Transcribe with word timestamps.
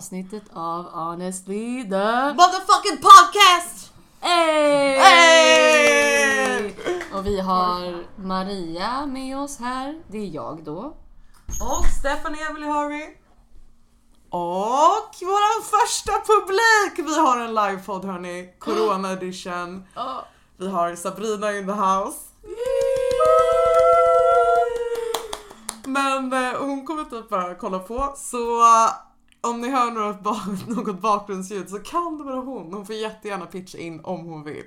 avsnittet 0.00 0.42
av 0.52 0.84
Honestly 0.84 1.82
the... 1.82 2.34
Motherfucking 2.34 2.98
podcast! 3.02 3.92
Hey! 4.20 4.98
Hey! 4.98 6.74
Och 7.14 7.26
vi 7.26 7.40
har 7.40 8.04
Maria 8.16 9.06
med 9.06 9.38
oss 9.38 9.58
här. 9.58 10.02
Det 10.08 10.18
är 10.18 10.34
jag 10.34 10.64
då. 10.64 10.96
Och 11.60 11.86
Stephanie 11.98 12.48
Emily 12.50 12.66
Harvey. 12.66 13.02
Och 14.30 15.14
våran 15.22 15.62
första 15.62 16.12
publik! 16.12 17.08
Vi 17.08 17.18
har 17.18 17.38
en 17.38 17.54
livepodd 17.54 18.04
hörni. 18.04 18.54
Corona 18.58 19.12
edition. 19.12 19.84
Vi 20.56 20.68
har 20.68 20.96
Sabrina 20.96 21.52
in 21.52 21.66
the 21.66 21.72
house. 21.72 22.18
Men 25.84 26.32
eh, 26.32 26.60
hon 26.60 26.86
kommer 26.86 27.04
typ 27.04 27.28
bara 27.28 27.54
kolla 27.54 27.78
på. 27.78 28.14
Så 28.16 28.62
om 29.40 29.60
ni 29.60 29.70
hör 29.70 29.90
något, 29.90 30.68
något 30.76 31.00
bakgrundsljud 31.00 31.68
så 31.70 31.78
kan 31.78 32.18
det 32.18 32.24
vara 32.24 32.40
hon. 32.40 32.72
Hon 32.74 32.86
får 32.86 32.94
jättegärna 32.94 33.46
pitcha 33.46 33.78
in 33.78 34.00
om 34.04 34.24
hon 34.26 34.44
vill. 34.44 34.66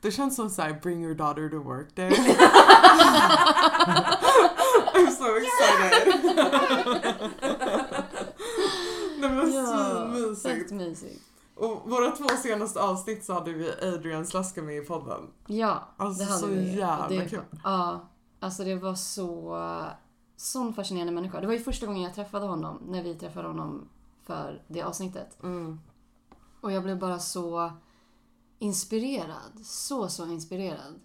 Det 0.00 0.10
känns 0.10 0.36
som 0.36 0.50
såhär 0.50 0.80
bring 0.82 1.04
your 1.04 1.14
daughter 1.14 1.48
to 1.48 1.56
work 1.62 1.96
day. 1.96 2.10
I'm 4.94 5.10
so 5.10 5.36
excited. 5.36 6.14
Nej 9.20 9.30
men 9.30 9.52
svinmysigt. 9.52 10.70
mysigt. 10.72 11.22
Och 11.54 11.90
våra 11.90 12.10
två 12.10 12.28
senaste 12.42 12.80
avsnitt 12.80 13.24
så 13.24 13.32
hade 13.32 13.52
vi 13.52 13.72
Adrian 13.82 14.26
Slaska 14.26 14.62
med 14.62 14.76
i 14.76 14.80
podden. 14.86 15.20
Ja, 15.46 15.88
Alltså, 15.96 16.24
det 16.24 16.30
hade 16.30 16.40
så 16.40 16.46
vi. 16.46 16.76
jävla 16.76 17.08
det, 17.08 17.28
kul. 17.30 17.40
Ja, 17.64 18.08
alltså 18.40 18.64
det 18.64 18.74
var 18.74 18.94
så... 18.94 19.56
Sån 20.36 20.74
fascinerande 20.74 21.12
människa. 21.12 21.40
Det 21.40 21.46
var 21.46 21.54
ju 21.54 21.60
första 21.60 21.86
gången 21.86 22.02
jag 22.02 22.14
träffade 22.14 22.46
honom, 22.46 22.78
när 22.86 23.02
vi 23.02 23.14
träffade 23.14 23.48
honom 23.48 23.88
för 24.28 24.62
det 24.68 24.82
avsnittet. 24.82 25.42
Mm. 25.42 25.80
Och 26.60 26.72
jag 26.72 26.82
blev 26.82 26.98
bara 26.98 27.18
så 27.18 27.72
inspirerad. 28.58 29.52
Så, 29.64 30.08
så 30.08 30.26
inspirerad. 30.26 31.00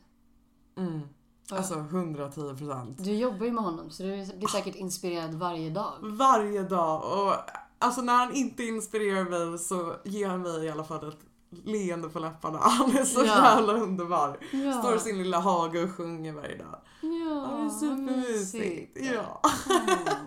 Mm. 0.77 1.01
Alltså 1.51 1.73
110 1.79 2.55
procent. 2.57 3.03
Du 3.03 3.13
jobbar 3.13 3.45
ju 3.45 3.51
med 3.51 3.63
honom 3.63 3.89
så 3.89 4.03
du 4.03 4.25
blir 4.37 4.47
säkert 4.47 4.75
inspirerad 4.75 5.33
varje 5.33 5.69
dag. 5.69 5.93
Varje 6.01 6.63
dag. 6.63 7.03
Och 7.19 7.35
alltså 7.79 8.01
när 8.01 8.13
han 8.17 8.33
inte 8.33 8.63
inspirerar 8.63 9.49
mig 9.49 9.59
så 9.59 9.95
ger 10.05 10.27
han 10.29 10.41
mig 10.41 10.65
i 10.65 10.69
alla 10.71 10.83
fall 10.83 11.07
ett 11.09 11.19
leende 11.63 12.09
på 12.09 12.19
läpparna. 12.19 12.57
Han 12.61 12.91
är 12.97 13.03
så 13.05 13.19
Ja. 13.19 13.25
jävla 13.55 13.73
underbar. 13.73 14.37
Ja. 14.51 14.73
Står 14.73 14.95
i 14.95 14.99
sin 14.99 15.17
lilla 15.17 15.39
hage 15.39 15.83
och 15.83 15.91
sjunger 15.91 16.33
varje 16.33 16.57
dag. 16.57 16.75
Ja, 17.01 17.47
Han 17.51 17.65
är 17.65 17.69
supermysigt. 17.69 18.53
mysigt. 18.95 19.13
Ja. 19.15 19.41
Mm. 19.69 20.17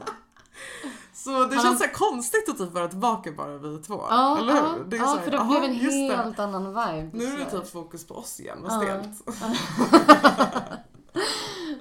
Så 1.27 1.45
det 1.45 1.55
Han- 1.57 1.65
känns 1.65 1.79
så 1.79 1.89
konstigt 1.89 2.49
att 2.49 2.59
typ 2.59 2.73
vara 2.73 2.89
tillbaka 2.89 3.33
bara 3.33 3.59
vi 3.59 3.79
två. 3.79 4.03
Ja, 4.11 4.39
eller 4.39 4.53
hur? 4.55 4.85
Det 4.85 4.97
är 4.97 5.01
ja 5.01 5.07
så 5.07 5.17
här, 5.17 5.25
för 5.25 5.31
det 5.31 5.39
aha, 5.41 5.51
blev 5.61 5.71
en 5.71 5.77
just 5.77 6.11
det. 6.11 6.17
helt 6.17 6.39
annan 6.39 6.67
vibe. 6.67 7.11
Nu 7.13 7.25
är 7.25 7.39
det 7.39 7.51
typ 7.51 7.69
fokus 7.73 8.07
på 8.07 8.15
oss 8.15 8.41
igen, 8.41 8.59
vad 8.63 8.73
stelt. 8.83 9.09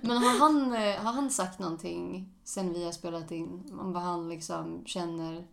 Men 0.01 0.17
har 0.17 0.39
han, 0.39 0.73
eh, 0.73 0.95
har 1.03 1.11
han 1.13 1.29
sagt 1.29 1.59
någonting 1.59 2.29
sen 2.43 2.73
vi 2.73 2.85
har 2.85 2.91
spelat 2.91 3.31
in? 3.31 3.63
Om 3.79 3.93
vad 3.93 4.03
han 4.03 4.29
liksom 4.29 4.81
känner? 4.85 5.47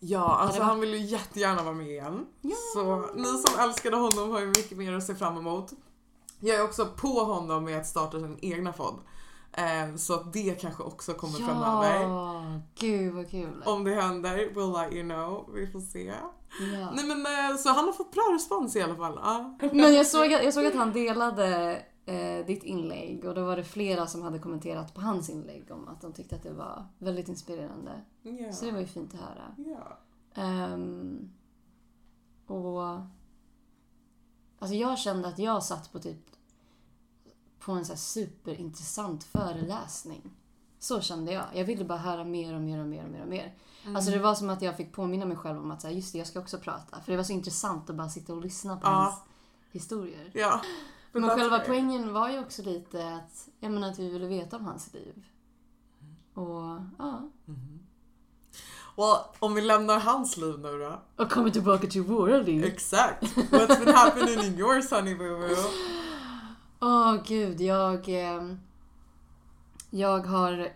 Ja, 0.00 0.36
alltså 0.36 0.62
han 0.62 0.80
vill 0.80 0.90
ju 0.94 0.98
jättegärna 0.98 1.62
vara 1.62 1.74
med 1.74 1.86
igen. 1.86 2.26
Ja. 2.40 2.56
Så 2.74 3.06
ni 3.14 3.24
som 3.24 3.60
älskade 3.60 3.96
honom 3.96 4.30
har 4.30 4.40
ju 4.40 4.46
mycket 4.46 4.78
mer 4.78 4.92
att 4.92 5.04
se 5.04 5.14
fram 5.14 5.36
emot. 5.38 5.72
Jag 6.40 6.56
är 6.56 6.64
också 6.64 6.86
på 6.96 7.08
honom 7.08 7.64
med 7.64 7.80
att 7.80 7.86
starta 7.86 8.20
sin 8.20 8.38
egna 8.42 8.72
podd. 8.72 8.94
Eh, 9.56 9.94
så 9.96 10.14
att 10.14 10.32
det 10.32 10.60
kanske 10.60 10.82
också 10.82 11.14
kommer 11.14 11.38
framöver. 11.38 12.00
Ja, 12.02 12.60
gud 12.74 13.14
vad 13.14 13.30
kul. 13.30 13.62
Om 13.66 13.84
det 13.84 13.94
händer, 13.94 14.36
we'll 14.36 14.82
let 14.84 14.92
you 14.92 15.02
know. 15.02 15.50
Vi 15.54 15.66
får 15.66 15.80
se. 15.80 16.12
Ja. 16.72 16.90
Nej 16.94 17.04
men 17.06 17.26
eh, 17.50 17.56
så 17.56 17.68
han 17.68 17.84
har 17.84 17.92
fått 17.92 18.12
bra 18.12 18.22
respons 18.34 18.76
i 18.76 18.82
alla 18.82 18.96
fall. 18.96 19.18
Ja. 19.22 19.58
Men 19.72 19.94
jag 19.94 20.06
såg, 20.06 20.32
att- 20.34 20.44
jag 20.44 20.54
såg 20.54 20.66
att 20.66 20.74
han 20.74 20.92
delade 20.92 21.76
eh, 22.06 22.46
ditt 22.46 22.62
inlägg 22.64 23.24
och 23.24 23.34
då 23.34 23.44
var 23.44 23.56
det 23.56 23.64
flera 23.64 24.06
som 24.06 24.22
hade 24.22 24.38
kommenterat 24.38 24.94
på 24.94 25.00
hans 25.00 25.30
inlägg 25.30 25.70
om 25.70 25.88
att 25.88 26.00
de 26.00 26.12
tyckte 26.12 26.36
att 26.36 26.42
det 26.42 26.52
var 26.52 26.86
väldigt 26.98 27.28
inspirerande. 27.28 27.92
Ja. 28.22 28.52
Så 28.52 28.64
det 28.64 28.72
var 28.72 28.80
ju 28.80 28.86
fint 28.86 29.14
att 29.14 29.20
höra. 29.20 29.54
Ja. 29.56 29.98
Ehm, 30.42 31.30
och... 32.46 32.82
Alltså 34.58 34.74
jag 34.76 34.98
kände 34.98 35.28
att 35.28 35.38
jag 35.38 35.62
satt 35.62 35.92
på 35.92 35.98
typ 35.98 36.18
på 37.64 37.72
en 37.72 37.84
så 37.84 37.92
här 37.92 37.98
superintressant 37.98 39.24
föreläsning. 39.24 40.30
Så 40.78 41.00
kände 41.00 41.32
jag. 41.32 41.44
Jag 41.54 41.64
ville 41.64 41.84
bara 41.84 41.98
höra 41.98 42.24
mer 42.24 42.54
och 42.54 42.60
mer 42.60 42.80
och 42.80 42.86
mer 42.86 43.04
och 43.04 43.10
mer 43.10 43.22
och 43.22 43.28
mer. 43.28 43.54
Alltså 43.96 44.10
det 44.10 44.18
var 44.18 44.34
som 44.34 44.50
att 44.50 44.62
jag 44.62 44.76
fick 44.76 44.92
påminna 44.92 45.26
mig 45.26 45.36
själv 45.36 45.58
om 45.58 45.70
att 45.70 45.80
så 45.80 45.86
här, 45.88 45.94
just 45.94 46.12
det, 46.12 46.18
jag 46.18 46.26
ska 46.26 46.40
också 46.40 46.58
prata. 46.58 47.00
För 47.00 47.10
det 47.12 47.16
var 47.16 47.24
så 47.24 47.32
intressant 47.32 47.90
att 47.90 47.96
bara 47.96 48.08
sitta 48.08 48.32
och 48.32 48.40
lyssna 48.42 48.76
på 48.76 48.86
Ja. 48.86 48.90
hans 48.90 49.14
historier. 49.72 50.30
ja. 50.34 50.60
Men 51.12 51.24
that's 51.24 51.34
själva 51.36 51.58
poängen 51.58 52.12
var 52.12 52.28
ju 52.30 52.38
också 52.40 52.62
lite 52.62 53.14
att, 53.14 53.48
jag 53.60 53.72
menar, 53.72 53.88
att 53.90 53.98
vi 53.98 54.10
ville 54.10 54.26
veta 54.26 54.56
om 54.56 54.64
hans 54.64 54.92
liv. 54.94 55.24
Och 56.34 56.78
ja. 56.98 57.28
Well, 58.96 59.16
om 59.38 59.54
vi 59.54 59.60
lämnar 59.60 59.98
hans 59.98 60.36
liv 60.36 60.58
nu 60.58 60.78
då. 60.78 61.00
Och 61.24 61.30
kommer 61.30 61.50
tillbaka 61.50 61.86
till 61.86 62.02
våra 62.02 62.38
liv. 62.38 62.64
Exakt. 62.64 63.22
What's 63.36 63.84
been 63.84 63.94
happening 63.94 64.44
in 64.44 64.58
your 64.58 64.80
sunny 64.80 65.14
boo 65.14 65.38
boo? 65.38 65.56
Åh 66.80 67.16
gud, 67.26 67.60
jag... 67.60 68.08
Eh, 68.08 68.54
jag 69.90 70.20
har 70.20 70.68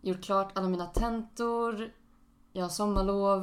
gjort 0.00 0.20
klart 0.20 0.58
alla 0.58 0.68
mina 0.68 0.86
tentor. 0.86 1.92
Jag 2.52 2.64
har 2.64 2.68
sommarlov. 2.68 3.42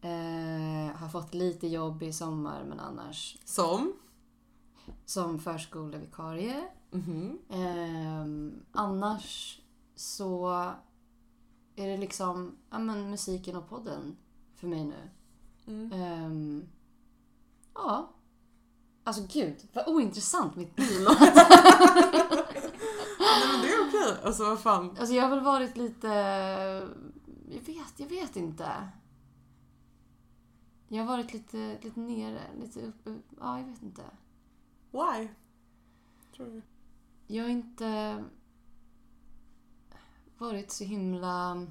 Eh, 0.00 0.96
har 0.96 1.08
fått 1.08 1.34
lite 1.34 1.66
jobb 1.66 2.02
i 2.02 2.12
sommar 2.12 2.64
men 2.68 2.80
annars 2.80 3.36
Som? 3.44 3.92
som 5.04 5.38
förskolevikarie. 5.38 6.68
Mhm. 6.90 7.38
Eh, 7.48 8.52
annars 8.72 9.60
så 9.94 10.48
är 11.76 11.88
det 11.88 11.96
liksom 11.96 12.56
ja, 12.70 12.78
men 12.78 13.10
musiken 13.10 13.56
och 13.56 13.68
podden 13.68 14.16
för 14.54 14.68
mig 14.68 14.84
nu. 14.84 15.10
Mm. 15.66 15.92
Ehm, 15.92 16.68
ja. 17.74 18.08
Alltså 19.06 19.26
gud, 19.32 19.56
vad 19.72 19.88
ointressant 19.88 20.56
mitt 20.56 20.78
liv 20.78 21.00
låter. 21.04 21.34
Nej 23.18 23.48
men 23.52 23.60
det 23.62 23.68
är 23.68 23.88
okej. 23.88 24.16
Alltså 24.24 24.44
vad 24.44 24.60
fan. 24.60 24.96
Alltså 24.98 25.14
jag 25.14 25.22
har 25.22 25.30
väl 25.30 25.40
varit 25.40 25.76
lite... 25.76 26.08
Jag 27.48 27.60
vet, 27.60 27.94
jag 27.96 28.06
vet 28.06 28.36
inte. 28.36 28.88
Jag 30.88 30.98
har 31.04 31.06
varit 31.06 31.32
lite, 31.32 31.78
lite 31.82 32.00
nere, 32.00 32.40
lite 32.60 32.80
uppe. 32.80 33.14
Ja, 33.40 33.58
jag 33.58 33.66
vet 33.66 33.82
inte. 33.82 34.02
Why? 34.90 35.28
Tror 36.36 36.46
du? 36.46 36.62
Jag 37.26 37.44
har 37.44 37.50
inte 37.50 38.24
varit 40.38 40.70
så 40.70 40.84
himla 40.84 41.66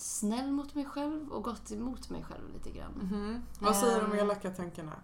snäll 0.00 0.50
mot 0.50 0.74
mig 0.74 0.84
själv 0.84 1.28
och 1.32 1.44
gått 1.44 1.70
emot 1.72 2.10
mig 2.10 2.22
själv 2.22 2.52
lite 2.52 2.70
grann. 2.70 2.92
Mhm. 2.92 3.42
Vad 3.60 3.76
säger 3.76 4.00
de 4.00 4.12
Ehm. 4.12 4.18
elaka 4.18 4.50
tankarna? 4.50 4.96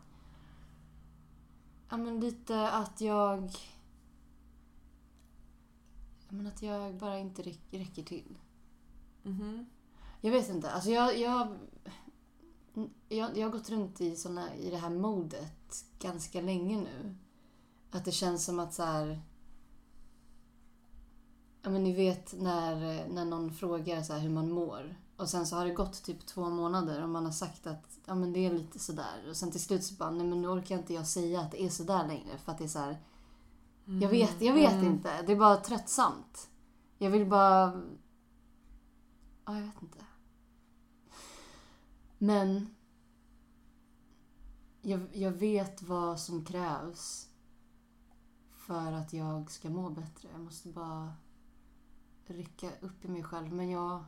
Ja, 1.91 1.97
men 1.97 2.21
lite 2.21 2.71
att 2.71 3.01
jag... 3.01 3.51
Ja, 6.29 6.33
men 6.35 6.47
att 6.47 6.63
jag 6.63 6.95
bara 6.97 7.19
inte 7.19 7.43
räck, 7.43 7.61
räcker 7.71 8.03
till. 8.03 8.39
Mhm. 9.23 9.67
Jag 10.21 10.31
vet 10.31 10.49
inte. 10.49 10.71
Alltså 10.71 10.91
jag, 10.91 11.19
jag, 11.19 11.59
jag, 13.09 13.37
jag 13.39 13.47
har 13.47 13.53
gått 13.53 13.71
runt 13.71 14.01
i, 14.01 14.17
såna, 14.17 14.55
i 14.55 14.71
det 14.71 14.77
här 14.77 14.91
modet 14.91 15.85
ganska 15.99 16.41
länge 16.41 16.81
nu. 16.81 17.17
Att 17.91 18.05
det 18.05 18.13
känns 18.13 18.45
som 18.45 18.59
att 18.61 18.75
så 18.75 18.83
här... 18.83 19.23
Ja, 21.67 21.71
men 21.71 21.85
ni 21.85 21.93
vet 21.93 22.35
när, 22.41 23.09
när 23.09 23.25
någon 23.25 23.53
frågar 23.53 24.03
så 24.03 24.13
här 24.13 24.21
hur 24.21 24.31
man 24.31 24.51
mår. 24.51 24.97
Och 25.17 25.29
sen 25.29 25.47
så 25.47 25.57
har 25.57 25.67
det 25.67 25.75
gått 25.75 26.03
typ 26.03 26.27
två 26.27 26.51
månader 26.51 27.03
och 27.03 27.09
man 27.09 27.25
har 27.25 27.33
sagt 27.33 27.67
att 27.67 27.99
ja, 28.05 28.15
men 28.15 28.33
det 28.33 28.47
är 28.47 28.53
lite 28.53 28.79
sådär. 28.79 29.29
Och 29.29 29.37
sen 29.37 29.51
till 29.51 29.63
slut 29.63 29.85
så 29.85 29.95
bara, 29.95 30.11
nej 30.11 30.27
men 30.27 30.43
nu 30.43 30.49
orkar 30.49 30.79
inte 30.79 30.95
jag 30.95 31.07
säga 31.07 31.41
att 31.41 31.51
det 31.51 31.63
är 31.63 31.69
sådär 31.69 32.07
längre. 32.07 32.39
För 32.39 32.53
att 32.53 32.59
det 32.59 32.65
är 32.65 32.69
så 32.69 32.79
här, 32.79 32.99
jag 33.85 34.09
vet, 34.09 34.41
jag 34.41 34.55
vet 34.55 34.83
inte. 34.83 35.23
Det 35.23 35.33
är 35.33 35.37
bara 35.37 35.57
tröttsamt. 35.57 36.49
Jag 36.99 37.11
vill 37.11 37.27
bara... 37.27 37.83
Ja, 39.45 39.55
jag 39.55 39.63
vet 39.63 39.83
inte. 39.83 40.05
Men 42.19 42.75
jag, 44.83 45.01
jag 45.13 45.33
vet 45.33 45.83
vad 45.83 46.21
som 46.21 46.45
krävs 46.45 47.29
för 48.53 48.93
att 48.93 49.13
jag 49.13 49.51
ska 49.51 49.71
må 49.71 49.91
bättre. 49.91 50.29
Jag 50.33 50.41
måste 50.41 50.69
bara 50.69 51.13
rycka 52.31 52.71
upp 52.81 53.05
i 53.05 53.09
mig 53.09 53.23
själv. 53.23 53.53
Men 53.53 53.71
jag... 53.71 54.05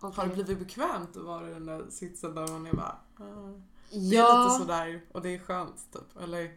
Har 0.00 0.26
det 0.26 0.34
blivit 0.34 0.58
bekvämt 0.58 1.16
att 1.16 1.24
vara 1.24 1.50
i 1.50 1.52
den 1.52 1.66
där 1.66 1.86
sitsen 1.90 2.34
där 2.34 2.48
man 2.48 2.66
är 2.66 2.72
bara... 2.72 2.98
ah, 3.16 3.52
Det 3.90 3.96
är 3.96 4.14
ja, 4.14 4.44
lite 4.44 4.58
sådär 4.58 5.02
och 5.12 5.22
det 5.22 5.34
är 5.34 5.38
skönt 5.38 5.92
typ. 5.92 6.16
Eller? 6.22 6.56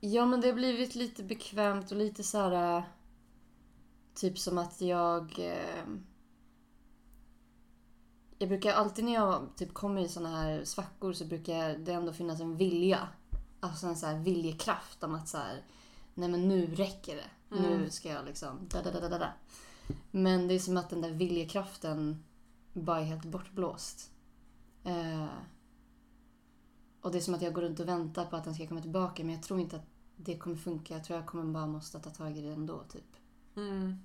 ja, 0.00 0.26
men 0.26 0.40
det 0.40 0.46
har 0.48 0.54
blivit 0.54 0.94
lite 0.94 1.22
bekvämt 1.22 1.90
och 1.90 1.96
lite 1.96 2.22
så 2.22 2.38
här... 2.38 2.76
äh, 2.76 2.84
typ 4.14 4.38
som 4.38 4.58
att 4.58 4.80
jag... 4.80 5.38
Eh, 5.38 5.84
jag 8.38 8.48
brukar 8.48 8.72
alltid 8.72 9.04
när 9.04 9.14
jag 9.14 9.48
typ 9.56 9.74
kommer 9.74 10.00
i 10.00 10.08
såna 10.08 10.28
här 10.28 10.64
svackor 10.64 11.12
så 11.12 11.24
brukar 11.24 11.78
det 11.78 11.92
ändå 11.92 12.12
finnas 12.12 12.40
en 12.40 12.56
vilja. 12.56 13.08
Alltså 13.60 13.86
en 13.86 13.96
så 13.96 14.06
här 14.06 14.18
viljekraft 14.18 15.02
om 15.04 15.14
att 15.14 15.28
så 15.28 15.38
här, 15.38 15.64
nej 16.14 16.28
men 16.28 16.48
nu 16.48 16.66
räcker 16.66 17.16
det. 17.16 17.56
Mm. 17.56 17.80
Nu 17.80 17.90
ska 17.90 18.08
jag 18.08 18.24
liksom 18.24 18.58
da, 18.68 18.82
da, 18.82 18.90
da, 18.90 19.08
da, 19.08 19.18
da. 19.18 19.32
Men 20.10 20.48
det 20.48 20.54
är 20.54 20.58
som 20.58 20.76
att 20.76 20.90
den 20.90 21.00
där 21.00 21.10
viljekraften 21.10 22.24
bara 22.72 23.00
är 23.00 23.04
helt 23.04 23.24
bortblåst. 23.24 24.10
Eh, 24.84 25.26
och 27.00 27.12
det 27.12 27.18
är 27.18 27.22
som 27.22 27.34
att 27.34 27.42
jag 27.42 27.54
går 27.54 27.62
runt 27.62 27.80
och 27.80 27.88
väntar 27.88 28.24
på 28.26 28.36
att 28.36 28.44
den 28.44 28.54
ska 28.54 28.66
komma 28.66 28.82
tillbaka 28.82 29.24
men 29.24 29.34
jag 29.34 29.42
tror 29.42 29.60
inte 29.60 29.76
att 29.76 29.86
det 30.16 30.38
kommer 30.38 30.56
funka. 30.56 30.94
Jag 30.94 31.04
tror 31.04 31.18
jag 31.18 31.26
kommer 31.26 31.44
bara 31.52 31.66
måste 31.66 32.00
ta 32.00 32.10
tag 32.10 32.36
i 32.38 32.40
det 32.42 32.48
ändå 32.48 32.82
typ. 32.88 33.16
Mm. 33.56 33.96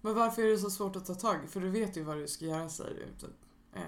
Men 0.00 0.14
varför 0.14 0.42
är 0.42 0.50
det 0.50 0.58
så 0.58 0.70
svårt 0.70 0.96
att 0.96 1.06
ta 1.06 1.14
tag? 1.14 1.48
För 1.48 1.60
du 1.60 1.70
vet 1.70 1.96
ju 1.96 2.02
vad 2.02 2.16
du 2.16 2.28
ska 2.28 2.44
göra 2.44 2.68
säger 2.68 2.94
du. 2.94 3.26
Typ. 3.26 3.36
Eh, 3.74 3.82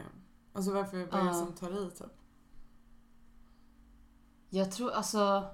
Alltså 0.52 0.72
varför, 0.72 0.96
det 0.96 1.08
Ja. 1.12 1.34
som 1.34 1.52
tar 1.52 1.86
i 1.86 1.90
typ? 1.90 2.12
Jag 4.50 4.72
tror, 4.72 4.90
alltså... 4.90 5.44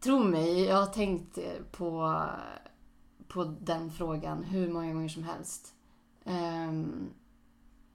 Tro 0.00 0.24
mig, 0.24 0.64
jag 0.64 0.76
har 0.76 0.86
tänkt 0.86 1.38
på, 1.72 2.22
på 3.28 3.44
den 3.44 3.90
frågan 3.90 4.44
hur 4.44 4.72
många 4.72 4.92
gånger 4.92 5.08
som 5.08 5.22
helst. 5.22 5.74
Ehm, 6.24 7.10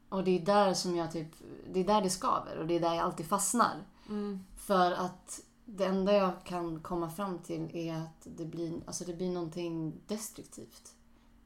och 0.09 0.23
det 0.23 0.31
är 0.31 0.45
där 0.45 0.73
som 0.73 0.95
jag 0.95 1.11
typ... 1.11 1.27
Det 1.73 1.79
är 1.79 1.83
där 1.83 2.01
det 2.01 2.09
skaver 2.09 2.57
och 2.57 2.67
det 2.67 2.75
är 2.75 2.79
där 2.79 2.93
jag 2.93 3.03
alltid 3.03 3.25
fastnar. 3.25 3.83
Mm. 4.09 4.39
För 4.55 4.91
att 4.91 5.41
det 5.65 5.85
enda 5.85 6.13
jag 6.13 6.43
kan 6.43 6.79
komma 6.79 7.09
fram 7.09 7.39
till 7.39 7.75
är 7.75 7.95
att 7.95 8.27
det 8.37 8.45
blir, 8.45 8.81
alltså 8.85 9.05
det 9.05 9.13
blir 9.13 9.31
någonting 9.31 9.93
destruktivt. 10.07 10.95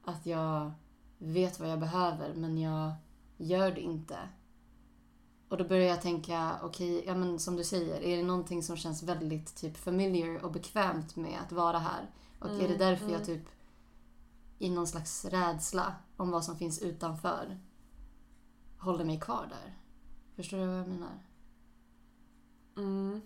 Att 0.04 0.26
jag 0.26 0.70
vet 1.18 1.60
vad 1.60 1.70
jag 1.70 1.80
behöver 1.80 2.34
men 2.34 2.58
jag 2.58 2.92
gör 3.36 3.70
det 3.70 3.80
inte. 3.80 4.18
Och 5.48 5.56
då 5.56 5.64
börjar 5.64 5.88
jag 5.88 6.02
tänka, 6.02 6.56
okej, 6.62 7.04
ja 7.06 7.14
men 7.14 7.38
som 7.38 7.56
du 7.56 7.64
säger, 7.64 8.00
är 8.00 8.16
det 8.16 8.22
någonting 8.22 8.62
som 8.62 8.76
känns 8.76 9.02
väldigt 9.02 9.56
typ 9.56 9.76
familiar 9.76 10.44
och 10.44 10.52
bekvämt 10.52 11.16
med 11.16 11.38
att 11.46 11.52
vara 11.52 11.78
här? 11.78 12.10
Och 12.38 12.50
är 12.50 12.58
det 12.58 12.64
Mm, 12.64 12.78
därför 12.78 13.04
jag 13.04 13.14
mm. 13.14 13.26
typ 13.26 13.48
i 14.58 14.70
någon 14.70 14.86
slags 14.86 15.24
rädsla 15.24 15.94
om 16.16 16.30
vad 16.30 16.44
som 16.44 16.58
finns 16.58 16.82
utanför 16.82 17.60
håller 18.78 19.04
mig 19.04 19.20
kvar 19.20 19.46
där? 19.50 19.78
Förstår 20.36 20.58
du 20.58 20.66
vad 20.66 20.78
jag 20.78 20.88
menar? 20.88 21.26
Mm. 22.76 23.20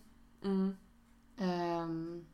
Mm. 0.45 0.77
Ehm, 1.37 2.25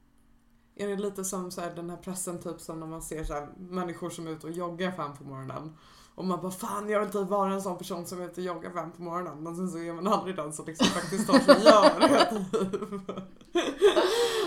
Är 0.74 0.88
det 0.88 0.96
lite 0.96 1.24
som 1.24 1.50
så 1.50 1.60
här, 1.60 1.74
den 1.74 1.90
här 1.90 1.96
pressen 1.96 2.42
typ 2.42 2.60
som 2.60 2.80
när 2.80 2.86
man 2.86 3.02
ser 3.02 3.24
så 3.24 3.32
här, 3.34 3.48
människor 3.58 4.10
som 4.10 4.26
är 4.26 4.30
ute 4.30 4.46
och 4.46 4.52
joggar 4.52 4.92
fem 4.92 5.16
på 5.16 5.24
morgonen. 5.24 5.76
Och 6.14 6.24
man 6.24 6.40
bara 6.40 6.50
fan 6.52 6.88
jag 6.88 6.98
vill 7.00 7.06
inte 7.06 7.24
vara 7.24 7.54
en 7.54 7.62
sån 7.62 7.78
person 7.78 8.06
som 8.06 8.20
är 8.20 8.24
ute 8.24 8.40
och 8.40 8.46
joggar 8.46 8.70
fem 8.70 8.92
på 8.92 9.02
morgonen. 9.02 9.42
Men 9.42 9.56
sen 9.56 9.70
så 9.70 9.78
är 9.78 9.92
man 9.92 10.06
aldrig 10.08 10.36
den 10.36 10.52
som 10.52 10.66
liksom 10.66 10.86
faktiskt 10.86 11.26
tar 11.26 11.38
sig 11.38 11.54
och 11.54 11.62
gör 11.62 12.00
det. 12.00 12.46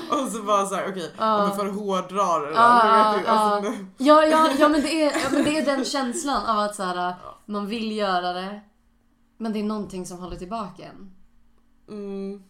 Och 0.23 0.31
så 0.31 0.43
bara 0.43 0.65
såhär 0.65 0.91
okej, 0.91 1.11
ja. 1.17 1.47
men 1.47 1.55
för 1.55 1.67
hårdra 1.67 2.39
det 2.39 2.45
du 2.45 2.51
vet, 2.51 2.55
ju, 2.55 3.25
ja, 3.25 3.27
alltså, 3.27 3.71
Ja, 3.97 4.25
ja, 4.25 4.49
ja, 4.59 4.69
men 4.69 4.81
det 4.81 5.03
är, 5.03 5.23
ja, 5.23 5.29
men 5.31 5.43
det 5.43 5.57
är 5.57 5.65
den 5.65 5.85
känslan 5.95 6.45
av 6.45 6.59
att 6.59 6.75
så 6.75 6.83
här, 6.83 7.13
man 7.45 7.67
vill 7.67 7.91
göra 7.91 8.33
det. 8.33 8.61
Men 9.37 9.53
det 9.53 9.59
är 9.59 9.63
någonting 9.63 10.05
som 10.05 10.19
håller 10.19 10.37
tillbaka 10.37 10.83
en. 10.83 11.11
mm, 11.87 12.43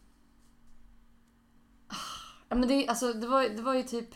Ja, 2.49 2.55
men 2.55 2.67
det, 2.67 2.87
alltså, 2.87 3.13
det, 3.13 3.27
var, 3.27 3.43
det 3.49 3.61
var 3.61 3.73
ju 3.73 3.83
typ 3.83 4.09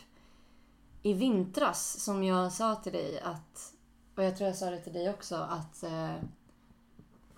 i 1.02 1.12
vintras 1.12 2.00
som 2.00 2.24
jag 2.24 2.52
sa 2.52 2.74
till 2.74 2.92
dig 2.92 3.20
att, 3.20 3.74
och 4.16 4.24
jag 4.24 4.36
tror 4.36 4.48
jag 4.48 4.56
sa 4.56 4.70
det 4.70 4.80
till 4.80 4.92
dig 4.92 5.10
också, 5.10 5.36
att 5.36 5.82
eh, 5.82 6.14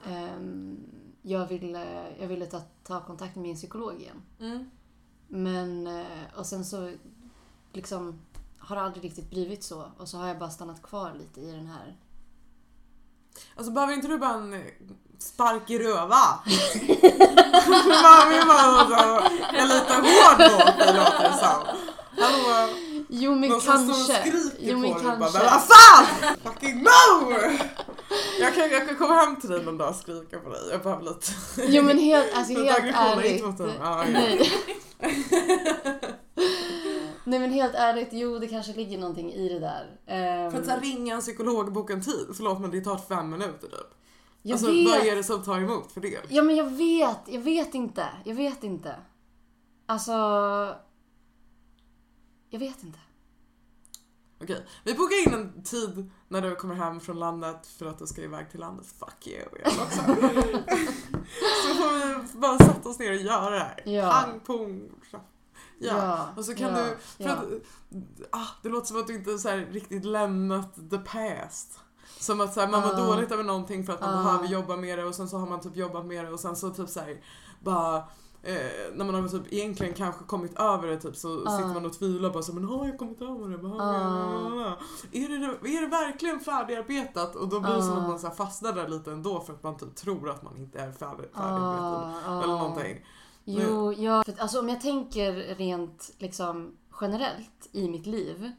ehm, 0.07 0.79
jag, 1.23 1.47
ville, 1.47 2.07
jag 2.21 2.29
ville 2.29 2.47
ta, 2.47 2.61
ta 2.83 3.01
kontakt 3.01 3.35
med 3.35 3.43
min 3.43 3.57
psykolog 3.57 4.01
igen. 4.01 4.23
mm, 4.41 4.71
Men, 5.29 5.87
eh, 5.87 6.05
och 6.37 6.47
sen 6.47 6.65
så 6.65 6.91
liksom 7.73 8.21
har 8.59 8.77
det 8.77 8.83
aldrig 8.83 9.05
riktigt 9.05 9.31
blivit 9.31 9.65
så. 9.65 9.85
Och 9.99 10.09
så 10.09 10.19
har 10.19 10.29
jag 10.29 10.39
bara 10.39 10.51
stannat 10.51 10.83
kvar 10.83 11.13
lite 11.19 11.41
i 11.41 11.53
den 11.53 11.67
här 11.67 11.97
Alltså 13.57 13.73
behöver 13.73 13.93
inte 13.93 14.09
du 14.09 14.19
bara 14.19 14.35
en 14.35 14.65
spark 15.19 15.71
i 15.71 15.79
röva? 15.79 16.41
Man 18.03 18.29
vill 18.29 18.47
bara 18.47 18.63
ha 18.63 19.31
en 19.55 19.69
lite 19.69 19.95
hård 19.95 20.39
båt 20.39 20.79
det 20.79 20.93
låter 20.97 21.33
som. 21.33 21.67
Hallå? 22.19 22.69
Jo 23.09 23.35
men 23.35 23.51
Någon 23.51 23.61
som 23.61 23.79
står 23.79 23.91
och 23.93 24.07
kanske. 24.23 24.41
skriker 24.41 24.57
Jo 24.59 24.77
på 24.77 24.83
dig 24.83 24.93
bara, 24.93 25.19
kanske. 25.19 25.39
men 25.39 25.51
vad 25.51 25.63
fan! 25.63 26.37
Fucking 26.45 26.83
no! 26.83 27.33
Jag 28.41 28.55
kan, 28.55 28.71
jag 28.71 28.89
kan 28.89 28.97
komma 28.97 29.15
hem 29.15 29.37
till 29.41 29.51
dig 29.51 29.65
någon 29.65 29.79
dag 29.79 29.89
och 29.89 29.97
skrika 29.97 30.39
på 30.39 30.49
dig. 30.49 30.61
Jag 30.71 30.83
behöver 30.83 31.03
lite... 31.03 31.27
Jo 31.69 31.83
men 31.83 31.99
helt, 31.99 32.35
alltså 32.35 32.53
helt 32.53 32.97
ärligt. 32.97 33.59
dem. 33.59 33.73
Ja. 33.81 34.05
Nej. 34.13 34.51
Nej 37.25 37.39
men 37.39 37.51
helt 37.51 37.75
ärligt, 37.75 38.09
jo 38.11 38.39
det 38.39 38.49
kanske 38.49 38.73
ligger 38.73 38.99
någonting 38.99 39.33
i 39.33 39.49
det 39.49 39.59
där. 39.59 39.99
Ehm, 40.07 40.51
För 40.53 40.59
att 40.59 40.67
så 40.67 40.77
ringa 40.81 41.15
en 41.15 41.21
psykolog 41.21 41.67
och 41.67 41.73
boka 41.73 41.93
en 41.93 42.03
tid, 42.03 42.27
förlåt 42.37 42.61
men 42.61 42.71
det 42.71 42.81
tar 42.81 42.99
fem 42.99 43.31
minuter 43.31 43.69
typ. 43.69 43.95
jag 44.43 44.53
alltså 44.53 44.71
vet. 44.71 44.87
vad 44.87 45.07
är 45.07 45.17
det 45.17 45.25
som 45.25 45.43
tar 45.43 45.61
emot 45.61 45.93
för 45.93 46.01
det? 46.01 46.21
Ja 46.29 46.43
men 46.43 46.57
jag 46.57 46.71
vet, 46.71 47.21
jag 47.27 47.41
vet 47.41 47.75
inte. 47.75 48.07
Jag 48.25 48.35
vet 48.35 48.65
inte. 48.65 48.97
Alltså... 49.87 50.13
Jag 52.51 52.59
vet 52.59 52.83
inte. 52.83 52.99
Okej, 54.43 54.67
vi 54.85 54.95
bokar 54.95 55.27
in 55.29 55.35
en 55.35 55.63
tid 55.63 56.11
när 56.29 56.43
du 56.43 56.55
kommer 56.57 56.75
hem 56.75 57.01
från 57.01 57.19
landet 57.19 57.67
för 57.67 57.87
att 57.87 57.99
du 57.99 58.07
ska 58.07 58.23
iväg 58.23 58.51
till 58.51 58.61
landet. 58.61 58.87
Fuck 58.99 59.27
you, 59.27 59.43
jag 59.65 59.73
också. 59.83 60.01
Så 61.63 61.75
får 61.75 62.23
vi 62.33 62.39
bara 62.39 62.59
sätta 62.59 62.89
oss 62.89 62.99
ner 62.99 63.11
och 63.11 63.17
göra 63.17 63.51
det 63.51 63.59
här. 63.59 63.83
Ja. 63.85 64.11
Pang, 64.11 64.41
pong. 64.41 64.91
Ja. 65.13 65.19
Ja, 65.79 66.29
Och 66.37 66.45
så 66.45 66.55
kan 66.55 66.77
ja, 66.77 66.85
du, 66.85 67.25
för 67.25 67.31
att, 67.31 67.45
ah, 68.31 68.47
det 68.63 68.69
låter 68.69 68.87
som 68.87 69.01
att 69.01 69.07
du 69.07 69.15
inte 69.15 69.39
så 69.39 69.49
här 69.49 69.57
riktigt 69.73 70.05
lämnat 70.05 70.75
the 70.91 70.99
past. 70.99 71.79
Som 72.19 72.41
att 72.41 72.55
så 72.55 72.61
här, 72.61 72.69
man 72.69 72.81
mår 72.81 72.89
Ah. 72.95 73.07
dåligt 73.07 73.33
över 73.33 73.45
någonting 73.45 73.87
för 73.87 73.93
att 73.93 74.01
man 74.01 74.15
Ah. 74.19 74.23
behöver 74.25 74.47
jobba 74.49 74.77
med 74.77 74.99
det 74.99 75.05
och 75.05 75.15
sen 75.15 75.29
så 75.29 75.39
har 75.39 75.47
man 75.47 75.61
typ 75.61 75.77
jobbat 75.77 76.07
med 76.07 76.25
det 76.25 76.31
och 76.31 76.41
sen 76.41 76.57
så 76.57 76.71
typ 76.71 76.89
så 76.89 77.01
här, 77.01 77.21
bara 77.61 78.05
Eh, 78.47 78.95
när 78.95 79.05
man 79.05 79.15
har 79.15 79.29
typ 79.29 79.53
egentligen 79.53 79.95
kanske 79.95 80.25
kommit 80.25 80.59
över 80.59 80.89
det 80.89 80.97
typ 81.01 81.17
så 81.17 81.47
Ah. 81.49 81.57
sitter 81.57 81.75
man 81.75 81.87
och 81.87 81.93
tvivlar 81.99 82.31
bara 82.31 82.43
så 82.43 82.53
men 82.53 82.65
har 82.65 82.87
jag 82.87 82.99
kommit 82.99 83.23
över 83.23 83.49
det? 83.49 83.59
Bara, 83.59 83.83
Ah. 83.83 84.77
är, 85.13 85.29
det 85.63 85.69
är 85.77 85.81
det 85.81 85.87
verkligen 85.87 86.41
färdigarbetat? 86.41 87.37
Och 87.37 87.49
då 87.49 87.61
blir 87.61 87.73
det 87.75 87.83
som 87.83 87.93
Ah. 87.93 88.01
att 88.01 88.09
man 88.09 88.19
så 88.19 88.31
fastnar 88.31 88.73
där 88.73 88.89
lite 88.89 89.13
ändå 89.13 89.41
för 89.41 89.53
att 89.53 89.63
man 89.63 89.77
typ 89.77 89.95
tror 89.97 90.31
att 90.31 90.43
man 90.43 90.57
inte 90.57 90.79
är 90.79 90.93
färdig, 90.93 91.27
färdigarbetad. 91.35 92.15
Ah. 92.27 92.43
Eller 92.45 92.47
någonting. 92.55 93.05
Jo, 93.45 93.93
ja. 93.93 94.25
För 94.25 94.35
alltså, 94.39 94.61
om 94.61 94.69
jag 94.69 94.81
tänker 94.81 95.33
rent 95.33 96.11
liksom, 96.19 96.73
generellt 97.01 97.69
i 97.73 97.89
mitt 97.89 98.07
liv. 98.07 98.53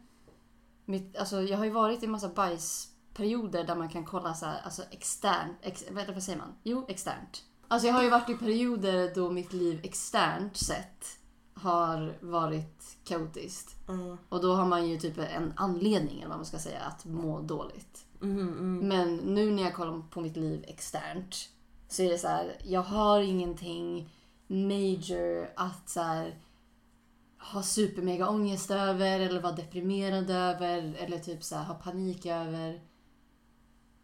Mitt, 0.85 1.17
alltså, 1.17 1.41
jag 1.41 1.57
har 1.57 1.65
ju 1.65 1.71
varit 1.71 2.03
i 2.03 2.05
en 2.05 2.11
massa 2.11 2.29
bajsperioder 2.29 3.63
där 3.63 3.75
man 3.75 3.89
kan 3.89 4.05
kolla 4.05 4.33
så 4.33 4.45
här, 4.45 4.61
alltså 4.63 4.81
externt. 4.91 5.57
Ex, 5.61 5.83
vad, 5.91 6.07
vad 6.13 6.23
säger 6.23 6.37
man? 6.39 6.53
Jo, 6.63 6.85
externt. 6.87 7.43
Alltså 7.67 7.87
jag 7.87 7.95
har 7.95 8.03
ju 8.03 8.09
varit 8.09 8.29
i 8.29 8.33
perioder 8.33 9.11
då 9.15 9.31
mitt 9.31 9.53
liv 9.53 9.79
externt 9.83 10.57
sett 10.57 11.17
har 11.53 12.17
varit 12.21 12.97
kaotiskt. 13.03 13.75
Ah. 13.87 14.17
Och 14.29 14.41
då 14.41 14.53
har 14.53 14.65
man 14.65 14.89
ju 14.89 14.97
typ 14.97 15.17
en 15.17 15.53
anledning, 15.55 16.17
eller 16.17 16.29
vad 16.29 16.37
man 16.37 16.45
ska 16.45 16.59
säga, 16.59 16.79
att 16.79 17.05
må 17.05 17.41
dåligt. 17.41 18.05
Mm, 18.21 18.39
mm. 18.39 18.87
Men 18.87 19.15
nu 19.15 19.51
när 19.51 19.63
jag 19.63 19.75
kollar 19.75 20.01
på 20.09 20.21
mitt 20.21 20.37
liv 20.37 20.65
externt 20.67 21.35
så 21.87 22.03
är 22.03 22.09
det 22.09 22.17
så 22.17 22.27
här, 22.27 22.57
jag 22.63 22.81
har 22.81 23.19
ingenting 23.19 24.09
major 24.47 25.49
att 25.55 25.89
så 25.89 26.01
här, 26.01 26.35
ha 27.53 27.63
supermega 27.63 28.29
ångest 28.29 28.71
över 28.71 29.19
eller 29.19 29.41
vara 29.41 29.55
deprimerad 29.55 30.29
över 30.29 30.95
eller 30.99 31.19
typ 31.19 31.43
så 31.43 31.55
här, 31.55 31.63
ha 31.63 31.73
panik 31.73 32.25
över. 32.25 32.81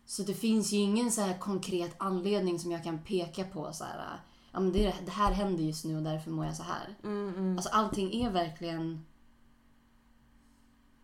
Så 0.05 0.24
det 0.24 0.33
finns 0.33 0.72
ju 0.72 0.77
ingen 0.77 1.12
så 1.12 1.22
här 1.22 1.39
konkret 1.39 1.95
anledning 1.98 2.60
som 2.60 2.72
jag 2.72 2.83
kan 2.83 3.03
peka 3.03 3.43
på 3.43 3.74
så 3.74 3.83
här, 3.83 4.19
ja 4.51 4.60
men 4.60 4.72
det, 4.72 4.95
det 5.05 5.12
här 5.12 5.31
händer 5.31 5.63
just 5.63 5.86
nu 5.86 5.98
och 5.98 6.03
därför 6.03 6.31
mår 6.31 6.45
jag 6.45 6.55
så 6.55 6.63
här. 6.63 6.95
Mm, 7.03 7.33
mm. 7.36 7.57
Alltså 7.57 7.69
allting 7.69 8.13
är 8.13 8.31
verkligen... 8.31 9.05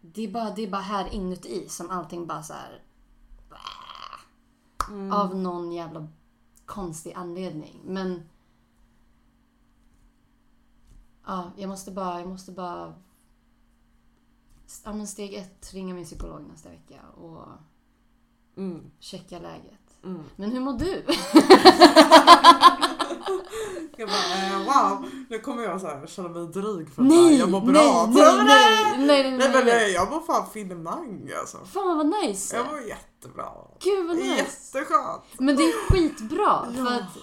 Det 0.02 0.24
är 0.24 0.32
bara, 0.32 0.56
det 0.56 0.64
är 0.64 0.70
bara 0.70 0.82
här 0.82 1.14
inuti 1.14 1.70
som 1.70 1.90
allting 1.90 2.28
bara 2.28 2.44
så 2.44 2.54
här... 2.54 2.84
Mm. 4.90 5.12
Av 5.12 5.36
någon 5.36 5.72
jävla 5.72 6.08
konstig 6.66 7.14
anledning. 7.14 7.82
Men... 7.84 8.30
Ja, 11.26 11.52
jag 11.58 11.68
måste 11.68 11.92
bara... 11.92 12.20
Jag 12.20 12.30
måste 12.30 12.52
bara... 12.52 12.94
Ja, 14.84 14.94
men 14.94 15.08
steg 15.08 15.34
ett, 15.34 15.74
ringa 15.74 15.94
min 15.94 16.06
psykolog 16.06 16.42
nästa 16.42 16.70
vecka 16.70 17.02
och 17.10 17.48
Mm, 18.58 18.82
checka 19.00 19.40
läget. 19.40 20.04
mm. 20.06 20.24
Men 20.36 20.52
hur 20.52 20.60
mår 20.60 20.74
du? 20.74 21.04
Jag 23.98 24.10
bara, 24.10 24.62
eh, 24.62 24.66
wow. 24.66 25.10
Nu 25.30 25.40
kommer 25.40 25.64
jag 25.64 25.82
så 25.82 25.88
här, 25.88 26.08
känna 26.08 26.30
mig 26.30 26.48
dryg 26.48 26.90
för 26.90 27.02
att 27.02 27.08
Nej, 27.08 27.38
jag 27.40 27.50
mår 27.52 27.62
nej, 27.62 27.72
bra. 27.74 28.10
nej, 28.14 28.24
nej, 28.46 28.98
nej, 28.98 29.08
nej, 29.08 29.24
nej, 29.24 29.38
Nej 29.38 29.50
men 29.54 29.66
nej. 29.66 29.92
jag 29.92 30.12
mår 30.12 30.20
fan 30.20 30.46
finemang 30.54 31.32
alltså. 31.40 31.58
Fan 31.66 31.98
vad 31.98 32.06
nice. 32.24 32.56
Jag 32.56 32.66
mår 32.72 32.82
jättebra. 32.82 33.46
Gud 33.80 34.08
vad 34.08 34.16
nice. 34.18 34.36
jätteskönt. 34.36 35.22
Men 35.38 35.56
det 35.56 35.64
är 35.64 35.92
skitbra. 35.92 36.66
För 36.76 36.84
Ja. 36.84 36.96
att 37.00 37.18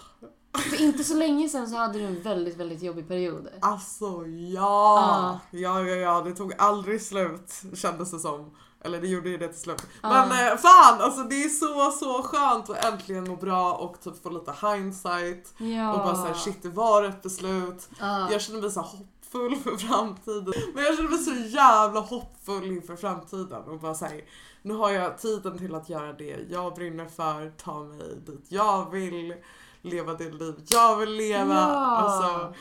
för 0.62 0.80
inte 0.82 1.04
så 1.04 1.14
länge 1.14 1.48
sedan 1.48 1.68
så 1.68 1.76
hade 1.76 1.98
du 1.98 2.04
en 2.04 2.22
väldigt, 2.22 2.56
väldigt 2.56 2.82
jobbig 2.82 3.08
period. 3.08 3.48
Alltså 3.60 4.26
ja. 4.54 5.40
Ja, 5.50 5.80
ja, 5.82 5.94
ja. 5.96 6.20
Det 6.20 6.32
tog 6.34 6.52
aldrig 6.58 7.02
slut 7.02 7.62
kändes 7.74 8.10
det 8.10 8.18
som. 8.18 8.50
Eller 8.86 9.00
det 9.00 9.06
gjorde 9.06 9.28
ju 9.28 9.38
det 9.38 9.48
till 9.48 9.60
slut. 9.60 9.82
Ja. 10.02 10.08
Men 10.08 10.30
eh, 10.30 10.56
fan 10.56 11.00
alltså 11.00 11.22
det 11.22 11.44
är 11.44 11.48
så 11.48 11.90
så 11.90 12.22
skönt 12.22 12.70
att 12.70 12.84
äntligen 12.84 13.28
må 13.28 13.36
bra 13.36 13.72
och 13.72 14.00
typ 14.00 14.22
få 14.22 14.30
lite 14.30 14.54
hindsight. 14.66 15.54
Ja. 15.58 15.92
Och 15.92 15.98
bara 15.98 16.14
såhär 16.14 16.34
shit 16.34 16.62
det 16.62 16.68
var 16.68 17.04
ett 17.04 17.22
beslut. 17.22 17.88
Ja. 18.00 18.32
Jag 18.32 18.40
känner 18.40 18.60
mig 18.60 18.70
så 18.70 18.80
hoppfull 18.80 19.56
för 19.56 19.76
framtiden. 19.76 20.54
Men 20.74 20.84
jag 20.84 20.96
känner 20.96 21.10
mig 21.10 21.18
så 21.18 21.34
jävla 21.56 22.00
hoppfull 22.00 22.66
inför 22.66 22.96
framtiden. 22.96 23.62
Och 23.62 23.80
bara 23.80 23.94
säger 23.94 24.24
nu 24.62 24.74
har 24.74 24.90
jag 24.90 25.18
tiden 25.18 25.58
till 25.58 25.74
att 25.74 25.88
göra 25.88 26.12
det 26.12 26.36
jag 26.50 26.74
brinner 26.74 27.06
för, 27.06 27.50
ta 27.50 27.84
mig 27.84 27.98
dit 28.26 28.46
jag 28.48 28.90
vill, 28.90 29.34
leva 29.82 30.14
det 30.14 30.30
liv 30.30 30.54
jag 30.68 30.96
vill 30.96 31.12
leva. 31.12 31.54
Ja. 31.54 31.96
Alltså, 31.96 32.54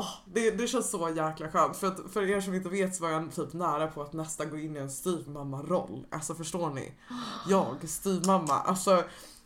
åh, 0.00 0.08
det, 0.24 0.50
det 0.50 0.66
känns 0.66 0.90
så 0.90 1.10
jäkla 1.16 1.48
skönt. 1.48 1.76
För, 1.76 1.86
att, 1.86 2.00
för 2.12 2.22
er 2.22 2.40
som 2.40 2.54
inte 2.54 2.68
vet 2.68 2.94
så 2.94 3.02
var 3.02 3.10
jag 3.10 3.34
typ 3.34 3.52
nära 3.52 3.86
på 3.86 4.02
att 4.02 4.12
nästan 4.12 4.50
gå 4.50 4.58
in 4.58 4.76
i 4.76 4.78
en 4.78 4.90
styvmamma-roll. 4.90 6.06
Alltså 6.10 6.34
förstår 6.34 6.70
ni? 6.70 6.92
Jag, 7.48 7.88
styvmamma. 7.88 8.54
Alltså 8.54 9.04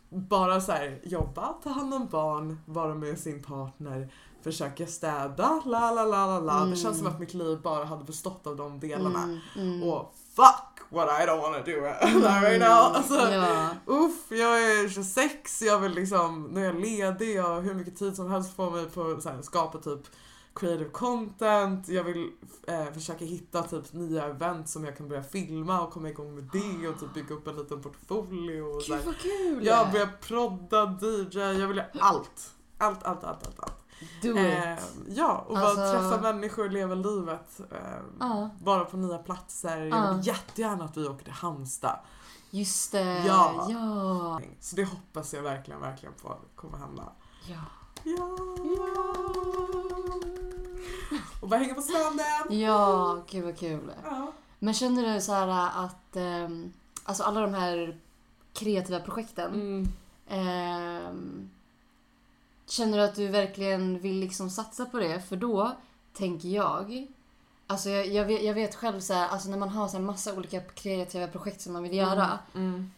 bara 0.09 0.61
så 0.61 0.71
här, 0.71 0.99
jobba, 1.03 1.53
ta 1.63 1.69
hand 1.69 1.93
om 1.93 2.07
barn, 2.07 2.59
vara 2.65 2.95
med 2.95 3.19
sin 3.19 3.43
partner, 3.43 4.09
försöka 4.43 4.87
städa, 4.87 5.61
la 5.65 5.91
la 5.91 6.05
la 6.05 6.25
la 6.27 6.39
la. 6.39 6.65
Det 6.65 6.75
känns 6.75 6.97
som 6.97 7.07
att 7.07 7.19
mitt 7.19 7.33
liv 7.33 7.61
bara 7.61 7.85
hade 7.85 8.03
bestått 8.03 8.47
av 8.47 8.55
de 8.55 8.79
delarna. 8.79 9.23
Mm, 9.23 9.39
mm. 9.55 9.83
Och 9.89 10.15
fuck 10.35 10.75
what 10.89 11.07
I 11.21 11.25
don't 11.25 11.41
wanna 11.41 11.59
do 11.59 11.71
right 12.41 12.59
now. 12.59 12.69
Alltså, 12.69 13.15
Ja. 13.15 13.69
Uff, 13.85 14.31
jag 14.31 14.63
är 14.63 14.89
26, 14.89 15.61
jag 15.61 15.79
vill 15.79 15.91
liksom, 15.91 16.43
nu 16.51 16.61
är 16.61 16.65
jag 16.65 16.79
ledig, 16.81 17.35
jag 17.35 17.43
har 17.43 17.61
hur 17.61 17.73
mycket 17.73 17.97
tid 17.99 18.15
som 18.15 18.31
helst 18.31 18.57
på 18.57 18.69
mig 18.69 18.85
på 18.85 19.17
att 19.27 19.45
skapa 19.45 19.77
typ 19.77 20.01
creative 20.55 20.89
content, 20.89 21.87
jag 21.89 22.03
vill 22.03 22.31
eh, 22.67 22.85
försöka 22.93 23.25
hitta 23.25 23.63
typ 23.63 23.93
nya 23.93 24.25
event 24.25 24.69
som 24.69 24.83
jag 24.85 24.97
kan 24.97 25.07
börja 25.09 25.23
filma 25.23 25.81
och 25.81 25.91
komma 25.91 26.09
igång 26.09 26.35
med 26.35 26.43
det 26.53 26.87
och 26.87 26.99
typ 26.99 27.13
bygga 27.13 27.35
upp 27.35 27.47
en 27.47 27.55
liten 27.55 27.81
portfolio 27.81 28.61
och 28.61 28.81
Gud 28.87 29.05
vad 29.05 29.17
kul! 29.17 29.65
Jag 29.65 29.91
börjar 29.91 30.09
prodda, 30.21 30.97
DJ, 31.01 31.39
jag 31.59 31.67
vill 31.67 31.77
göra 31.77 31.87
allt. 31.99 32.53
Allt, 32.77 33.03
allt, 33.03 33.23
allt, 33.23 33.47
allt. 33.47 33.59
allt. 33.59 33.73
Do 34.21 34.29
it. 34.31 34.37
Eh, 34.37 34.77
ja, 35.07 35.45
och 35.47 35.57
Alltså- 35.57 35.75
bara 35.75 35.91
träffa 35.91 36.21
människor, 36.33 36.69
leva 36.69 36.95
livet. 36.95 37.59
Eh, 37.71 37.77
Ja. 38.19 38.49
Vara 38.63 38.85
på 38.85 38.97
nya 38.97 39.17
platser. 39.17 39.77
Jag 39.77 39.99
Ja. 39.99 40.13
vill 40.13 40.27
jättegärna 40.27 40.85
att 40.85 40.97
vi 40.97 41.07
åker 41.07 41.23
till 41.23 41.33
Halmstad. 41.33 41.99
Just 42.49 42.91
det. 42.91 43.23
Ja. 43.27 43.67
Ja. 43.69 44.39
Så 44.59 44.75
det 44.75 44.83
hoppas 44.85 45.33
jag 45.33 45.41
verkligen, 45.41 45.81
verkligen 45.81 46.13
på 46.21 46.35
kommer 46.55 46.77
hända. 46.77 47.11
ja. 47.49 47.57
Ja! 48.03 48.37
Och 51.41 51.47
bara 51.49 51.59
hänga 51.59 51.73
på 51.73 51.81
stranden! 51.81 52.59
Ja, 52.59 53.23
gud 53.29 53.43
vad 53.43 53.57
kul. 53.59 53.91
Ja. 54.03 54.31
Men 54.59 54.73
känner 54.73 55.13
du 55.13 55.21
så 55.21 55.33
här 55.33 55.85
att 55.85 56.15
ehm, 56.15 56.73
alltså 57.03 57.23
alla 57.23 57.41
de 57.41 57.53
här 57.53 57.97
kreativa 58.53 58.99
projekten 58.99 59.53
Mm. 59.53 59.87
ehm, 60.29 61.49
Känner 62.67 62.97
du 62.97 63.03
att 63.03 63.15
du 63.15 63.27
verkligen 63.27 63.99
vill 63.99 64.19
liksom 64.19 64.49
satsa 64.49 64.85
på 64.85 64.99
det? 64.99 65.21
För 65.21 65.35
då 65.35 65.71
tänker 66.13 66.49
jag 66.49 67.07
Alltså 67.67 67.89
jag, 67.89 68.07
jag, 68.07 68.25
vet, 68.25 68.43
jag 68.43 68.53
vet 68.53 68.75
själv 68.75 68.99
så 68.99 69.13
här, 69.13 69.27
alltså 69.27 69.49
när 69.49 69.57
man 69.57 69.69
har 69.69 69.87
så 69.87 69.97
här 69.97 70.03
massa 70.03 70.33
olika 70.33 70.59
kreativa 70.61 71.27
projekt 71.27 71.61
som 71.61 71.73
man 71.73 71.83
vill 71.83 71.93
göra 71.95 72.39
Mm. 72.55 72.91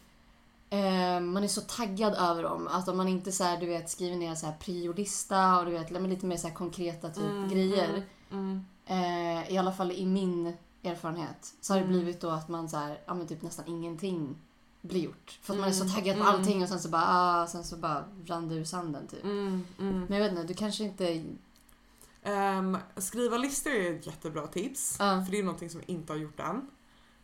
Eh, 0.70 1.20
man 1.20 1.44
är 1.44 1.48
så 1.48 1.60
taggad 1.60 2.14
över 2.14 2.42
dem. 2.42 2.68
Att 2.68 2.88
om 2.88 2.96
man 2.96 3.08
inte 3.08 3.32
så 3.32 3.44
här, 3.44 3.60
du 3.60 3.66
vet, 3.66 3.90
skriver 3.90 4.16
ner 4.16 4.34
så 4.34 4.46
här 4.46 4.54
priolista 4.60 5.58
och 5.58 5.66
du 5.66 5.70
vet, 5.72 5.90
lite 5.90 6.26
mer 6.26 6.36
så 6.36 6.50
konkreta 6.50 7.08
typ 7.08 7.24
Mm, 7.24 7.48
grejer. 7.48 8.06
Mm. 8.30 8.64
Eh, 8.86 9.52
I 9.52 9.58
alla 9.58 9.72
fall 9.72 9.92
i 9.92 10.06
min 10.06 10.52
erfarenhet. 10.82 11.54
Så 11.60 11.72
har 11.72 11.78
det 11.80 11.84
Mm. 11.86 11.96
blivit 11.96 12.20
då 12.20 12.30
att 12.30 12.48
man 12.48 12.68
så 12.68 12.76
här, 12.76 13.00
ja 13.06 13.14
men 13.14 13.26
typ 13.26 13.42
nästan 13.42 13.64
ingenting 13.68 14.36
blir 14.82 15.00
gjort. 15.00 15.38
För 15.42 15.54
att 15.54 15.60
man 15.60 15.68
är 15.68 15.72
så 15.72 15.82
Mm, 15.84 15.94
taggad 15.94 16.16
på 16.16 16.22
mm. 16.22 16.34
allting 16.34 16.62
och 16.62 16.68
sen 16.68 16.80
så 16.80 16.88
bara, 16.88 17.04
ah, 17.06 17.46
sen 17.46 17.64
så 17.64 17.76
bara 17.76 18.04
rann 18.26 18.48
det 18.48 18.54
ur 18.54 18.64
sanden 18.64 19.06
typ. 19.06 19.24
Mm. 19.24 19.64
Mm. 19.78 20.04
Men 20.08 20.18
jag 20.18 20.24
vet 20.24 20.30
inte, 20.30 20.44
du 20.44 20.54
kanske 20.54 20.84
inte... 20.84 21.24
Ehm, 22.22 22.78
skriva 22.96 23.38
listor 23.38 23.72
är 23.72 23.94
ett 23.94 24.06
jättebra 24.06 24.46
tips. 24.46 24.96
Ja. 24.98 25.24
För 25.24 25.32
det 25.32 25.38
är 25.38 25.42
någonting 25.42 25.70
som 25.70 25.80
jag 25.80 25.90
inte 25.90 26.12
har 26.12 26.18
gjort 26.18 26.40
än. 26.40 26.70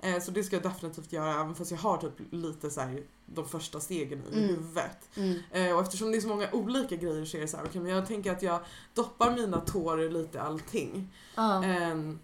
Eh, 0.00 0.20
så 0.22 0.30
det 0.30 0.44
ska 0.44 0.56
jag 0.56 0.62
definitivt 0.62 1.12
göra 1.12 1.34
även 1.40 1.54
fast 1.54 1.70
jag 1.70 1.78
har 1.78 1.96
typ 1.98 2.12
lite 2.30 2.70
så 2.70 2.80
här, 2.80 3.02
de 3.26 3.48
första 3.48 3.80
stegen 3.80 4.22
i 4.32 4.36
Mm. 4.38 4.48
huvudet. 4.48 5.08
Mm. 5.16 5.38
Eh, 5.50 5.74
och 5.76 5.82
eftersom 5.82 6.10
det 6.10 6.16
är 6.16 6.20
så 6.20 6.28
många 6.28 6.48
olika 6.52 6.96
grejer 6.96 7.24
så 7.24 7.36
är 7.36 7.40
det 7.40 7.48
så 7.48 7.56
här, 7.56 7.64
okej 7.64 7.80
men 7.80 7.92
jag 7.92 8.06
tänker 8.06 8.32
att 8.32 8.42
jag 8.42 8.60
doppar 8.94 9.30
mina 9.30 9.60
tår 9.60 10.00
i 10.02 10.08
lite 10.10 10.42
allting. 10.42 11.12
Ja, 11.34 11.64
Ehm, 11.64 12.18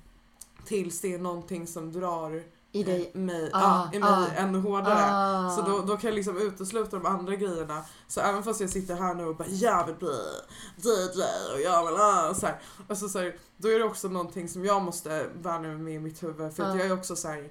tills 0.65 1.01
det 1.01 1.15
är 1.15 1.19
någonting 1.19 1.67
som 1.67 1.93
drar 1.93 2.43
i 2.73 2.83
dig. 2.83 3.11
eh, 3.15 3.21
mig, 3.21 3.51
Ah, 3.53 3.61
ja, 3.61 3.91
i 3.93 3.99
mig 3.99 4.09
ah, 4.09 4.27
ännu 4.37 4.59
hårdare. 4.61 5.05
Ah. 5.11 5.51
Så 5.57 5.63
då, 5.63 5.79
då 5.79 5.97
kan 5.97 6.09
jag 6.09 6.15
liksom 6.15 6.39
utesluta 6.39 6.97
de 6.99 7.07
andra 7.07 7.37
grejerna. 7.37 7.85
Så 8.09 8.21
även 8.21 8.43
fast 8.43 8.61
jag 8.61 8.71
sitter 8.71 8.95
här 8.95 9.15
nu 9.15 9.25
och 9.25 9.37
bara 9.37 9.49
jag 9.49 9.87
vill 9.87 9.95
bli 9.95 10.19
DJ 10.77 11.23
och 11.55 11.61
jag 11.61 11.87
vill 11.87 11.95
ah, 12.01 12.35
så 12.35 12.47
här. 12.47 12.61
Alltså 12.89 13.09
så 13.09 13.19
här, 13.19 13.37
då 13.57 13.69
är 13.69 13.79
det 13.79 13.85
också 13.85 14.09
någonting 14.09 14.49
som 14.49 14.65
jag 14.65 14.83
måste 14.83 15.27
värna 15.43 15.69
med 15.69 15.95
i 15.95 15.99
mitt 15.99 16.23
huvud. 16.23 16.37
För 16.37 16.63
att 16.63 16.75
Ja. 16.75 16.77
jag 16.77 16.87
är 16.87 16.93
också 16.93 17.17
så 17.17 17.29
här, 17.29 17.51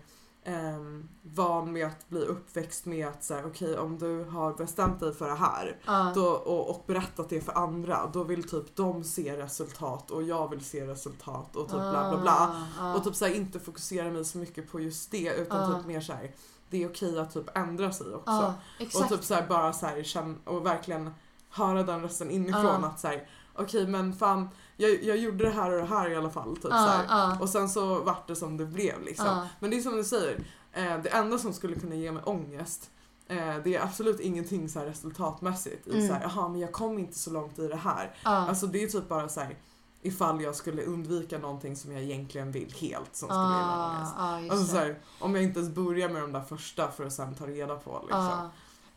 ehm, 0.49 1.09
van 1.21 1.73
med 1.73 1.87
att 1.87 2.09
bli 2.09 2.19
uppväxt 2.19 2.85
med 2.85 3.07
att 3.07 3.23
så 3.23 3.33
här, 3.33 3.45
okej 3.45 3.77
om 3.77 3.97
du 3.97 4.23
har 4.23 4.53
bestämt 4.53 4.99
dig 4.99 5.13
för 5.13 5.27
det 5.27 5.35
här 5.35 5.77
Ja. 5.85 6.11
då, 6.15 6.25
och, 6.27 6.69
och 6.69 6.83
berättat 6.87 7.29
det 7.29 7.41
för 7.41 7.57
andra 7.57 8.09
då 8.13 8.23
vill 8.23 8.49
typ 8.49 8.75
de 8.75 9.03
se 9.03 9.37
resultat 9.37 10.11
och 10.11 10.23
jag 10.23 10.49
vill 10.49 10.65
se 10.65 10.87
resultat 10.87 11.55
och 11.55 11.67
typ 11.67 11.79
bla 11.79 12.09
bla 12.09 12.21
bla. 12.21 12.31
Ah, 12.79 12.85
ah. 12.85 12.95
Och 12.95 13.03
typ 13.03 13.15
så 13.15 13.25
här, 13.25 13.35
inte 13.35 13.59
fokusera 13.59 14.11
mig 14.11 14.25
så 14.25 14.37
mycket 14.37 14.71
på 14.71 14.79
just 14.79 15.11
det 15.11 15.35
utan 15.35 15.75
typ 15.75 15.87
mer 15.87 16.01
så 16.01 16.13
här, 16.13 16.31
det 16.69 16.83
är 16.83 16.89
okej 16.89 17.19
att 17.19 17.33
typ 17.33 17.57
ändra 17.57 17.91
sig 17.91 18.13
också. 18.13 18.53
Och 18.79 19.09
typ 19.09 19.23
så 19.23 19.33
här, 19.33 19.47
bara 19.47 19.73
så 19.73 19.85
här, 19.85 20.05
och 20.45 20.65
verkligen 20.65 21.13
höra 21.49 21.83
den 21.83 22.01
rösten 22.01 22.31
inifrån 22.31 22.83
att 22.83 22.99
så 22.99 23.07
här, 23.07 23.27
okej 23.55 23.87
men 23.87 24.13
fan 24.13 24.49
jag, 24.79 25.03
jag 25.03 25.17
gjorde 25.17 25.43
det 25.43 25.49
här 25.51 25.71
och 25.71 25.77
det 25.77 25.85
här 25.85 26.09
i 26.09 26.15
alla 26.15 26.29
fall. 26.29 26.55
Typ, 26.57 26.71
här. 26.71 27.05
ja. 27.09 27.37
Och 27.41 27.49
sen 27.49 27.69
så 27.69 27.99
vart 28.03 28.27
det 28.27 28.35
som 28.35 28.57
det 28.57 28.65
blev 28.65 29.01
liksom. 29.03 29.25
Ja. 29.25 29.47
Men 29.59 29.69
det 29.71 29.77
är 29.77 29.81
som 29.81 29.95
du 29.95 30.03
säger, 30.03 30.35
eh, 30.73 30.97
det 31.03 31.09
enda 31.09 31.37
som 31.37 31.53
skulle 31.53 31.75
kunna 31.75 31.95
ge 31.95 32.11
mig 32.11 32.23
ångest 32.25 32.89
eh, 33.27 33.55
det 33.63 33.75
är 33.75 33.83
absolut 33.83 34.19
ingenting 34.19 34.69
så 34.69 34.79
resultatmässigt. 34.79 35.87
I 35.87 35.91
Mm. 35.91 36.07
så 36.07 36.13
här, 36.13 36.21
jaha 36.21 36.47
men 36.47 36.59
jag 36.61 36.71
kom 36.71 36.99
inte 36.99 37.19
så 37.19 37.31
långt 37.31 37.59
i 37.59 37.67
det 37.67 37.75
här. 37.75 38.15
Alltså 38.23 38.67
det 38.67 38.83
är 38.83 38.87
typ 38.87 39.09
bara 39.09 39.29
så 39.29 39.39
här 39.39 39.57
ifall 40.01 40.41
jag 40.41 40.55
skulle 40.55 40.83
undvika 40.83 41.37
någonting 41.37 41.75
som 41.75 41.91
jag 41.91 42.01
egentligen 42.01 42.51
vill 42.51 42.73
helt 42.79 43.15
som 43.15 43.29
skulle 43.29 43.41
ge 43.41 43.65
mig 43.65 43.75
Ah, 43.75 43.97
ångest. 43.97 44.13
ah, 44.17 44.53
Alltså 44.53 44.65
så 44.71 44.77
här, 44.77 44.99
om 45.19 45.35
jag 45.35 45.43
inte 45.43 45.59
ens 45.59 45.75
börjar 45.75 46.09
med 46.09 46.21
de 46.21 46.31
där 46.31 46.41
första 46.41 46.91
för 46.91 47.05
att 47.05 47.13
sen 47.13 47.35
ta 47.35 47.47
reda 47.47 47.75
på 47.75 47.99
liksom. 48.01 48.49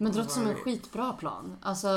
Ja. 0.02 0.04
Men 0.04 0.12
det 0.12 0.18
låter 0.18 0.30
som 0.30 0.47
en 0.47 0.54
skitbra 0.54 1.12
plan. 1.12 1.56
Alltså, 1.62 1.88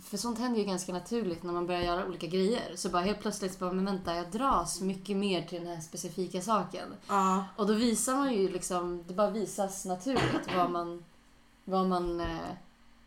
för 0.00 0.16
sånt 0.16 0.38
händer 0.38 0.58
ju 0.60 0.64
ganska 0.66 0.92
naturligt 0.92 1.42
när 1.42 1.52
man 1.52 1.66
börjar 1.66 1.80
göra 1.82 2.06
olika 2.06 2.26
grejer. 2.26 2.72
Så 2.76 2.88
bara 2.88 3.02
helt 3.02 3.20
plötsligt 3.20 3.52
så 3.52 3.58
bara, 3.58 3.72
men 3.72 3.84
vänta, 3.84 4.14
jag 4.14 4.30
dras 4.30 4.80
mycket 4.80 5.16
mer 5.16 5.42
till 5.42 5.58
den 5.64 5.74
här 5.74 5.80
specifika 5.80 6.40
saken. 6.42 6.88
Ja, 7.08 7.44
Och 7.56 7.66
då 7.66 7.72
visar 7.72 8.16
man 8.16 8.34
ju 8.34 8.48
liksom, 8.48 9.04
det 9.08 9.14
bara 9.14 9.30
visas 9.30 9.84
naturligt 9.84 10.56
vad 10.56 10.70
man, 10.70 11.04
vad 11.64 11.86
man, 11.86 12.20
eh, 12.20 12.26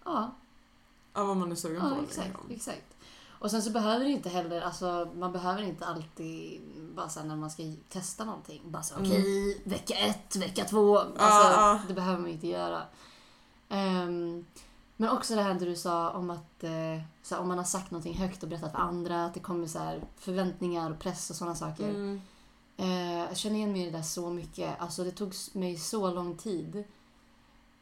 ja, 0.05 0.31
ja, 1.13 1.23
vad 1.23 1.37
man 1.37 1.51
är 1.51 1.55
sugen 1.55 1.81
ja 1.83 1.95
på. 1.95 2.01
exakt, 2.03 2.27
liksom. 2.27 2.51
exakt. 2.51 2.81
Och 3.39 3.51
sen 3.51 3.61
så 3.61 3.69
behöver 3.71 4.05
det 4.05 4.11
inte 4.11 4.29
heller, 4.29 4.61
alltså 4.61 5.07
man 5.15 5.31
behöver 5.31 5.61
inte 5.61 5.85
alltid 5.85 6.61
bara 6.95 7.09
så 7.09 7.19
här 7.19 7.27
när 7.27 7.35
man 7.35 7.49
ska 7.49 7.63
testa 7.89 8.25
någonting. 8.25 8.61
Bara 8.65 8.83
så 8.83 8.95
Mm. 8.95 9.11
okej, 9.11 9.61
vecka 9.63 9.93
ett, 9.95 10.35
vecka 10.35 10.63
två. 10.65 10.97
Alltså, 10.97 11.19
ja. 11.59 11.79
Det 11.87 11.93
behöver 11.93 12.19
man 12.19 12.29
inte 12.29 12.47
göra. 12.47 12.81
Ehm, 13.69 14.45
men 14.97 15.09
också 15.09 15.35
det 15.35 15.41
här 15.41 15.53
du 15.53 15.75
sa 15.75 16.11
om 16.11 16.29
att 16.29 16.63
eh, 16.63 17.01
så 17.23 17.35
här, 17.35 17.41
om 17.41 17.47
man 17.47 17.57
har 17.57 17.65
sagt 17.65 17.91
någonting 17.91 18.17
högt 18.17 18.43
och 18.43 18.49
berättat 18.49 18.71
för 18.71 18.79
andra, 18.79 19.25
att 19.25 19.33
det 19.33 19.39
kommer 19.39 19.67
så 19.67 19.79
här, 19.79 20.03
förväntningar 20.17 20.91
och 20.91 20.99
press 20.99 21.29
och 21.29 21.35
sådana 21.35 21.55
saker. 21.55 21.89
Mm. 21.89 22.21
Eh, 22.77 23.19
jag 23.19 23.37
känner 23.37 23.55
igen 23.55 23.71
mig 23.71 23.81
i 23.81 23.85
det 23.85 23.97
där 23.97 24.01
så 24.01 24.29
mycket. 24.29 24.81
Alltså 24.81 25.03
det 25.03 25.11
tog 25.11 25.33
mig 25.53 25.77
så 25.77 26.11
lång 26.11 26.37
tid 26.37 26.83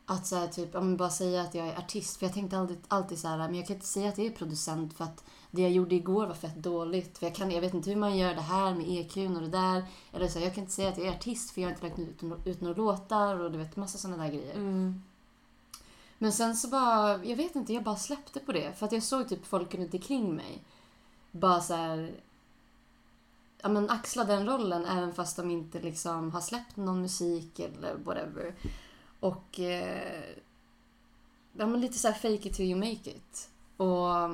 att 0.05 0.27
så 0.27 0.35
här, 0.35 0.47
typ, 0.47 0.73
men 0.73 0.97
bara 0.97 1.09
säga 1.09 1.41
att 1.41 1.55
jag 1.55 1.67
är 1.67 1.77
artist. 1.77 2.17
För 2.17 2.25
jag 2.25 2.33
tänkte 2.33 2.57
alltid, 2.57 2.77
alltid 2.87 3.19
så 3.19 3.27
men 3.27 3.55
jag 3.55 3.67
kan 3.67 3.75
inte 3.75 3.87
säga 3.87 4.09
att 4.09 4.17
jag 4.17 4.27
är 4.27 4.31
producent 4.31 4.93
för 4.93 5.03
att 5.03 5.23
det 5.51 5.61
jag 5.61 5.71
gjorde 5.71 5.95
igår 5.95 6.27
var 6.27 6.33
fett 6.33 6.55
dåligt. 6.55 7.17
För 7.17 7.25
jag, 7.25 7.35
kan, 7.35 7.51
jag 7.51 7.61
vet 7.61 7.73
inte 7.73 7.89
hur 7.89 7.97
man 7.97 8.17
gör 8.17 8.35
det 8.35 8.41
här 8.41 8.75
med 8.75 8.89
EQn 8.89 9.35
och 9.35 9.41
det 9.41 9.47
där. 9.47 9.85
Eller 10.11 10.27
så 10.27 10.39
jag 10.39 10.53
kan 10.53 10.63
inte 10.63 10.73
säga 10.73 10.89
att 10.89 10.97
jag 10.97 11.07
är 11.07 11.11
artist 11.11 11.51
för 11.51 11.61
jag 11.61 11.67
har 11.67 11.73
inte 11.73 11.87
lagt 11.87 11.99
ut, 11.99 12.23
ut 12.45 12.61
några 12.61 12.77
låtar 12.77 13.39
och 13.39 13.51
du 13.51 13.57
vet 13.57 13.75
massa 13.75 13.97
sådana 13.97 14.23
där 14.23 14.31
grejer. 14.31 14.55
Mm. 14.55 15.03
Men 16.23 16.33
sen 16.33 16.55
så 16.55 16.67
bara, 16.67 17.25
jag 17.25 17.35
vet 17.35 17.55
inte, 17.55 17.73
jag 17.73 17.83
bara 17.83 17.95
släppte 17.95 18.39
på 18.39 18.51
det. 18.51 18.73
För 18.73 18.85
att 18.85 18.91
jag 18.91 19.03
såg 19.03 19.29
typ 19.29 19.45
folk 19.45 19.75
runt 19.75 19.93
omkring 19.93 20.35
mig 20.35 20.63
bara 21.31 21.61
så 21.61 21.73
här 21.73 22.21
ja, 23.61 23.69
men 23.69 23.89
axla 23.89 24.23
den 24.23 24.45
rollen 24.45 24.85
även 24.85 25.13
fast 25.13 25.37
de 25.37 25.51
inte 25.51 25.79
liksom 25.79 26.31
har 26.31 26.41
släppt 26.41 26.77
någon 26.77 27.01
musik 27.01 27.59
eller 27.59 27.95
whatever. 27.95 28.55
Och 29.19 29.59
eh, 29.59 30.35
ja, 31.53 31.67
men 31.67 31.81
lite 31.81 31.97
så 31.97 32.07
här 32.07 32.15
fake 32.15 32.49
it 32.49 32.55
till 32.55 32.65
you 32.65 32.79
make 32.79 33.09
it. 33.09 33.49
Och, 33.77 34.29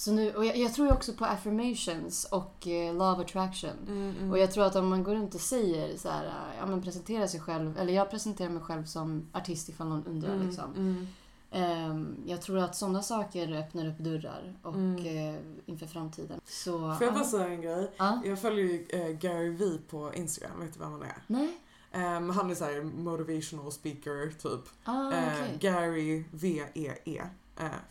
så 0.00 0.12
nu, 0.12 0.34
och 0.34 0.44
jag, 0.44 0.56
jag 0.56 0.74
tror 0.74 0.92
också 0.92 1.12
på 1.12 1.24
affirmations 1.24 2.24
och 2.24 2.66
eh, 2.66 2.94
love 2.94 3.22
attraction. 3.24 3.70
Mm, 3.88 4.14
mm. 4.16 4.30
Och 4.30 4.38
jag 4.38 4.52
tror 4.52 4.64
att 4.64 4.76
om 4.76 4.88
man 4.88 5.02
går 5.02 5.14
runt 5.14 5.34
och 5.34 5.40
säger 5.40 5.96
så 5.96 6.08
här, 6.08 6.32
ja 6.58 6.66
men 6.66 6.82
presenterar 6.82 7.26
sig 7.26 7.40
själv, 7.40 7.78
eller 7.78 7.92
jag 7.92 8.10
presenterar 8.10 8.50
mig 8.50 8.62
själv 8.62 8.84
som 8.84 9.26
artist 9.32 9.68
ifall 9.68 9.88
någon 9.88 10.06
undrar 10.06 10.34
Mm, 10.34 10.46
liksom. 10.46 11.06
Ehm, 11.52 12.16
jag 12.26 12.42
tror 12.42 12.58
att 12.58 12.76
sådana 12.76 13.02
saker 13.02 13.52
öppnar 13.58 13.88
upp 13.88 13.98
dörrar 13.98 14.54
och 14.62 14.74
Mm. 14.74 15.34
eh, 15.34 15.40
inför 15.66 15.86
framtiden. 15.86 16.40
Så, 16.44 16.78
Får 16.78 17.02
jag 17.06 17.14
bara 17.14 17.22
ja. 17.24 17.30
säga 17.30 17.48
en 17.48 17.60
grej? 17.62 17.90
Ja. 17.96 18.20
Jag 18.24 18.38
följer 18.40 18.64
ju 18.64 18.86
eh, 18.88 19.08
Gary 19.18 19.50
Vee 19.50 19.78
på 19.90 20.14
Instagram, 20.14 20.60
vet 20.60 20.72
du 20.74 20.78
vem 20.80 20.92
han 20.92 21.02
är? 21.02 21.22
Nej? 21.26 21.58
Ehm, 21.92 22.30
han 22.30 22.50
är 22.50 22.54
såhär 22.54 22.82
motivational 22.82 23.72
speaker 23.72 24.30
typ. 24.42 24.68
Ah, 24.84 25.12
Eh, 25.12 25.32
okej. 25.34 25.56
Gary 25.60 26.24
V-E-E. 26.30 27.18
eh, 27.18 27.24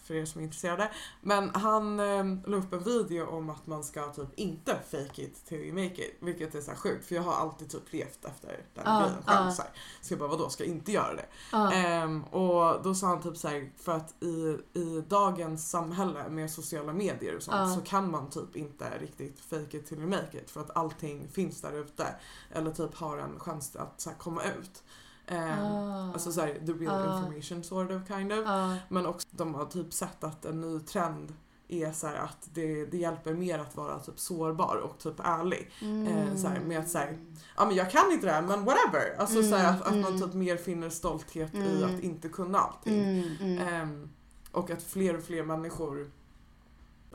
för 0.03 0.13
er 0.13 0.25
som 0.25 0.41
är 0.41 0.45
intresserade. 0.45 0.91
Men 1.21 1.49
han 1.55 1.99
eh, 1.99 2.25
la 2.45 2.57
upp 2.57 2.73
en 2.73 2.83
video 2.83 3.25
om 3.25 3.49
att 3.49 3.67
man 3.67 3.83
ska 3.83 4.07
typ 4.13 4.39
inte 4.39 4.77
fake 4.91 5.21
it 5.21 5.45
till 5.45 5.57
you 5.57 5.73
make 5.73 6.05
it. 6.07 6.17
Vilket 6.19 6.55
är 6.55 6.61
så 6.61 6.71
här 6.71 6.77
sjukt 6.77 7.05
för 7.05 7.15
jag 7.15 7.21
har 7.21 7.33
alltid 7.33 7.69
typ 7.69 7.93
levt 7.93 8.25
efter 8.25 8.47
den 8.73 8.83
Ja, 8.85 8.99
grejen 8.99 9.13
själv. 9.25 9.45
ja. 9.45 9.51
Så, 9.51 9.61
här. 9.61 9.71
så 10.01 10.13
jag 10.13 10.19
bara 10.19 10.29
vadå, 10.29 10.49
ska 10.49 10.63
jag 10.63 10.71
inte 10.73 10.91
göra 10.91 11.13
det? 11.13 11.25
Ja. 11.51 11.71
Ehm, 11.73 12.23
och 12.23 12.83
då 12.83 12.95
sa 12.95 13.07
han 13.07 13.21
typ 13.21 13.37
så 13.37 13.47
här, 13.47 13.71
för 13.77 13.91
att 13.91 14.23
i, 14.23 14.57
i 14.73 15.03
dagens 15.07 15.69
samhälle 15.69 16.29
med 16.29 16.51
sociala 16.51 16.93
medier 16.93 17.35
och 17.35 17.43
sånt 17.43 17.57
Ja. 17.57 17.75
så 17.75 17.81
kan 17.81 18.11
man 18.11 18.29
typ 18.29 18.55
inte 18.55 18.97
riktigt 18.99 19.39
fake 19.39 19.77
it 19.77 19.87
till 19.87 19.97
you 19.99 20.07
make 20.09 20.37
it 20.37 20.51
för 20.51 20.61
att 20.61 20.77
allting 20.77 21.27
finns 21.31 21.61
där 21.61 21.73
ute. 21.79 22.15
Eller 22.51 22.71
typ 22.71 22.95
har 22.95 23.17
en 23.17 23.39
chans 23.39 23.75
att 23.75 24.01
så 24.01 24.09
här, 24.09 24.17
komma 24.17 24.41
ut. 24.43 24.83
Ehm, 25.31 25.59
Ah. 25.59 26.13
Alltså 26.13 26.31
såhär, 26.31 26.47
the 26.65 26.71
real 26.71 27.05
Ja. 27.05 27.17
information 27.19 27.63
sort 27.63 27.91
of 27.91 28.07
kind 28.07 28.33
of. 28.33 28.39
Ja. 28.45 28.75
Men 28.89 29.05
också 29.05 29.27
de 29.31 29.55
har 29.55 29.65
typ 29.65 29.93
sett 29.93 30.23
att 30.23 30.45
en 30.45 30.61
ny 30.61 30.79
trend 30.79 31.33
är 31.67 31.91
så 31.91 32.07
här 32.07 32.15
att 32.15 32.49
det, 32.53 32.85
det 32.85 32.97
hjälper 32.97 33.33
mer 33.33 33.59
att 33.59 33.75
vara 33.75 33.99
typ 33.99 34.19
sårbar 34.19 34.75
och 34.75 34.97
typ 34.99 35.19
ärlig. 35.19 35.71
Eh, 35.81 36.35
så 36.35 36.47
här, 36.47 36.59
med 36.59 36.79
att 36.79 36.89
så 36.89 36.97
här, 36.97 37.17
Ja 37.57 37.65
men 37.65 37.75
jag 37.75 37.91
kan 37.91 38.11
inte 38.11 38.25
det 38.25 38.31
här 38.31 38.41
men 38.41 38.65
whatever. 38.65 39.15
Alltså 39.19 39.43
så 39.43 39.55
här, 39.55 39.69
att, 39.73 39.81
att 39.81 39.95
man 39.97 40.05
Mm, 40.13 40.21
typ 40.21 40.33
mer 40.33 40.57
finner 40.57 40.89
stolthet 40.89 41.55
i 41.55 41.57
Mm. 41.77 41.95
att 41.95 42.03
inte 42.03 42.29
kunna 42.29 42.59
allting. 42.59 43.03
Mm, 43.03 43.29
mm. 43.41 43.67
Ehm, 43.67 44.09
och 44.51 44.69
att 44.71 44.83
fler 44.83 45.17
och 45.17 45.23
fler 45.23 45.43
människor 45.43 46.11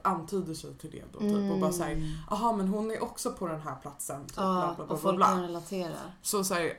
antyder 0.03 0.55
sig 0.55 0.75
till 0.75 0.91
det 0.91 1.03
då 1.13 1.19
typ 1.19 1.53
och 1.53 1.61
bara 1.61 1.73
säger 1.73 1.97
Mm. 1.97 2.09
Jaha 2.31 2.53
men 2.53 2.69
hon 2.69 2.91
är 2.91 3.03
också 3.03 3.33
på 3.33 3.47
den 3.47 3.61
här 3.61 3.75
platsen. 3.83 4.27
Typ, 4.27 4.37
Ja, 4.37 4.43
bla, 4.67 4.75
bla, 4.77 4.85
bla, 4.87 4.95
och 4.95 5.01
folk 5.01 5.23
kan 5.25 5.43
relatera. 5.43 5.97
Så 6.23 6.45
såhär, 6.45 6.73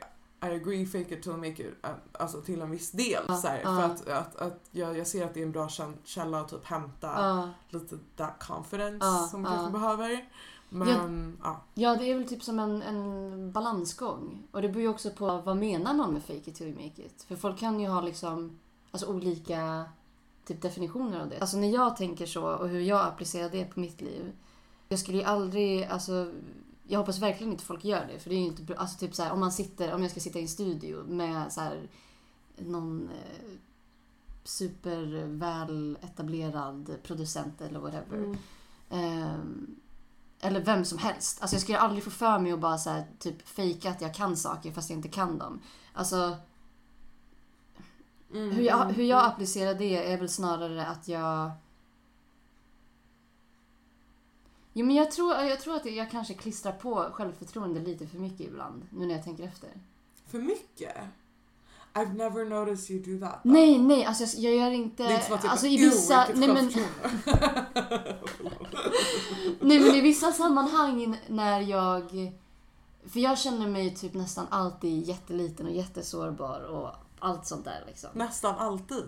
I 0.51 0.55
agree 0.55 0.85
fake 0.85 1.15
it 1.15 1.23
till 1.23 1.31
make 1.31 1.47
it, 1.63 1.73
uh, 1.85 1.89
alltså 2.11 2.41
till 2.41 2.61
en 2.61 2.71
viss 2.71 2.91
del. 2.91 3.23
Ja, 3.27 3.35
så 3.37 3.47
här, 3.47 3.61
ja. 3.63 3.75
För 3.75 3.83
att, 3.83 4.07
att, 4.09 4.35
att 4.35 4.59
jag, 4.71 4.97
jag 4.97 5.07
ser 5.07 5.25
att 5.25 5.33
det 5.33 5.39
är 5.39 5.45
en 5.45 5.51
bra 5.51 5.67
käll- 5.67 5.97
källa 6.03 6.39
att 6.39 6.49
typ 6.49 6.65
hämta 6.65 7.07
Ja. 7.07 7.49
lite 7.69 7.97
that 8.15 8.43
confidence 8.47 9.27
som 9.31 9.43
ja. 9.43 9.49
kanske 9.51 9.71
behöver. 9.71 10.29
Men 10.69 11.37
ja. 11.43 11.61
ja, 11.73 11.95
det 11.95 12.11
är 12.11 12.15
väl 12.15 12.27
typ 12.27 12.43
som 12.43 12.59
en, 12.59 12.81
en 12.81 13.51
balansgång. 13.51 14.47
Och 14.51 14.61
det 14.61 14.69
beror 14.69 14.81
ju 14.81 14.87
också 14.87 15.09
på 15.11 15.41
vad 15.45 15.57
menar 15.57 15.93
man 15.93 16.13
med 16.13 16.23
fake 16.23 16.49
it 16.49 16.55
till 16.55 16.73
make 16.73 17.01
it. 17.05 17.25
För 17.27 17.35
folk 17.35 17.59
kan 17.59 17.79
ju 17.79 17.87
ha 17.87 18.01
liksom 18.01 18.59
alltså, 18.91 19.07
olika 19.07 19.85
typ 20.45 20.61
definitioner 20.61 21.21
av 21.21 21.29
det. 21.29 21.39
Alltså 21.39 21.57
när 21.57 21.69
jag 21.69 21.95
tänker 21.97 22.25
så 22.25 22.43
och 22.47 22.69
hur 22.69 22.79
jag 22.79 23.05
applicerar 23.05 23.49
det 23.49 23.65
på 23.65 23.79
mitt 23.79 24.01
liv. 24.01 24.31
Jag 24.89 24.99
skulle 24.99 25.17
ju 25.17 25.23
aldrig, 25.23 25.83
alltså 25.83 26.31
jag 26.87 26.99
hoppas 26.99 27.19
verkligen 27.19 27.53
inte 27.53 27.65
folk 27.65 27.85
gör 27.85 28.07
det. 28.07 28.19
För 28.19 28.29
det 28.29 28.35
är 28.35 28.39
ju 28.39 28.45
inte 28.45 28.61
bra. 28.61 28.75
Alltså 28.75 28.97
typ 28.97 29.15
så 29.15 29.23
här, 29.23 29.31
om 29.31 29.39
man 29.39 29.51
sitter, 29.51 29.93
om 29.93 30.01
jag 30.01 30.11
ska 30.11 30.19
sitta 30.19 30.39
i 30.39 30.41
en 30.41 30.47
studio 30.47 31.03
med 31.03 31.53
så 31.53 31.61
här 31.61 31.89
någon 32.57 33.09
eh, 33.09 33.51
superväl 34.43 35.97
etablerad 36.01 36.97
producent 37.03 37.61
eller 37.61 37.79
whatever. 37.79 38.17
Mm. 38.17 38.37
Ehm, 38.89 39.75
eller 40.39 40.59
vem 40.59 40.85
som 40.85 40.97
helst. 40.97 41.41
Alltså 41.41 41.55
jag 41.55 41.61
skulle 41.61 41.79
aldrig 41.79 42.03
få 42.03 42.09
för 42.09 42.39
mig 42.39 42.51
att 42.51 42.59
bara 42.59 42.77
så 42.77 42.89
här, 42.89 43.05
typ 43.19 43.47
fejka 43.47 43.89
att 43.89 44.01
jag 44.01 44.13
kan 44.13 44.37
saker 44.37 44.71
fast 44.71 44.89
jag 44.89 44.97
inte 44.97 45.09
kan 45.09 45.37
dem. 45.37 45.61
Alltså 45.93 46.37
Mm, 48.35 48.51
hur 48.51 48.63
jag, 48.63 48.81
mm, 48.81 48.95
hur 48.95 49.03
jag 49.03 49.19
mm. 49.19 49.31
applicerar 49.31 49.73
det 49.73 50.13
är 50.13 50.17
väl 50.17 50.29
snarare 50.29 50.85
att 50.85 51.07
jag... 51.07 51.51
Jo 54.77 54.85
men 54.85 54.95
jag 54.95 55.11
tror, 55.11 55.33
jag 55.33 55.59
tror 55.59 55.75
att 55.75 55.85
jag 55.85 56.11
kanske 56.11 56.33
klistrar 56.33 56.71
på 56.71 57.09
självförtroende 57.13 57.79
lite 57.79 58.07
för 58.07 58.17
mycket 58.17 58.47
ibland. 58.47 58.87
Nu 58.89 59.05
när 59.05 59.15
jag 59.15 59.23
tänker 59.23 59.43
efter. 59.43 59.69
För 60.27 60.39
mycket? 60.39 60.95
I've 61.93 62.13
never 62.13 62.45
noticed 62.45 62.95
you 62.95 63.19
do 63.19 63.25
that. 63.25 63.39
Nej, 63.43 63.79
nej, 63.79 64.05
alltså 64.05 64.23
jag, 64.39 64.53
jag 64.53 64.61
gör 64.61 64.71
inte... 64.71 65.03
Det 65.03 65.09
är 65.09 65.13
inte 65.13 65.25
som 65.25 65.35
att 65.35 65.43
jag 65.43 65.51
alltså 65.51 65.67
i 65.67 65.75
"Ew, 65.75 65.85
vissa... 65.85 66.27
Nej 66.35 66.47
men, 66.47 66.69
självförtroende." 66.71 68.15
nej 69.59 69.79
men 69.79 69.95
i 69.95 70.01
vissa 70.01 70.31
sammanhang 70.31 71.17
när 71.27 71.61
jag... 71.61 72.33
För 73.07 73.19
jag 73.19 73.39
känner 73.39 73.67
mig 73.67 73.95
typ 73.95 74.13
nästan 74.13 74.47
alltid 74.49 75.07
jätteliten 75.07 75.65
och 75.65 75.71
jättesårbar 75.71 76.59
och 76.59 76.89
allt 77.19 77.45
sånt 77.45 77.65
där 77.65 77.83
liksom. 77.87 78.09
Nästan 78.13 78.55
alltid. 78.55 79.03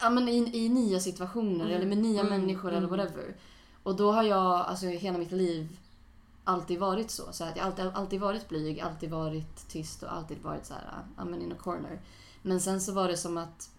Ja 0.00 0.10
men 0.10 0.28
i, 0.28 0.64
i 0.64 0.68
nya 0.68 1.00
situationer 1.00 1.64
Mm, 1.64 1.76
eller 1.76 1.86
med 1.86 1.98
nya 1.98 2.20
mm, 2.20 2.40
människor 2.40 2.68
eller 2.68 2.88
mm. 2.88 2.90
whatever. 2.90 3.36
Och 3.82 3.96
då 3.96 4.12
har 4.12 4.22
jag 4.22 4.42
alltså 4.60 4.86
hela 4.86 5.18
mitt 5.18 5.32
liv 5.32 5.78
alltid 6.44 6.78
varit 6.78 7.10
så. 7.10 7.32
så 7.32 7.44
att 7.44 7.56
jag 7.56 7.66
alltid, 7.66 7.86
alltid 7.86 8.20
varit 8.20 8.48
blyg, 8.48 8.80
alltid 8.80 9.10
varit 9.10 9.68
tyst 9.68 10.02
och 10.02 10.12
alltid 10.12 10.42
varit 10.42 10.66
så 10.66 10.74
här, 10.74 11.04
I'm 11.16 11.42
in 11.42 11.52
a 11.52 11.56
corner. 11.60 12.00
Men 12.42 12.60
sen 12.60 12.80
så 12.80 12.92
var 12.92 13.08
det 13.08 13.16
som 13.16 13.36
att 13.36 13.70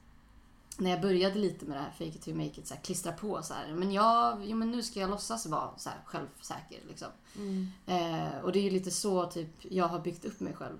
när 0.77 0.89
jag 0.89 1.01
började 1.01 1.39
lite 1.39 1.65
med 1.65 1.77
det 1.77 1.81
här 1.81 1.91
fake 1.91 2.05
it 2.05 2.21
to 2.21 2.29
make 2.29 2.61
it, 2.61 2.67
så 2.67 2.73
här, 2.73 2.81
klistra 2.81 3.11
på 3.11 3.41
så 3.43 3.53
här. 3.53 3.73
Men 3.73 3.91
jag, 3.91 4.45
jo 4.45 4.57
men 4.57 4.71
nu 4.71 4.83
ska 4.83 4.99
jag 4.99 5.09
låtsas 5.09 5.45
vara 5.45 5.69
så 5.77 5.89
här, 5.89 5.99
självsäker 6.05 6.79
liksom. 6.87 7.07
Mm. 7.37 7.67
Eh, 7.85 8.39
och 8.43 8.51
det 8.51 8.59
är 8.59 8.63
ju 8.63 8.69
lite 8.69 8.91
så 8.91 9.25
typ 9.25 9.49
jag 9.59 9.87
har 9.87 9.99
byggt 9.99 10.25
upp 10.25 10.39
mig 10.39 10.53
själv. 10.53 10.77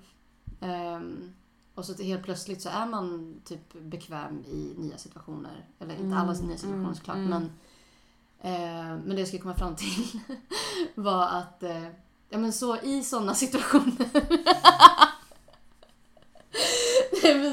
Ehm, 0.61 1.33
och 1.75 1.85
så 1.85 2.03
helt 2.03 2.23
plötsligt 2.23 2.61
så 2.61 2.69
är 2.69 2.85
man 2.85 3.35
typ 3.45 3.73
bekväm 3.73 4.39
i 4.45 4.73
nya 4.77 4.97
situationer. 4.97 5.65
Eller 5.79 5.93
inte 5.93 6.05
Mm, 6.05 6.17
alla 6.17 6.33
nya 6.33 6.57
situationer 6.57 6.83
mm, 6.83 6.95
såklart. 6.95 7.15
mm. 7.15 7.29
Men, 7.29 7.43
eh, 7.43 7.49
Eh, 8.41 8.97
men 9.03 9.09
det 9.09 9.19
jag 9.19 9.27
skulle 9.27 9.41
komma 9.41 9.55
fram 9.55 9.75
till 9.75 10.19
var 10.95 11.27
att 11.27 11.63
eh, 11.63 11.87
ja, 12.29 12.37
men 12.37 12.53
så 12.53 12.77
i 12.77 13.03
sådana 13.03 13.35
situationer 13.35 14.09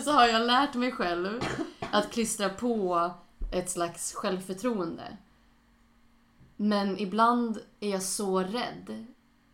så 0.08 0.12
har 0.12 0.26
jag 0.26 0.46
lärt 0.46 0.74
mig 0.74 0.92
själv 0.92 1.44
att 1.92 2.10
klistra 2.10 2.48
på 2.48 3.10
ett 3.52 3.70
slags 3.70 4.14
självförtroende. 4.14 5.16
Men 6.56 6.98
ibland 6.98 7.58
är 7.80 7.90
jag 7.90 8.02
så 8.02 8.40
rädd 8.40 9.06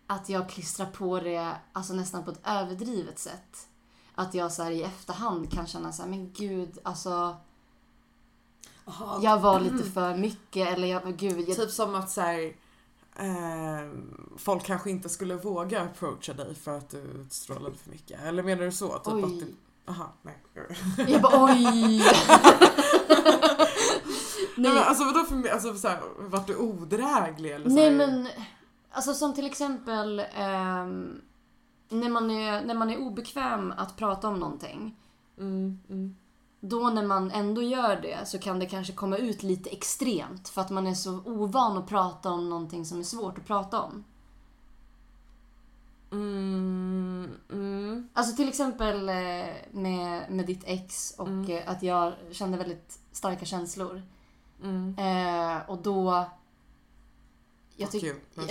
att 0.07 0.29
jag 0.29 0.49
klistrar 0.49 0.87
på 0.87 1.21
det 1.21 1.57
alltså 1.73 1.95
nästan 1.95 2.25
på 2.25 2.31
ett 2.31 2.41
överdrivet 2.45 3.19
sätt. 3.19 3.67
Att 4.15 4.35
jag 4.35 4.53
så 4.53 4.63
här 4.63 4.71
i 4.71 4.83
efterhand 4.83 5.53
kan 5.53 5.67
känna 5.67 5.93
så 5.93 6.03
här, 6.03 6.11
men 6.11 6.33
gud, 6.33 6.79
alltså 6.83 7.37
Aha, 8.85 9.21
jag 9.23 9.41
var 9.41 9.61
lite 9.61 9.91
för 9.91 10.17
mycket 10.17 10.69
eller 10.69 10.89
jag, 10.89 11.17
gud, 11.17 11.49
jag, 11.49 11.57
Typ 11.57 11.71
som 11.71 11.95
att 11.95 12.11
säga 12.11 12.53
eh, 13.19 13.91
folk 14.37 14.65
kanske 14.65 14.91
inte 14.91 15.09
skulle 15.09 15.35
våga 15.37 15.83
approacha 15.83 16.33
dig 16.33 16.55
för 16.55 16.77
att 16.77 16.91
du 16.91 16.99
utstrålade 16.99 17.77
för 17.77 17.91
mycket. 17.91 18.23
Eller 18.23 18.43
menar 18.43 18.63
du 18.65 18.73
så? 18.73 18.99
Typ 18.99 19.15
Oj. 19.15 19.25
att 19.25 19.41
du, 19.41 19.55
aha, 19.89 20.13
nej. 20.23 20.39
jag 21.09 21.23
bara 21.23 21.45
oj! 21.45 22.03
Nej, 24.57 24.73
men 24.73 24.83
alltså 24.83 25.05
vadå 25.05 25.25
för 25.25 25.49
alltså, 25.49 25.75
så 25.75 25.89
här, 25.89 26.01
vart 26.19 26.47
du 26.47 26.57
odräglig 26.57 27.51
eller 27.51 27.69
så 27.69 27.75
nej 27.75 27.91
här? 27.91 27.97
men, 27.97 28.29
alltså 28.91 29.15
som 29.15 29.35
till 29.35 29.47
exempel 29.47 30.23
ehm, 30.35 31.21
när, 31.89 32.09
man 32.09 32.31
är, 32.31 32.65
när 32.65 32.75
man 32.75 32.91
är 32.91 32.99
obekväm 32.99 33.75
att 33.77 33.97
prata 33.97 34.29
om 34.29 34.39
någonting. 34.39 34.97
Mm, 35.39 35.79
mm. 35.89 36.17
Då 36.67 36.91
när 36.91 37.03
man 37.03 37.31
ändå 37.31 37.63
gör 37.63 38.01
det 38.01 38.29
så 38.29 38.39
kan 38.39 38.59
det 38.59 38.67
kanske 38.67 38.93
komma 38.93 39.17
ut 39.17 39.43
lite 39.43 39.71
extremt 39.71 40.49
för 40.49 40.61
att 40.61 40.71
man 40.71 40.87
är 40.87 40.95
så 40.95 41.11
ovan 41.25 41.79
att 41.79 41.87
prata 41.89 42.31
om 42.31 42.51
någonting 42.51 42.85
som 42.87 42.99
är 42.99 43.03
svårt 43.03 43.39
att 43.39 43.47
prata 43.47 43.81
om. 43.81 44.05
Mm, 46.13 47.31
mm, 47.53 48.09
Alltså 48.13 48.37
till 48.37 48.49
exempel 48.49 49.09
eh, 49.09 49.47
med, 49.71 50.31
med 50.31 50.47
ditt 50.47 50.63
ex 50.65 51.15
och 51.19 51.29
Mm. 51.29 51.51
eh, 51.51 51.71
att 51.71 51.83
jag 51.83 52.13
kände 52.31 52.59
väldigt 52.59 52.99
starka 53.13 53.45
känslor. 53.45 54.03
mm. 54.63 54.97
Eh, 54.99 55.71
och 55.71 55.79
då... 55.79 56.25
Jag 57.77 57.93
Fuck 57.93 58.01
tyck, 58.01 58.11
you. 58.11 58.17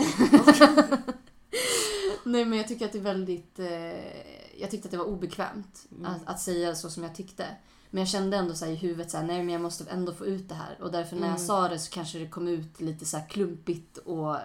nej 2.24 2.46
men 2.46 2.58
jag 2.58 2.68
tycker 2.68 2.86
att 2.86 2.92
det 2.92 2.98
är 2.98 3.02
väldigt... 3.04 3.60
Eh, 3.60 4.58
jag 4.62 4.72
tyckte 4.72 4.88
att 4.88 4.92
det 4.92 4.98
var 4.98 5.06
obekvämt 5.06 5.86
Mm. 5.92 6.06
att, 6.06 6.22
att 6.26 6.40
säga 6.40 6.76
så 6.76 6.90
som 6.90 7.04
jag 7.04 7.16
tyckte. 7.16 7.46
Men 7.94 8.00
jag 8.02 8.08
kände 8.08 8.38
ändå 8.38 8.54
så 8.54 8.66
i 8.66 8.76
huvudet 8.76 9.12
så 9.12 9.18
här, 9.18 9.26
nej 9.26 9.38
men 9.44 9.50
jag 9.54 9.62
måste 9.62 9.90
ändå 9.92 10.14
få 10.14 10.26
ut 10.26 10.50
det 10.50 10.56
här. 10.56 10.78
Och 10.82 10.92
därför 10.92 11.16
när 11.16 11.28
jag 11.28 11.36
Mm. 11.36 11.48
sa 11.48 11.68
det 11.70 11.80
så 11.80 11.92
kanske 11.92 12.20
det 12.20 12.28
kom 12.30 12.48
ut 12.48 12.82
lite 12.82 13.06
så 13.06 13.18
här 13.18 13.28
klumpigt 13.30 13.98
och 13.98 14.36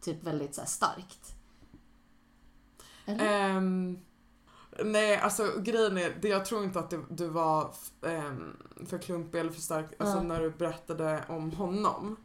typ 0.00 0.22
väldigt 0.22 0.54
så 0.54 0.62
starkt. 0.66 1.34
Eller? 3.06 3.50
Ehm, 3.56 3.98
nej, 4.84 5.16
alltså 5.16 5.52
grejen 5.58 5.98
är, 5.98 6.26
jag 6.26 6.44
tror 6.44 6.64
inte 6.64 6.78
att 6.78 6.90
det, 6.90 7.00
du 7.10 7.28
var 7.28 7.74
ehm, 8.06 8.56
för 8.86 8.98
klumpig 8.98 9.38
eller 9.40 9.52
för 9.52 9.60
stark 9.60 9.86
alltså, 9.98 10.22
när 10.22 10.40
du 10.40 10.50
berättade 10.50 11.24
om 11.28 11.50
honom. 11.52 12.16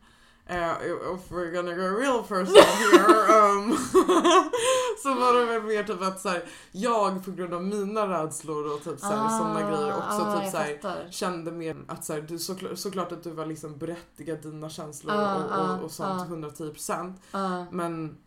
Eh, 0.51 0.71
if 1.15 1.31
we're 1.31 1.51
gonna 1.51 1.75
go 1.75 1.87
real 1.87 2.23
personal 2.23 2.63
here. 2.63 2.99
um, 3.39 3.77
så 5.03 5.13
var 5.13 5.39
det 5.39 5.45
väl 5.45 5.63
mer 5.63 5.83
typ 5.83 6.01
att 6.01 6.21
så 6.21 6.29
här, 6.29 6.43
jag 6.71 7.25
på 7.25 7.31
grund 7.31 7.53
av 7.53 7.63
mina 7.63 8.07
rädslor 8.07 8.73
och 8.73 8.83
typ 8.83 8.99
så 8.99 9.05
här, 9.05 9.37
sådana 9.37 9.61
grejer 9.61 9.97
också 9.97 10.21
ah, 10.21 10.39
typ 10.39 10.51
så 10.51 10.57
här, 10.57 11.07
kände 11.11 11.51
mer 11.51 11.77
att 11.87 12.05
så 12.05 12.13
här, 12.13 12.21
du, 12.21 12.39
såklart, 12.39 12.77
såklart 12.77 13.11
att 13.11 13.23
du 13.23 13.31
var 13.31 13.45
liksom 13.45 13.77
berättigad 13.77 14.41
dina 14.41 14.69
känslor 14.69 15.13
Ah, 15.15 15.35
och, 15.35 15.51
ah, 15.51 15.77
och, 15.77 15.83
och 15.83 15.91
sånt 15.91 16.21
ah. 16.21 16.25
110%. 16.25 17.13
Ja. 17.31 17.65
Men, 17.71 18.17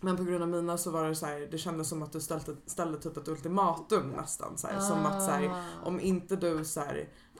men 0.00 0.16
på 0.16 0.24
grund 0.24 0.42
av 0.42 0.48
mina 0.48 0.78
så 0.78 0.90
var 0.90 1.08
det 1.08 1.14
så 1.14 1.26
här, 1.26 1.48
det 1.50 1.58
kändes 1.58 1.88
som 1.88 2.02
att 2.02 2.12
du 2.12 2.20
ställde, 2.20 2.56
ställde 2.66 2.98
typ 2.98 3.16
ett 3.16 3.28
ultimatum 3.28 4.10
nästan. 4.10 4.58
Så 4.58 4.66
här, 4.66 4.80
Som 4.80 5.06
att 5.06 5.24
så 5.24 5.30
här, 5.30 5.48
Ah. 5.48 5.86
om 5.86 6.00
inte 6.00 6.36
du 6.36 6.64
så 6.64 6.82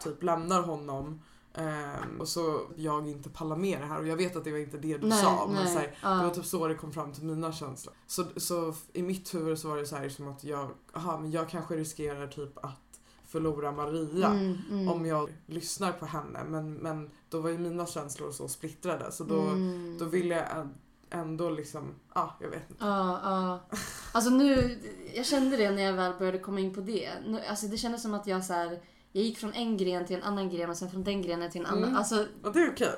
typ 0.01 0.23
lämnar 0.23 0.63
honom 0.63 1.21
ehm, 1.55 2.21
och 2.21 2.29
så 2.29 2.61
jag 2.77 3.09
inte 3.09 3.31
pallar 3.31 3.57
med 3.57 3.81
det 3.81 3.87
här 3.87 4.01
och 4.01 4.09
jag 4.09 4.17
vet 4.17 4.37
att 4.37 4.45
det 4.45 4.51
var 4.53 4.59
inte 4.59 4.79
det 4.79 4.99
du 4.99 5.07
nej, 5.07 5.23
sa 5.23 5.47
men 5.47 5.65
nej. 5.65 5.73
så 5.73 5.79
här, 5.79 5.99
ja. 6.03 6.09
det 6.09 6.25
var 6.25 6.35
typ 6.35 6.45
så 6.45 6.69
det 6.69 6.75
kom 6.75 6.93
fram 6.93 7.13
till 7.13 7.25
mina 7.25 7.53
känslor. 7.53 7.95
Så, 8.07 8.25
så 8.37 8.75
i 8.93 9.03
mitt 9.03 9.35
huvud 9.35 9.59
så 9.59 9.69
var 9.69 9.77
det 9.77 9.87
så 9.87 9.97
här 9.97 10.09
som 10.09 10.29
att 10.29 10.45
jag, 10.45 10.71
aha, 10.93 11.19
men 11.19 11.31
jag 11.31 11.49
kanske 11.49 11.77
riskerar 11.77 12.27
typ 12.27 12.65
att 12.65 13.01
förlora 13.27 13.73
Maria 13.73 14.27
Mm, 14.27 14.59
mm. 14.71 14.89
om 14.89 15.07
jag 15.07 15.31
lyssnar 15.47 15.93
på 15.93 16.07
henne 16.07 16.45
men, 16.49 16.75
men 16.75 17.11
då 17.29 17.41
var 17.41 17.51
ju 17.51 17.59
mina 17.59 17.87
känslor 17.87 18.33
så 18.33 18.49
splittrade 18.49 19.13
så 19.13 19.25
då, 19.25 19.41
Mm. 19.41 19.97
då 19.99 20.05
ville 20.05 20.35
jag 20.35 20.69
ändå 21.11 21.51
liksom, 21.51 21.95
ja 22.15 22.37
jag 22.41 22.49
vet 22.49 22.71
inte. 22.71 22.85
Ja, 22.85 23.21
ja. 23.25 23.77
Alltså 24.13 24.31
nu, 24.31 24.79
jag 25.15 25.27
kände 25.27 25.57
det 25.57 25.71
när 25.71 25.83
jag 25.83 25.93
väl 25.93 26.13
började 26.19 26.39
komma 26.39 26.61
in 26.61 26.75
på 26.75 26.81
det. 26.81 27.11
Nu, 27.27 27.41
alltså 27.41 27.67
det 27.67 27.77
kändes 27.77 28.03
som 28.03 28.15
att 28.15 28.27
jag 28.27 28.45
så 28.45 28.53
här, 28.53 28.81
jag 29.13 29.25
gick 29.25 29.39
från 29.39 29.53
en 29.53 29.77
gren 29.77 30.07
till 30.07 30.17
en 30.17 30.23
annan 30.23 30.51
gren 30.51 30.71
och 30.71 30.77
sen 30.77 30.91
från 30.91 31.05
den 31.05 31.23
grenen 31.23 31.51
till 31.51 31.61
en 31.61 31.67
annan. 31.67 31.85
Mm. 31.85 31.97
Alltså, 31.97 32.27
Och 32.43 32.53
det 32.53 32.63
är 32.63 32.71
okej. 32.71 32.89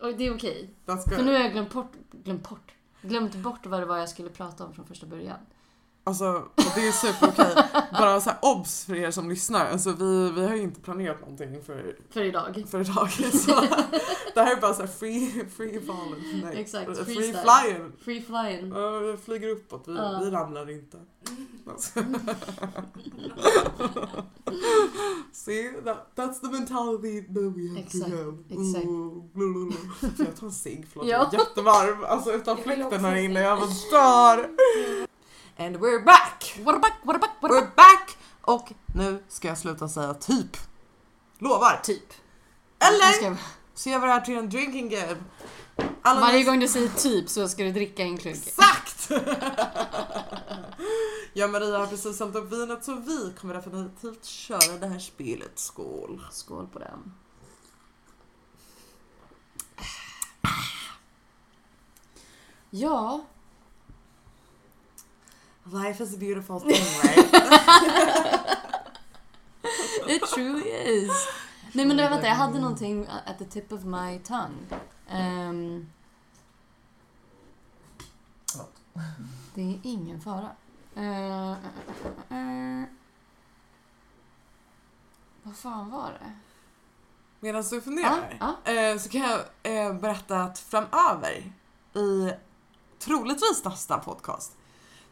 och 0.00 0.14
det 0.16 0.26
är 0.26 0.34
okej. 0.34 0.70
För 0.86 1.22
nu 1.22 1.32
har 1.32 1.40
jag 1.40 1.52
glömt 1.52 1.72
bort, 1.72 1.92
glömt 2.10 2.48
bort, 2.48 2.72
glömt 3.02 3.34
bort 3.34 3.66
vad 3.66 3.80
det 3.80 3.86
var 3.86 3.98
jag 3.98 4.08
skulle 4.08 4.28
prata 4.30 4.64
om 4.64 4.74
från 4.74 4.86
första 4.86 5.06
början. 5.06 5.38
Alltså, 6.06 6.42
det 6.56 6.88
är 6.88 6.92
superokej. 6.92 7.54
Bara 7.92 8.20
så 8.20 8.30
här 8.30 8.38
obs 8.42 8.84
för 8.84 8.94
er 8.94 9.10
som 9.10 9.28
lyssnar. 9.28 9.70
Alltså 9.70 9.92
vi, 9.92 10.30
vi 10.30 10.46
har 10.46 10.56
ju 10.56 10.62
inte 10.62 10.80
planerat 10.80 11.20
någonting 11.20 11.62
för, 11.64 11.96
För 12.10 12.24
idag. 12.24 12.64
för 12.70 12.80
idag. 12.80 13.10
Så 13.32 13.60
det 14.34 14.40
här 14.40 14.56
är 14.56 14.60
bara 14.60 14.74
så 14.74 14.80
här 14.80 14.88
free, 14.88 15.44
free 15.56 15.80
fallen. 15.80 16.40
Nej. 16.44 16.60
Exakt, 16.60 17.04
Free 17.04 17.14
flying. 17.34 17.92
Free 18.04 18.22
flying. 18.22 18.72
Ja, 18.74 18.98
vi 18.98 19.16
flyger 19.24 19.48
uppåt, 19.48 19.84
vi, 19.86 19.94
Ja. 19.96 20.20
vi 20.24 20.30
ramlar 20.30 20.70
inte. 20.70 20.96
Alltså. 21.70 22.00
See, 25.32 25.70
that, 25.84 26.10
that's 26.16 26.40
the 26.40 26.48
mentality 26.48 27.22
that 27.22 27.52
we 27.56 27.68
have 27.68 27.78
Exakt, 27.80 28.10
to 28.10 28.16
have. 28.16 28.38
exakt. 28.50 28.84
Får 30.16 30.26
jag 30.26 30.36
ta 30.40 30.46
en 30.46 30.52
cigg? 30.52 30.86
Förlåt, 30.92 31.08
Ja. 31.08 31.16
jag 31.32 31.34
är 31.34 31.38
jättevarm. 31.38 32.04
Alltså 32.04 32.32
utan 32.32 32.56
fläkten 32.56 33.04
här 33.04 33.16
inne, 33.16 33.40
jag 33.40 33.58
bara 33.58 33.68
dör. 33.90 34.50
And 35.56 35.76
we're 35.76 36.04
back! 36.04 36.42
About, 36.56 36.66
what 36.66 36.74
about, 36.74 36.92
what 37.04 37.16
about? 37.16 37.50
We're 37.50 37.74
back! 37.76 38.16
Och 38.40 38.72
nu 38.94 39.22
ska 39.28 39.48
jag 39.48 39.58
sluta 39.58 39.88
säga 39.88 40.14
typ. 40.14 40.56
Lovar. 41.38 41.80
Typ. 41.82 42.12
Eller 42.78 43.12
ska, 43.12 43.36
så 43.74 43.90
gör 43.90 44.00
vi 44.00 44.06
det 44.06 44.12
här 44.12 44.20
till 44.20 44.36
en 44.36 44.50
drinking 44.50 44.88
game. 44.88 45.16
Alla 46.02 46.20
varje 46.20 46.44
gång 46.44 46.60
du 46.60 46.68
säger 46.68 46.88
typ 46.88 47.28
så 47.28 47.48
ska 47.48 47.64
du 47.64 47.72
dricka 47.72 48.02
en 48.02 48.18
klunk. 48.18 48.36
Exakt! 48.36 49.10
jag 51.32 51.46
och 51.46 51.52
Maria 51.52 51.78
har 51.78 51.86
precis 51.86 52.20
hällt 52.20 52.36
upp 52.36 52.52
vinet 52.52 52.84
så 52.84 52.94
vi 52.94 53.32
kommer 53.40 53.54
definitivt 53.54 54.24
köra 54.24 54.78
det 54.80 54.86
här 54.86 54.98
spelet. 54.98 55.58
Skål! 55.58 56.26
Skål 56.30 56.66
på 56.66 56.78
den. 56.78 57.14
Ja, 62.70 63.24
Life 65.72 66.02
is 66.02 66.14
a 66.14 66.16
beautiful 66.16 66.60
thing 66.60 66.70
right? 66.72 67.18
it 70.08 70.22
truly 70.34 70.68
is. 70.70 71.10
Nej 71.72 71.86
men 71.86 71.96
vänta, 71.96 72.26
jag 72.26 72.34
hade 72.34 72.60
någonting 72.60 73.06
at 73.26 73.38
the 73.38 73.44
tip 73.44 73.72
of 73.72 73.84
my 73.84 74.18
tongue. 74.18 74.66
Ehm, 75.08 75.90
det 79.54 79.62
är 79.62 79.78
ingen 79.82 80.20
fara. 80.20 80.50
Eh, 80.96 81.50
eh, 81.50 81.56
eh. 82.30 82.84
Vad 85.42 85.56
fan 85.56 85.90
var 85.90 86.10
det? 86.10 86.32
Medan 87.40 87.64
du 87.70 87.80
funderar 87.80 88.36
Ja, 88.40 88.72
eh, 88.72 88.98
så 88.98 89.08
kan 89.08 89.20
jag 89.20 89.40
eh, 89.62 89.94
berätta 89.94 90.40
att 90.40 90.58
framöver 90.58 91.52
i 91.94 92.32
troligtvis 92.98 93.64
nästa 93.64 93.98
podcast 93.98 94.56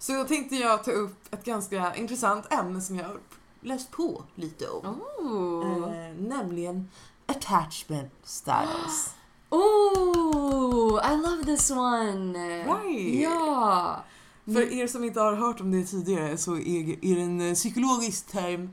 så 0.03 0.25
tänkte 0.25 0.57
jag 0.57 0.85
ta 0.85 0.91
upp 0.91 1.35
ett 1.35 1.45
ganska 1.45 1.95
intressant 1.95 2.53
ämne 2.53 2.81
som 2.81 2.97
jag 2.97 3.05
har 3.05 3.19
läst 3.61 3.91
på 3.91 4.23
lite 4.35 4.69
om. 4.69 5.03
Oh. 5.19 5.97
Eh, 5.97 6.15
nämligen 6.15 6.91
attachment 7.27 8.13
styles. 8.23 9.15
oh, 9.51 11.13
I 11.13 11.17
love 11.17 11.45
this 11.45 11.71
one! 11.71 12.65
Right. 12.65 13.23
Ja! 13.23 14.05
För 14.45 14.73
er 14.73 14.87
som 14.87 15.05
inte 15.05 15.21
har 15.21 15.35
hört 15.35 15.61
om 15.61 15.71
det 15.71 15.85
tidigare 15.85 16.37
så 16.37 16.57
är, 16.57 17.05
är 17.05 17.17
det 17.17 17.23
en 17.23 17.55
psykologisk 17.55 18.27
term 18.27 18.71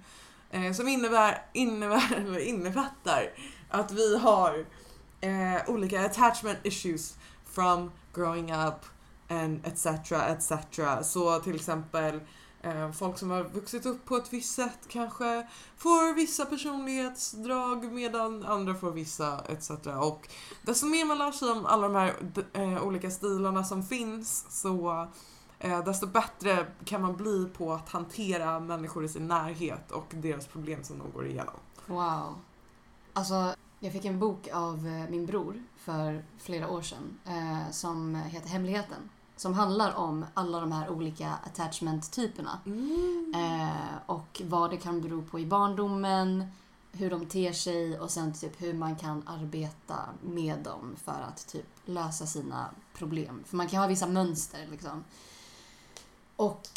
eh, 0.52 0.74
som 0.74 0.88
innebär, 0.88 1.46
innebär, 1.54 2.14
eller 2.18 2.40
innefattar 2.40 3.32
att 3.70 3.92
vi 3.92 4.18
har 4.18 4.66
eh, 5.22 5.70
olika 5.70 6.06
attachment 6.06 6.60
issues 6.64 7.18
from 7.46 7.92
growing 8.14 8.54
up 8.54 8.86
etc. 9.64 9.86
etc. 10.12 10.52
Så 11.04 11.40
till 11.40 11.56
exempel 11.56 12.20
eh, 12.62 12.92
folk 12.92 13.18
som 13.18 13.32
har 13.32 13.44
vuxit 13.44 13.86
upp 13.86 14.06
på 14.06 14.16
ett 14.16 14.34
visst 14.34 14.56
sätt 14.56 14.80
kanske 14.88 15.48
får 15.78 16.16
vissa 16.16 16.46
personlighetsdrag 16.46 17.92
medan 17.92 18.46
andra 18.46 18.76
får 18.76 18.92
vissa 18.92 19.40
etc. 19.50 19.70
Och 20.02 20.30
desto 20.62 20.86
mer 20.86 21.06
man 21.06 21.18
lär 21.18 21.32
sig 21.32 21.52
om 21.52 21.66
alla 21.66 21.88
de 21.88 21.96
här 21.96 22.14
eh, 22.54 22.84
olika 22.84 23.12
stilarna 23.12 23.64
som 23.64 23.84
finns 23.84 24.46
så 24.62 25.08
eh, 25.60 25.84
desto 25.84 26.08
bättre 26.08 26.68
kan 26.86 27.02
man 27.02 27.18
bli 27.18 27.50
på 27.58 27.74
att 27.74 27.90
hantera 27.90 28.60
människor 28.60 29.06
i 29.06 29.10
sin 29.10 29.28
närhet 29.28 29.92
och 29.92 30.08
deras 30.10 30.48
problem 30.48 30.84
som 30.84 31.00
de 31.00 31.12
går 31.12 31.28
igenom. 31.28 31.56
Wow. 31.86 32.36
Alltså, 33.14 33.56
jag 33.80 33.94
fick 33.94 34.06
en 34.06 34.20
bok 34.20 34.48
av 34.54 34.88
eh, 34.88 35.10
min 35.10 35.26
bror 35.26 35.64
för 35.78 36.24
flera 36.38 36.70
år 36.70 36.82
sedan 36.82 37.20
eh, 37.26 37.72
som 37.72 38.16
heter 38.16 38.50
Hemligheten. 38.50 39.10
Som 39.40 39.54
handlar 39.54 39.94
om 39.94 40.26
alla 40.34 40.60
de 40.60 40.72
här 40.72 40.90
olika 40.90 41.34
attachment-typerna. 41.46 42.60
Eh, 43.36 43.98
och 44.06 44.42
vad 44.46 44.70
det 44.70 44.78
kan 44.78 45.02
bero 45.02 45.22
på 45.22 45.40
i 45.40 45.46
barndomen, 45.46 46.46
hur 46.92 47.10
de 47.10 47.26
ter 47.26 47.54
sig 47.54 48.00
och 48.00 48.12
sen 48.12 48.34
typ 48.34 48.62
hur 48.62 48.74
man 48.74 48.96
kan 48.96 49.28
arbeta 49.28 49.96
med 50.22 50.60
dem 50.60 50.96
för 51.04 51.22
att 51.30 51.48
typ 51.48 51.66
lösa 51.86 52.26
sina 52.26 52.70
problem. 52.94 53.44
För 53.48 53.58
man 53.58 53.68
kan 53.68 53.80
ha 53.80 53.88
vissa 53.88 54.08
mönster 54.08 54.68
liksom. 54.72 55.04
Och 56.36 56.70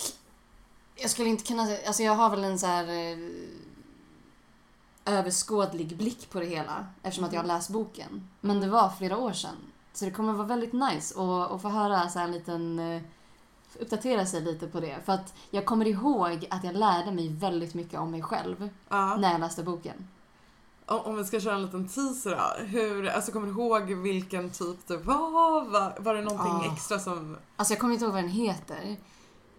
jag 0.96 1.11
skulle 1.11 1.29
inte 1.29 1.44
kunna 1.44 1.66
säga, 1.66 1.87
alltså 1.87 2.03
jag 2.03 2.14
har 2.14 2.31
väl 2.31 2.44
en 2.44 2.59
så 2.59 2.66
här 2.66 2.88
eh, 2.88 3.18
överskådlig 5.05 5.96
blick 5.96 6.31
på 6.31 6.40
det 6.40 6.46
hela 6.46 6.87
eftersom 7.03 7.25
att 7.25 7.33
jag 7.33 7.40
har 7.40 7.48
läst 7.48 7.70
boken. 7.70 8.29
Men 8.40 8.61
det 8.61 8.68
var 8.68 8.90
flera 8.90 9.16
år 9.18 9.33
sedan. 9.33 9.72
Så 9.93 10.05
det 10.05 10.11
kommer 10.11 10.33
vara 10.33 10.47
väldigt 10.47 10.73
nice 10.73 11.21
att, 11.21 11.51
att 11.51 11.63
få 11.63 11.69
höra 11.69 12.09
så 12.09 12.19
en 12.19 12.33
liten 12.33 12.79
eh, 12.79 13.03
uppdatera 13.81 14.27
sig 14.27 14.41
lite 14.41 14.67
på 14.67 14.81
det. 14.81 14.97
För 15.05 15.13
att 15.13 15.35
jag 15.51 15.67
kommer 15.67 15.87
ihåg 15.89 16.47
att 16.51 16.65
jag 16.65 16.75
lärde 16.77 17.13
mig 17.13 17.29
väldigt 17.29 17.75
mycket 17.75 18.01
om 18.01 18.11
mig 18.11 18.23
själv 18.23 18.69
Ja. 18.89 19.17
när 19.17 19.33
jag 19.33 19.41
läste 19.41 19.63
boken. 19.63 20.09
Om, 20.87 21.17
vi 21.17 21.25
ska 21.25 21.41
köra 21.41 21.55
en 21.55 21.63
liten 21.63 21.89
teaser 21.89 22.31
då. 22.31 22.65
Hur, 22.65 23.09
alltså 23.09 23.33
kommer 23.33 23.47
du 23.47 23.53
ihåg 23.53 23.83
vilken 23.93 24.51
typ 24.51 24.87
det 24.87 24.97
var? 24.97 25.65
Var, 25.71 25.97
var 26.01 26.15
det 26.15 26.21
någonting 26.23 26.71
Ah. 26.71 26.73
extra 26.75 26.99
som... 26.99 27.37
Alltså 27.57 27.75
jag 27.75 27.81
kommer 27.81 27.93
inte 27.95 28.05
ihåg 28.05 28.15
vad 28.15 28.23
den 28.23 28.31
heter. 28.31 28.97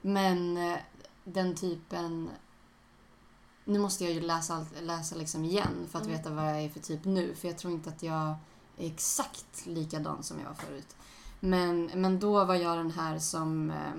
Men 0.02 0.58
eh, 0.58 0.78
den 1.24 1.56
typen... 1.56 2.30
Nu 3.66 3.80
måste 3.80 4.04
jag 4.04 4.14
ju 4.14 4.22
läsa, 4.22 4.66
läsa 4.82 5.16
liksom 5.16 5.46
igen 5.46 5.88
för 5.92 6.00
att 6.00 6.06
Mm. 6.06 6.18
veta 6.18 6.30
vad 6.30 6.46
jag 6.46 6.62
är 6.62 6.70
för 6.70 6.80
typ 6.80 7.06
nu. 7.06 7.36
För 7.36 7.48
jag 7.48 7.58
tror 7.58 7.74
inte 7.74 7.90
att 7.90 8.04
jag 8.04 8.36
exakt 8.78 9.66
likadan 9.66 10.24
som 10.24 10.40
jag 10.40 10.46
var 10.48 10.54
förut. 10.54 10.96
Men, 11.40 11.92
men 11.96 12.20
då 12.20 12.46
var 12.46 12.56
jag 12.56 12.78
den 12.78 12.92
här 12.92 13.20
som 13.20 13.72
eh, 13.72 13.92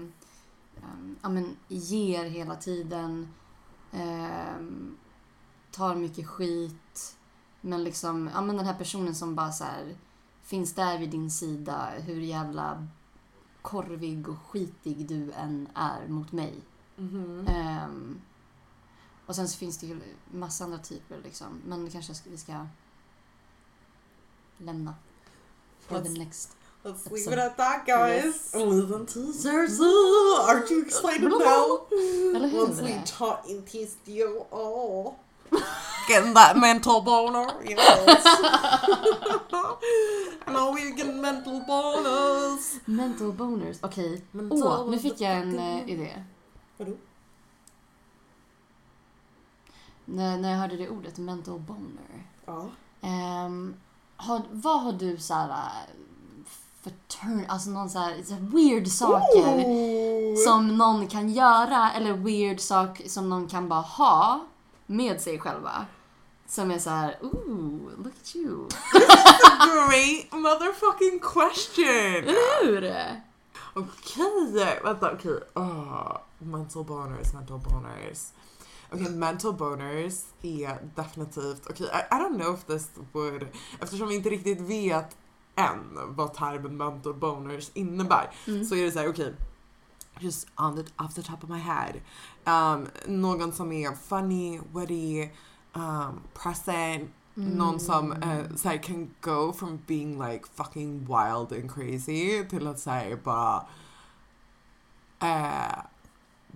em, 0.83 1.17
ja, 1.23 1.29
men, 1.29 1.57
ger 1.69 2.25
hela 2.25 2.57
tiden. 2.57 3.29
em, 3.93 4.97
tar 5.71 5.95
mycket 5.95 6.27
skit. 6.27 7.17
Men 7.61 7.85
liksom, 7.85 8.31
ja 8.35 8.41
men 8.41 8.57
den 8.57 8.67
här 8.67 8.75
personen 8.75 9.15
som 9.15 9.35
bara 9.35 9.53
så 9.53 9.65
här 9.65 9.97
finns 10.43 10.75
där 10.75 10.99
vid 10.99 11.11
din 11.11 11.31
sida 11.31 11.89
hur 11.99 12.21
jävla 12.21 12.89
korvig 13.63 14.29
och 14.29 14.39
skitig 14.39 15.07
du 15.07 15.33
än 15.33 15.69
är 15.75 16.09
mot 16.09 16.33
mig. 16.33 16.55
Mhm. 16.97 17.47
Ehm, 17.49 18.21
och 19.27 19.37
sen 19.37 19.49
så 19.49 19.59
finns 19.59 19.79
det 19.79 19.87
ju 19.87 20.01
massa 20.31 20.65
andra 20.65 20.79
typer 20.79 21.21
liksom. 21.25 21.63
Men 21.67 21.91
kanske 21.91 22.15
ska, 22.15 22.31
vi 22.31 22.37
ska 22.37 22.67
lämna. 24.59 24.95
For 25.89 26.01
the 26.01 26.09
Let's- 26.09 26.19
next. 26.19 26.51
Let's 26.85 27.07
Episode. 27.07 27.15
leave 27.15 27.33
it 27.33 27.39
at 27.39 27.57
that 27.57 27.87
guys. 27.87 28.25
Yes. 28.25 28.55
Liten 28.55 29.07
teasers. 29.07 29.81
Uh, 29.81 30.49
aren't 30.49 30.71
you 30.71 30.83
excited 30.83 31.23
now? 31.31 31.87
Eller 32.35 32.49
hur? 32.49 32.65
Once 32.65 32.83
we 32.83 33.03
talk 33.19 33.49
in. 33.49 33.65
Oh. 34.53 35.15
Getting 36.09 36.35
that 36.35 36.57
mental 36.59 37.01
boner. 37.01 37.47
Yes. 37.65 38.25
Now 40.47 40.73
we 40.75 40.93
get 40.93 41.15
mental 41.15 41.61
bonus. 41.61 42.81
Mental 42.87 43.33
boners. 43.33 43.79
Okej. 43.83 44.23
Mental 44.33 44.63
Åh, 44.63 44.91
nu 44.91 44.99
fick 44.99 45.21
jag 45.21 45.33
en 45.37 45.59
eh, 45.59 45.89
idé. 45.91 46.25
Vadå? 46.77 46.93
När, 50.05 50.39
när 50.39 50.51
jag 50.51 50.59
hörde 50.59 50.77
det 50.77 50.89
ordet, 50.89 51.19
mental 51.19 51.59
boner. 51.59 52.27
Ja. 52.47 52.69
Ehm, 53.01 53.75
har, 54.17 54.43
vad 54.51 54.81
har 54.81 54.93
du 54.93 55.19
så 55.19 55.35
här 55.35 55.87
för 56.83 56.91
turn, 56.91 57.47
alltså 57.49 57.71
någon 57.71 57.91
så 57.91 57.99
här, 57.99 58.23
så 58.25 58.35
här 58.35 58.41
weird 58.41 58.89
saker 58.89 59.65
Ooh. 59.65 60.37
som 60.37 60.79
någon 60.79 61.07
kan 61.07 61.29
göra 61.29 61.93
eller 61.93 62.13
weird 62.13 62.61
sak 62.61 63.03
som 63.07 63.29
någon 63.29 63.49
kan 63.49 63.69
bara 63.69 63.81
ha 63.81 64.47
med 64.87 65.21
sig 65.21 65.39
själva. 65.39 65.87
Som 66.47 66.71
är 66.71 66.79
så 66.79 66.91
här, 66.91 67.19
ooh, 67.23 67.81
look 68.05 68.13
at 68.23 68.37
you. 68.37 68.69
Great 69.59 70.33
motherfucking 70.33 71.21
question! 71.21 72.25
Eller 72.25 72.65
hur? 72.65 73.23
Okej, 73.75 74.81
vänta 74.85 75.13
okej. 75.13 75.41
Ah, 75.55 76.21
mental 76.39 76.85
boners, 76.85 77.33
mental 77.33 77.59
boners. 77.59 78.19
Okej, 78.93 79.11
mental 79.11 79.53
boners 79.53 80.25
är 80.43 80.79
definitivt, 80.95 81.67
okej 81.71 81.87
I, 81.87 82.15
I 82.15 82.19
don't 82.19 82.37
know 82.43 82.55
if 82.55 82.65
this 82.65 82.91
would, 83.13 83.47
eftersom 83.81 84.09
vi 84.09 84.15
inte 84.15 84.29
riktigt 84.29 84.61
vet 84.61 85.17
än 85.57 85.99
vad 86.09 86.35
termen 86.35 86.77
mental 86.77 87.15
boners 87.15 87.71
innebär 87.75 88.31
Mm. 88.47 88.65
så 88.65 88.75
är 88.75 88.85
det 88.85 88.93
såhär 88.93 89.09
okej, 89.09 89.35
just 90.21 90.49
on 90.57 90.77
the, 90.77 91.05
off 91.05 91.15
the 91.15 91.23
top 91.23 91.45
of 91.45 91.51
my 91.51 91.59
head. 91.59 91.95
Um, 92.45 92.89
någon 93.07 93.53
som 93.53 93.73
är 93.73 93.93
funny, 93.93 94.61
witty, 94.75 95.29
um, 95.73 96.21
present, 96.43 97.11
någon 97.35 97.81
som 97.81 98.13
uh, 98.13 98.57
såhär, 98.57 98.83
can 98.83 99.15
go 99.21 99.53
from 99.53 99.79
being 99.87 100.19
like 100.29 100.45
fucking 100.55 100.99
wild 101.01 101.53
and 101.53 101.75
crazy 101.75 102.45
till 102.51 102.67
att 102.67 102.79
säga 102.81 103.17
bara 103.25 103.67
uh, 105.23 105.85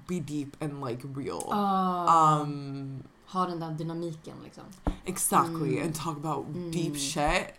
be 0.09 0.21
deep 0.21 0.63
and 0.63 0.85
like 0.89 1.09
real. 1.15 1.43
Ah, 1.51 2.41
Um, 2.41 3.03
ha 3.27 3.47
den 3.47 3.61
där 3.61 3.71
dynamiken 3.71 4.37
liksom. 4.45 4.65
exactly, 5.05 5.75
Mm. 5.77 5.87
and 5.87 5.95
talk 5.95 6.17
about 6.17 6.47
Mm. 6.49 6.71
deep 6.71 6.97
shit 6.97 7.55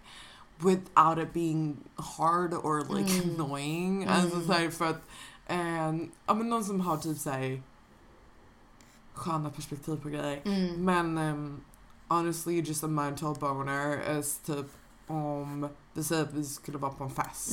without 0.57 1.17
it 1.17 1.33
being 1.33 1.77
hard 1.95 2.53
or 2.53 2.97
like 2.97 3.23
Mm. 3.23 3.35
annoying. 3.35 4.03
Mm. 4.03 4.13
Alltså 4.15 4.41
såhär 4.41 4.69
för 4.69 4.85
att, 4.85 5.01
um, 5.49 6.11
ja 6.25 6.33
men 6.33 6.49
någon 6.49 6.63
som 6.65 6.81
har 6.81 6.97
typ 6.97 7.17
såhär 7.17 7.61
sköna 9.13 9.49
perspektiv 9.49 9.95
på 10.01 10.09
grejer. 10.09 10.41
Mm. 10.45 10.85
Men 10.85 11.17
um, 11.17 11.61
honestly 12.07 12.61
just 12.61 12.83
a 12.83 12.87
mental 12.87 13.35
boner 13.39 14.19
is 14.19 14.37
typ 14.37 14.65
om 15.07 15.69
vi 15.93 16.03
säger 16.03 16.23
att 16.23 16.33
vi 16.33 16.43
skulle 16.43 16.77
vara 16.77 16.91
på 16.91 17.03
en 17.03 17.09
fest. 17.09 17.51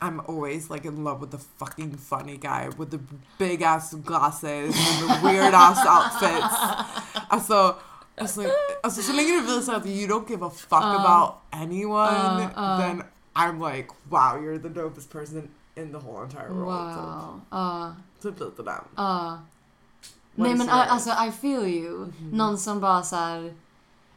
Mm, 0.00 0.08
mm. 0.08 0.18
I'm 0.18 0.20
always 0.28 0.70
like 0.70 0.84
in 0.88 1.04
love 1.04 1.20
with 1.20 1.30
the 1.30 1.38
fucking 1.38 1.96
funny 1.96 2.36
guy 2.36 2.68
with 2.78 2.90
the 2.90 3.00
big 3.38 3.62
ass 3.62 3.94
glasses 3.94 4.74
and 4.76 5.10
the 5.10 5.20
weird 5.22 5.54
ass 5.54 5.78
outfits. 5.86 6.54
Alltså, 7.30 7.76
alltså, 8.20 8.42
alltså 8.82 9.02
så 9.02 9.12
länge 9.12 9.32
du 9.32 9.40
visar 9.40 9.74
att 9.74 9.86
you 9.86 10.06
don't 10.08 10.28
give 10.28 10.46
a 10.46 10.50
fuck 10.50 10.82
Uh, 10.82 11.00
about 11.00 11.34
anyone 11.50 12.40
uh, 12.40 12.50
uh. 12.56 12.78
then 12.78 13.02
I'm 13.36 13.60
like 13.60 13.88
wow 14.10 14.36
you're 14.40 14.58
the 14.58 14.68
dopest 14.68 15.10
person 15.10 15.48
in 15.76 15.92
the 15.92 15.98
whole 15.98 16.22
entire 16.22 16.52
world. 16.52 17.40
Wow. 17.50 17.94
Typ, 18.22 18.38
typ 18.38 18.40
lite 18.40 18.62
den. 18.62 18.84
What 18.96 19.40
Nej 20.34 20.54
men 20.54 20.68
alltså 20.68 21.10
I 21.10 21.30
feel 21.32 21.66
you. 21.66 21.98
Mhm. 21.98 22.30
Någon 22.30 22.58
som 22.58 22.80
bara 22.80 23.02
så 23.02 23.16
här. 23.16 23.54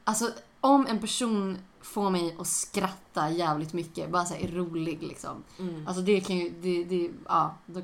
Alltså 0.03 0.31
om 0.61 0.87
en 0.87 0.99
person 0.99 1.57
får 1.81 2.09
mig 2.09 2.35
att 2.39 2.47
skratta 2.47 3.29
jävligt 3.29 3.73
mycket, 3.73 4.09
bara 4.09 4.25
så 4.25 4.33
här, 4.33 4.41
är 4.41 4.51
rolig 4.51 5.03
liksom. 5.03 5.43
Mm. 5.59 5.87
Alltså 5.87 6.01
det 6.03 6.21
kan 6.21 6.35
ju, 6.37 6.49
det, 6.49 6.83
det, 6.83 7.11
ja. 7.27 7.55
då- 7.65 7.81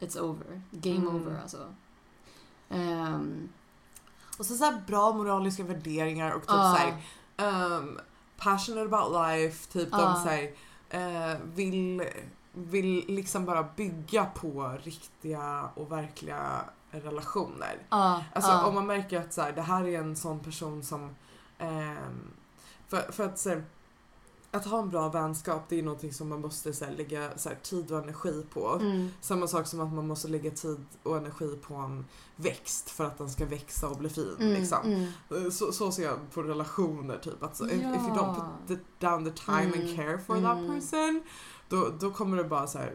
It's 0.00 0.18
over. 0.20 0.62
Game 0.70 0.96
Mm. 0.96 1.14
over 1.16 1.40
alltså. 1.42 1.74
Ehm, 2.68 3.48
Och 4.38 4.46
så, 4.46 4.54
så 4.54 4.64
här 4.64 4.82
bra 4.86 5.12
moraliska 5.12 5.64
värderingar 5.64 6.30
och 6.30 6.40
typ 6.42 6.50
ja. 6.50 6.76
så 6.76 6.82
här, 7.42 7.76
um, 7.76 7.98
passionate 8.36 8.86
about 8.96 9.12
life, 9.28 9.72
typ 9.72 9.90
de 9.90 10.00
Ja. 10.00 10.22
säger 10.24 10.52
eh, 10.88 11.38
vill, 11.54 12.02
vill 12.52 13.04
liksom 13.08 13.44
bara 13.44 13.62
bygga 13.76 14.24
på 14.24 14.78
riktiga 14.82 15.68
och 15.74 15.92
verkliga 15.92 16.60
relationer. 16.90 17.78
Ja, 17.90 18.22
Alltså 18.34 18.50
ja. 18.50 18.66
om 18.66 18.74
man 18.74 18.86
märker 18.86 19.20
att 19.20 19.32
så 19.32 19.42
här, 19.42 19.52
det 19.52 19.62
här 19.62 19.84
är 19.84 19.98
en 19.98 20.16
sån 20.16 20.40
person 20.40 20.82
som 20.82 21.14
för, 22.88 23.12
för 23.12 23.24
att 23.24 23.44
här, 23.44 23.64
att 24.50 24.64
ha 24.64 24.82
en 24.82 24.90
bra 24.90 25.08
vänskap 25.08 25.62
det 25.68 25.78
är 25.78 25.82
någonting 25.82 26.12
som 26.12 26.28
man 26.28 26.40
måste 26.40 26.72
så 26.72 26.84
här, 26.84 26.92
lägga 26.92 27.38
så 27.38 27.48
här, 27.48 27.56
tid 27.62 27.92
och 27.92 27.98
energi 27.98 28.44
på. 28.52 28.78
Mm. 28.80 29.08
Samma 29.20 29.46
sak 29.46 29.66
som 29.66 29.80
att 29.80 29.92
man 29.92 30.06
måste 30.06 30.28
lägga 30.28 30.50
tid 30.50 30.84
och 31.02 31.16
energi 31.16 31.58
på 31.66 31.74
en 31.74 32.04
växt 32.36 32.90
för 32.90 33.04
att 33.04 33.18
den 33.18 33.30
ska 33.30 33.46
växa 33.46 33.88
och 33.88 33.96
bli 33.96 34.08
fin. 34.08 34.36
Mm, 34.40 34.52
Liksom. 34.52 34.78
mm. 35.30 35.50
Så, 35.50 35.72
så 35.72 35.92
ser 35.92 36.02
jag 36.02 36.18
på 36.34 36.42
relationer 36.42 37.18
typ. 37.18 37.42
Att 37.42 37.56
så, 37.56 37.66
if, 37.66 37.72
if 37.72 37.82
you 37.82 38.08
Ja. 38.08 38.14
don't 38.16 38.34
put 38.34 38.78
the, 38.78 39.06
down 39.06 39.24
the 39.24 39.30
time 39.30 39.56
and 39.56 39.74
Mm, 39.74 39.96
care 39.96 40.18
for 40.18 40.34
that 40.34 40.58
mm. 40.58 40.74
person 40.74 41.22
då, 41.68 41.88
då 42.00 42.10
kommer 42.10 42.36
det 42.36 42.44
bara 42.44 42.66
så 42.66 42.78
här 42.78 42.92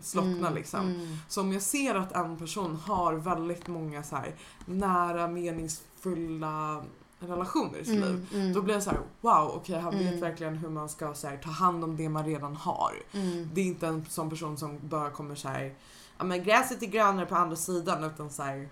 slockna 0.00 0.30
Mm, 0.30 0.54
liksom. 0.54 0.80
mm. 0.80 1.16
Så 1.28 1.40
om 1.40 1.52
jag 1.52 1.62
ser 1.62 1.94
att 1.94 2.12
en 2.12 2.36
person 2.36 2.76
har 2.76 3.14
väldigt 3.14 3.68
många 3.68 4.02
så 4.02 4.16
här 4.16 4.34
nära 4.66 5.28
meningsfulla 5.28 6.82
relationer 7.20 7.78
i 7.78 7.84
sitt 7.84 7.94
liv. 7.94 8.04
Mm, 8.04 8.26
mm. 8.34 8.52
Då 8.52 8.62
blir 8.62 8.74
jag 8.74 8.82
så 8.82 8.90
här: 8.90 9.00
wow 9.20 9.50
okej 9.54 9.80
han 9.80 9.92
vet 9.98 10.08
Mm. 10.08 10.20
verkligen 10.20 10.56
hur 10.56 10.68
man 10.68 10.88
ska 10.88 11.14
så 11.14 11.28
här, 11.28 11.36
ta 11.36 11.50
hand 11.50 11.84
om 11.84 11.96
det 11.96 12.08
man 12.08 12.24
redan 12.24 12.56
har. 12.56 12.94
Mm. 13.12 13.50
Det 13.54 13.60
är 13.60 13.64
inte 13.64 13.86
en 13.86 14.06
sån 14.08 14.30
person 14.30 14.56
som 14.58 14.78
bara 14.82 15.10
kommer 15.10 15.34
säga 15.34 15.74
ja 16.18 16.24
men 16.24 16.42
gräset 16.44 16.82
är 16.82 16.86
grönare 16.86 17.26
på 17.26 17.34
andra 17.36 17.56
sidan 17.56 18.04
utan 18.04 18.30
såhär 18.30 18.68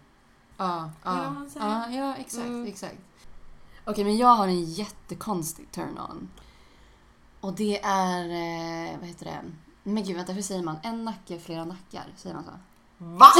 Ja, 0.57 0.91
ja. 1.05 1.35
ja, 1.55 1.89
ja 1.91 2.15
exakt, 2.17 2.47
Mm. 2.47 2.67
exakt. 2.67 2.97
Okej, 3.85 4.05
men 4.05 4.17
jag 4.17 4.29
har 4.29 4.49
en 4.49 4.65
jättekonstig 4.65 5.71
turn-on. 5.73 6.29
Och 7.41 7.53
det 7.53 7.81
är, 7.85 8.25
eh, 8.25 8.99
vad 8.99 9.09
heter 9.09 9.25
det? 9.25 9.41
Men 9.83 10.05
gud, 10.05 10.17
vänta, 10.17 10.33
hur 10.33 10.43
säger 10.43 10.63
man? 10.63 10.77
En 10.83 11.05
nacke, 11.05 11.39
flera 11.39 11.65
nackar. 11.65 12.07
Säger 12.17 12.35
man 12.35 12.45
så? 12.45 12.51
VA? 12.99 13.27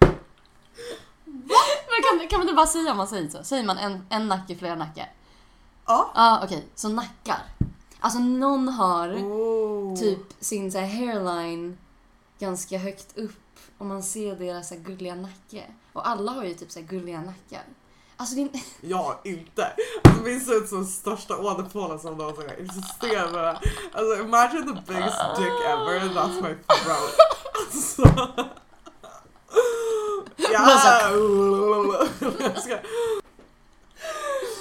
Men 1.90 2.02
kan, 2.18 2.28
kan 2.28 2.38
man 2.38 2.48
inte 2.48 2.56
bara 2.56 2.66
säga 2.66 2.90
om 2.90 2.96
man 2.96 3.08
säger 3.08 3.28
så? 3.28 3.44
Säger 3.44 3.64
man 3.64 3.78
en, 3.78 4.06
en 4.10 4.28
nacke, 4.28 4.56
flera 4.56 4.74
nackar? 4.74 5.12
Ja. 5.86 6.10
Ja, 6.14 6.40
okej. 6.44 6.66
Så 6.74 6.88
nackar. 6.88 7.38
Alltså 8.00 8.18
någon 8.18 8.68
har 8.68 9.08
Oh. 9.08 9.96
typ 9.96 10.18
sin 10.40 10.72
så 10.72 10.78
här, 10.78 10.86
hairline 10.86 11.78
ganska 12.38 12.78
högt 12.78 13.18
upp 13.18 13.58
och 13.78 13.86
man 13.86 14.02
ser 14.02 14.36
deras 14.36 14.68
så 14.68 14.74
här, 14.74 14.80
gulliga 14.82 15.14
nacke. 15.14 15.64
Och 15.92 16.08
alla 16.08 16.32
har 16.32 16.44
ju 16.44 16.54
typ 16.54 16.70
så 16.70 16.80
här, 16.80 16.86
gulliga 16.86 17.20
nackar. 17.20 17.62
Alltså 18.16 18.36
är 18.36 18.48
Jag 18.80 19.18
inte. 19.24 19.72
Alltså 20.04 20.22
min 20.22 20.40
ser 20.40 20.56
ut 20.56 20.68
som 20.68 20.84
största 20.84 21.36
åderpålen 21.38 21.98
som 21.98 22.14
någonsin 22.14 22.44
med 22.46 23.32
det. 23.32 23.60
Alltså 23.92 24.22
imagine 24.22 24.66
the 24.66 24.92
biggest 24.92 25.18
dick 25.36 25.64
ever 25.66 26.00
and 26.00 26.10
that's 26.10 26.42
my 26.42 26.54
throat. 26.66 27.14
Alltså. 27.66 28.02
Ja. 30.36 30.78
Ska- 32.62 32.78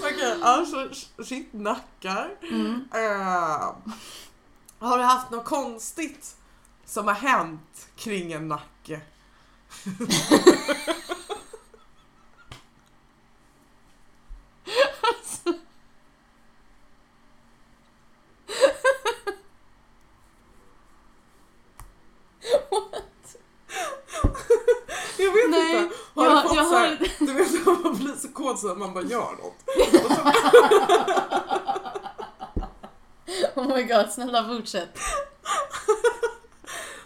Okej, 0.03 0.37
alltså 0.41 0.89
shit 1.23 1.53
nackar. 1.53 2.35
Mm. 2.41 2.87
Eh, 2.93 3.73
har 4.79 4.97
du 4.97 5.03
haft 5.03 5.31
något 5.31 5.45
konstigt 5.45 6.35
som 6.85 7.07
har 7.07 7.13
hänt 7.13 7.87
kring 7.95 8.31
en 8.33 8.47
nacke? 8.47 9.01
Jag 25.17 25.31
vet 25.33 25.49
Nej, 25.49 25.83
inte. 25.83 25.95
Har 26.13 26.25
jag- 26.25 26.37
du 26.43 26.47
fått 26.47 26.57
jag 26.57 26.67
så 26.67 26.75
här, 26.75 26.89
har- 26.89 27.25
Du 27.25 27.33
vet 27.33 27.51
när 27.51 28.15
man 28.55 28.55
blir 28.55 28.55
så 28.55 28.55
kåt 28.55 28.59
så 28.59 28.71
att 28.71 28.77
man 28.77 28.93
bara 28.93 29.03
gör 29.03 29.31
något. 29.31 29.63
Oh 33.55 33.81
god, 33.87 34.09
snälla 34.11 34.47
fortsätt. 34.47 34.89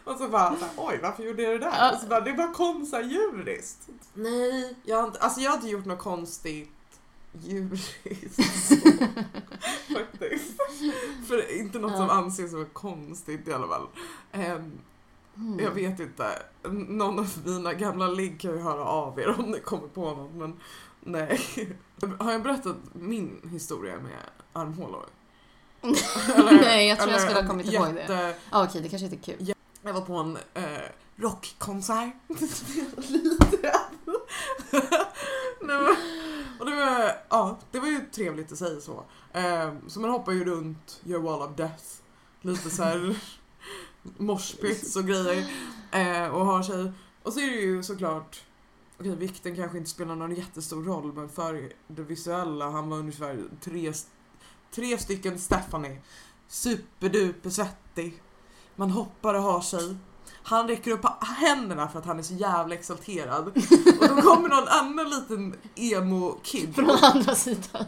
Och 0.03 0.17
så 0.17 0.27
bara 0.27 0.55
så 0.55 0.65
här, 0.65 0.71
oj 0.77 0.99
varför 1.03 1.23
gjorde 1.23 1.41
jag 1.43 1.51
det 1.51 1.57
där? 1.57 1.73
Ja. 1.77 1.93
Och 1.93 1.99
så 2.01 2.07
bara, 2.07 2.21
det 2.21 2.33
bara 2.33 2.53
kom 2.53 2.85
så 2.85 2.95
här 2.95 3.03
djuriskt. 3.03 3.87
Nej, 4.13 4.75
jag 4.83 4.97
har 4.97 5.03
inte, 5.07 5.19
alltså 5.19 5.41
jag 5.41 5.51
har 5.51 5.57
inte 5.57 5.69
gjort 5.69 5.85
något 5.85 5.99
konstigt 5.99 6.69
djuriskt. 7.31 7.95
Faktiskt. 9.93 10.57
För 11.27 11.57
inte 11.59 11.79
något 11.79 11.91
som 11.97 12.05
Ja. 12.05 12.11
anses 12.11 12.53
vara 12.53 12.65
konstigt 12.65 13.47
i 13.47 13.53
alla 13.53 13.67
fall. 13.67 13.87
Ehm, 14.31 14.79
Mm. 15.35 15.59
Jag 15.59 15.71
vet 15.71 15.99
inte. 15.99 16.41
Någon 16.71 17.19
av 17.19 17.27
mina 17.45 17.73
gamla 17.73 18.07
ligg 18.07 18.39
kan 18.41 18.51
ju 18.51 18.57
höra 18.59 18.83
av 18.85 19.19
er 19.19 19.39
om 19.39 19.45
ni 19.51 19.59
kommer 19.59 19.87
på 19.87 20.13
något 20.13 20.33
men 20.35 20.59
nej. 20.99 21.39
Har 22.19 22.31
jag 22.31 22.43
berättat 22.43 22.75
min 22.93 23.49
historia 23.51 23.99
med 23.99 24.19
armhålor? 24.53 25.05
Nej, 26.61 26.87
jag 26.87 26.97
tror 26.99 27.09
jag 27.11 27.17
eller 27.17 27.17
skulle 27.19 27.41
ha 27.41 27.47
kommit 27.47 27.73
ihåg 27.73 27.93
det. 27.93 28.01
jätte- 28.01 28.35
Ah, 28.49 28.63
Okej, 28.63 28.81
det 28.81 28.89
kanske 28.89 29.05
inte 29.05 29.17
är 29.31 29.35
kul. 29.37 29.53
Jag 29.81 29.93
var 29.93 30.01
på 30.01 30.13
en 30.13 30.37
eh, 30.53 30.63
rockkonsert. 31.15 32.13
Nej, 35.61 35.95
och 36.59 36.65
det 36.65 36.75
var, 36.75 37.11
ja, 37.29 37.57
det 37.71 37.79
var 37.79 37.87
ju 37.87 37.99
trevligt 38.11 38.51
i 38.51 38.55
sig 38.55 38.81
så. 38.81 39.03
Eh, 39.33 39.73
så 39.87 39.99
man 39.99 40.09
hoppar 40.09 40.31
ju 40.31 40.45
runt, 40.45 40.99
gör 41.03 41.19
wall 41.19 41.41
of 41.41 41.55
death. 41.55 41.83
Lite 42.41 42.69
så 42.69 42.83
här 42.83 43.15
moshpits 44.17 44.95
och 44.95 45.05
grejer. 45.07 45.45
Eh, 45.91 46.27
och 46.27 46.45
har 46.45 46.63
sig. 46.63 46.91
Och 47.23 47.33
så 47.33 47.39
är 47.39 47.45
det 47.47 47.57
ju 47.61 47.83
såklart 47.83 48.41
Okej, 48.99 49.15
vikten 49.15 49.55
kanske 49.55 49.77
inte 49.77 49.89
spelar 49.89 50.15
någon 50.15 50.35
jättestor 50.35 50.83
roll 50.83 51.13
men 51.13 51.29
för 51.29 51.71
det 51.87 52.03
visuella, 52.03 52.69
han 52.69 52.89
var 52.89 52.97
ungefär 52.97 53.43
tre, 53.61 53.93
tre 54.71 54.97
stycken 54.97 55.39
Stephanie. 55.39 56.01
Superduper 56.47 57.49
svettig. 57.49 58.21
Man 58.75 58.89
hoppar 58.89 59.33
och 59.33 59.41
har 59.41 59.61
sig. 59.61 59.95
Han 60.43 60.67
räcker 60.67 60.91
upp 60.91 61.05
händerna 61.21 61.87
för 61.87 61.99
att 61.99 62.05
han 62.05 62.19
är 62.19 62.23
så 62.23 62.33
jävla 62.33 62.75
exalterad. 62.75 63.47
Och 63.99 64.07
då 64.15 64.21
kommer 64.21 64.49
någon 64.49 64.67
annan 64.67 65.09
liten 65.09 65.55
emo-kid 65.75 66.75
Från 66.75 66.89
andra 66.89 67.35
sidan. 67.35 67.85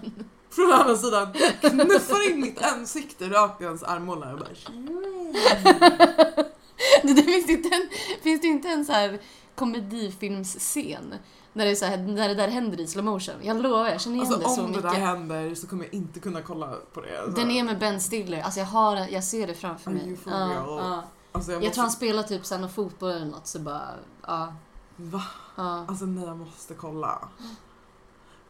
från 0.50 0.72
andra 0.72 0.98
sidan 0.98 1.34
knuffar 1.60 2.32
in 2.32 2.42
mitt 2.42 2.62
ansikte 2.62 3.30
rakt 3.30 3.62
i 3.62 3.66
hans 3.66 3.84
armhåla 3.84 4.34
och 4.34 4.40
bara 4.40 4.50
Det, 7.04 7.14
det 7.14 7.24
finns, 7.24 7.50
inte 7.50 7.70
en, 7.76 7.90
finns 8.24 8.42
det 8.42 8.48
inte 8.48 8.70
en 8.70 8.86
så 8.86 8.92
här 8.92 9.22
komedifilmsscen 9.56 11.16
när 11.54 11.66
det, 11.66 11.72
är 11.72 11.76
så 11.76 11.86
här, 11.86 11.98
när 11.98 12.28
det 12.28 12.36
där 12.36 12.48
händer 12.48 12.80
i 12.80 12.88
slow 12.88 13.06
motion? 13.06 13.36
Jag 13.42 13.62
lovar, 13.62 13.88
jag 13.88 14.02
känner 14.02 14.16
igen 14.16 14.28
Alltså 14.34 14.50
det 14.50 14.56
så 14.56 14.62
om 14.62 14.72
det 14.72 14.78
mycket. 14.78 14.92
där 14.92 15.00
händer 15.00 15.56
så 15.56 15.68
kommer 15.68 15.86
jag 15.86 15.94
inte 15.94 16.20
kunna 16.20 16.42
kolla 16.42 16.76
på 16.94 17.02
det. 17.02 17.22
Alltså, 17.22 17.42
Den 17.42 17.52
är 17.52 17.64
med 17.64 17.80
Ben 17.80 18.02
Stiller. 18.02 18.42
Alltså 18.42 18.60
jag, 18.60 18.68
har, 18.68 18.96
jag 18.96 19.24
ser 19.24 19.48
det 19.48 19.54
framför 19.54 19.92
mig. 19.92 20.18
Ja, 20.26 20.54
ja. 20.54 21.04
alltså, 21.32 21.52
Jag 21.52 21.74
tror 21.74 21.82
han 21.82 21.92
spelar 21.92 22.24
typ 22.24 22.46
sen 22.46 22.62
någon 22.62 22.70
fotboll 22.70 23.12
eller 23.12 23.26
något 23.26 23.48
så 23.48 23.60
bara... 23.60 23.90
Ja. 24.28 24.54
Va? 24.96 25.24
ja. 25.56 25.86
Alltså 25.88 26.06
nej, 26.06 26.26
jag 26.26 26.38
måste 26.38 26.74
kolla. 26.74 27.30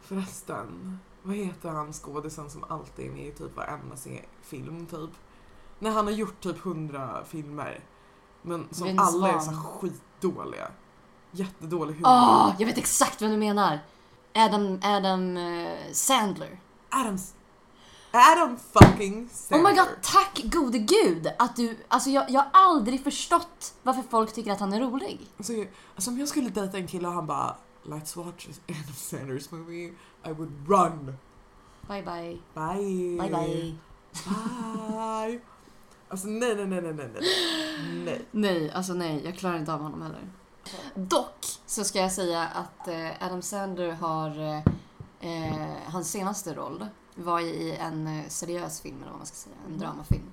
Förresten, 0.00 0.98
vad 1.22 1.36
heter 1.36 1.68
han 1.68 1.92
skådisen 1.92 2.50
som 2.50 2.64
alltid 2.68 3.06
är 3.06 3.10
med 3.10 3.26
i 3.26 3.32
typ 3.32 3.56
varenda 3.56 3.96
film 4.42 4.86
typ? 4.86 5.10
När 5.78 5.90
han 5.90 6.04
har 6.04 6.12
gjort 6.12 6.40
typ 6.40 6.58
hundra 6.58 7.24
filmer. 7.24 7.80
Men 8.42 8.66
som 8.70 8.86
Vince 8.86 9.02
alla 9.02 9.28
är 9.32 9.38
så 9.38 9.52
skitdåliga. 9.52 10.68
Jättedålig 11.32 11.94
humor. 11.94 12.08
Åh, 12.10 12.52
jag 12.58 12.66
vet 12.66 12.78
exakt 12.78 13.22
vem 13.22 13.30
du 13.30 13.36
menar. 13.36 13.78
Adam, 14.34 14.80
Adam 14.82 15.36
eh, 15.36 15.78
Sandler. 15.92 16.60
Adams. 16.90 17.34
Adam 18.12 18.56
fucking 18.72 19.28
Sandler. 19.32 19.68
Oh 19.68 19.72
my 19.72 19.78
god, 19.78 19.88
tack 20.02 20.42
gode 20.44 20.78
gud 20.78 21.32
att 21.38 21.56
du... 21.56 21.76
Alltså 21.88 22.10
jag, 22.10 22.30
jag 22.30 22.40
har 22.40 22.48
aldrig 22.52 23.04
förstått 23.04 23.74
varför 23.82 24.02
folk 24.10 24.32
tycker 24.34 24.52
att 24.52 24.60
han 24.60 24.72
är 24.72 24.80
rolig. 24.80 25.20
Alltså, 25.36 25.52
jag- 25.52 25.68
alltså 25.94 26.10
om 26.10 26.18
jag 26.18 26.28
skulle 26.28 26.48
dejta 26.48 26.76
en 26.78 26.86
kille 26.86 27.08
och 27.08 27.14
han 27.14 27.26
bara 27.26 27.56
Let's 27.84 28.24
watch 28.24 28.46
Adam 28.68 28.94
Sanders 28.96 29.50
movie 29.50 29.92
I 30.26 30.32
would 30.32 30.68
run. 30.68 31.16
Bye 31.88 32.02
bye. 32.02 32.38
Bye. 32.54 33.18
Bye 33.20 33.30
bye. 33.30 33.74
Bye. 34.24 35.40
Alltså 36.08 36.26
nej, 36.28 36.54
nej, 36.56 36.66
nej, 36.66 36.82
nej, 36.82 36.92
nej, 36.92 37.08
nej. 37.14 37.22
nej. 38.04 38.24
Nej, 38.30 38.70
alltså 38.72 38.94
nej, 38.94 39.20
jag 39.24 39.36
klarar 39.38 39.58
inte 39.58 39.72
av 39.74 39.80
honom 39.80 40.02
heller. 40.02 40.28
Dock 40.94 41.46
så 41.66 41.84
ska 41.84 41.98
jag 41.98 42.12
säga 42.12 42.42
att 42.48 42.88
eh, 42.88 43.10
Adam 43.20 43.42
Sandler 43.42 43.92
har... 43.92 44.38
Eh, 44.40 44.62
eh, 45.20 45.76
hans 45.86 46.10
senaste 46.10 46.54
roll 46.54 46.86
var 47.14 47.40
i 47.40 47.76
en 47.76 48.06
eh, 48.06 48.28
seriös 48.28 48.80
film, 48.80 48.96
eller 49.02 49.10
vad 49.10 49.18
man 49.18 49.26
ska 49.26 49.36
säga. 49.36 49.56
En 49.60 49.66
Mm. 49.66 49.78
dramafilm. 49.80 50.32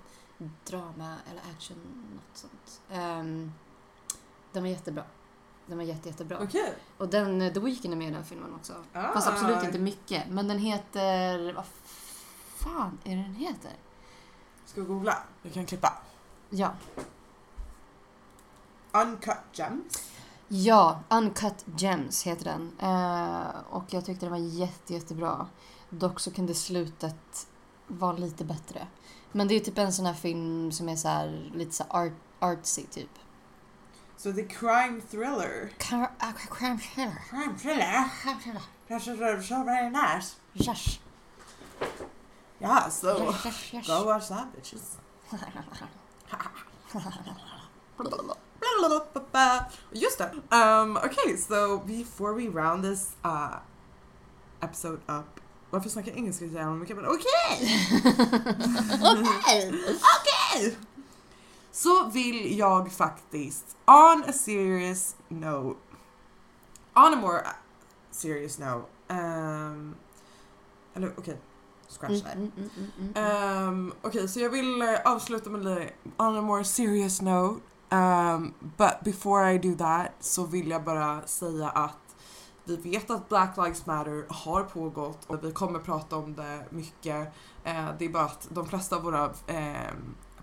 Drama 0.65 1.15
eller 1.31 1.41
action, 1.55 1.77
något 2.15 2.37
sånt. 2.37 2.81
Um, 2.91 3.53
den 4.51 4.63
var 4.63 4.69
jättebra. 4.69 5.03
Den 5.65 5.77
var 5.77 5.85
jätte, 5.85 6.09
jättebra. 6.09 6.39
Okej. 6.43 6.73
Och 6.97 7.09
den, 7.09 7.53
The 7.53 7.59
Weeknd 7.59 7.93
är 7.93 7.97
med 7.97 8.07
i 8.07 8.11
den 8.11 8.25
filmen 8.25 8.55
också. 8.55 8.73
Ah. 8.93 9.13
Fast 9.13 9.27
absolut 9.27 9.63
inte 9.63 9.79
mycket. 9.79 10.27
Men 10.29 10.47
den 10.47 10.59
heter... 10.59 11.53
Vad 11.53 11.65
fan 12.55 12.97
är 13.03 13.15
det 13.15 13.21
den 13.23 13.35
heter? 13.35 13.71
Ska 14.65 14.81
vi 14.81 14.87
googla? 14.87 15.17
Vi 15.41 15.49
kan 15.49 15.65
klippa. 15.65 15.93
Ja. 16.49 16.71
Uncut 18.91 19.37
Gems. 19.53 20.08
Ja, 20.51 21.03
Uncut 21.09 21.65
Gems 21.77 22.23
heter 22.23 22.45
den. 22.45 22.71
Eh, 22.79 23.49
och 23.69 23.83
jag 23.93 24.05
tyckte 24.05 24.25
den 24.25 24.31
var 24.31 24.39
jätte, 24.39 24.93
jättebra. 24.93 25.47
Dock 25.89 26.19
så 26.19 26.31
kunde 26.31 26.53
slutet 26.53 27.47
vara 27.87 28.17
lite 28.17 28.45
bättre. 28.45 28.87
Men 29.31 29.47
det 29.47 29.55
är 29.55 29.59
typ 29.59 29.77
en 29.77 29.93
sån 29.93 30.05
här 30.05 30.13
film 30.13 30.71
som 30.71 30.89
är 30.89 30.95
så 30.95 31.07
här, 31.07 31.51
lite 31.53 31.71
så 31.71 31.83
art, 31.89 32.13
artsy 32.39 32.83
typ. 32.83 33.09
Så 34.17 34.31
det 34.31 34.41
är 34.41 34.47
crime 34.47 35.01
thriller. 35.01 35.71
Car- 35.77 36.11
ah, 36.19 36.31
crime 36.51 36.77
thriller. 36.79 37.21
Crime 37.29 37.57
thriller? 37.59 38.09
Crime 38.21 38.39
thriller. 38.39 38.61
That's 38.87 39.41
so 39.41 39.63
very 39.63 39.89
nice. 39.89 40.35
Yes. 40.53 40.99
Yeah, 42.59 42.89
so 42.89 43.23
Yes, 43.23 43.45
yes, 43.45 43.73
yes. 43.73 43.87
go 43.87 44.03
watch 44.05 44.27
that 44.27 44.47
bitches. 44.55 44.97
Just 49.91 50.17
det. 50.17 50.31
Um, 50.55 50.97
okay, 50.97 51.37
so 51.37 51.77
before 51.87 52.33
we 52.33 52.47
round 52.47 52.83
this 52.83 53.15
uh, 53.25 53.55
episode 54.61 54.99
up. 55.07 55.39
Varför 55.71 55.89
snackar 55.89 56.11
jag 56.11 56.17
engelska 56.17 56.45
så 56.47 56.53
jävla 56.53 56.73
mycket? 56.73 56.95
Men 56.95 57.05
okej! 57.05 57.87
Okej! 60.19 60.77
Så 61.71 62.09
vill 62.09 62.57
jag 62.59 62.91
faktiskt, 62.91 63.77
on 63.85 64.23
a 64.27 64.33
serious 64.33 65.15
note, 65.27 65.79
on 66.95 67.13
a 67.13 67.15
more 67.15 67.41
serious 68.11 68.59
note, 68.59 68.85
um, 69.09 69.95
eller 70.93 71.13
okej, 71.17 71.37
scratch 71.89 72.11
Mm, 72.11 72.21
that. 72.23 72.35
mm, 72.35 72.69
mm. 73.15 73.67
Um, 73.67 73.93
Okej, 74.01 74.27
så 74.27 74.39
jag 74.39 74.49
vill 74.49 74.81
eh, 74.81 74.99
avsluta 75.05 75.49
med 75.49 75.91
on 76.17 76.37
a 76.37 76.41
more 76.41 76.63
serious 76.63 77.21
note. 77.21 77.61
Um, 77.91 78.53
but 78.77 79.03
before 79.03 79.53
I 79.53 79.57
do 79.57 79.75
that 79.75 80.11
så 80.19 80.45
vill 80.45 80.69
jag 80.69 80.83
bara 80.83 81.21
säga 81.27 81.69
att 81.69 81.97
vi 82.63 82.75
vet 82.77 83.11
att 83.11 83.29
Black 83.29 83.57
Lives 83.57 83.85
Matter 83.85 84.25
har 84.29 84.63
pågått 84.63 85.25
och 85.27 85.43
vi 85.43 85.51
kommer 85.51 85.79
prata 85.79 86.15
om 86.15 86.35
det 86.35 86.65
mycket. 86.69 87.33
Eh, 87.63 87.85
det 87.99 88.05
är 88.05 88.09
bara 88.09 88.23
att 88.23 88.47
de 88.51 88.65
flesta 88.67 88.95
av 88.95 89.03
våra 89.03 89.25
eh, 89.47 89.91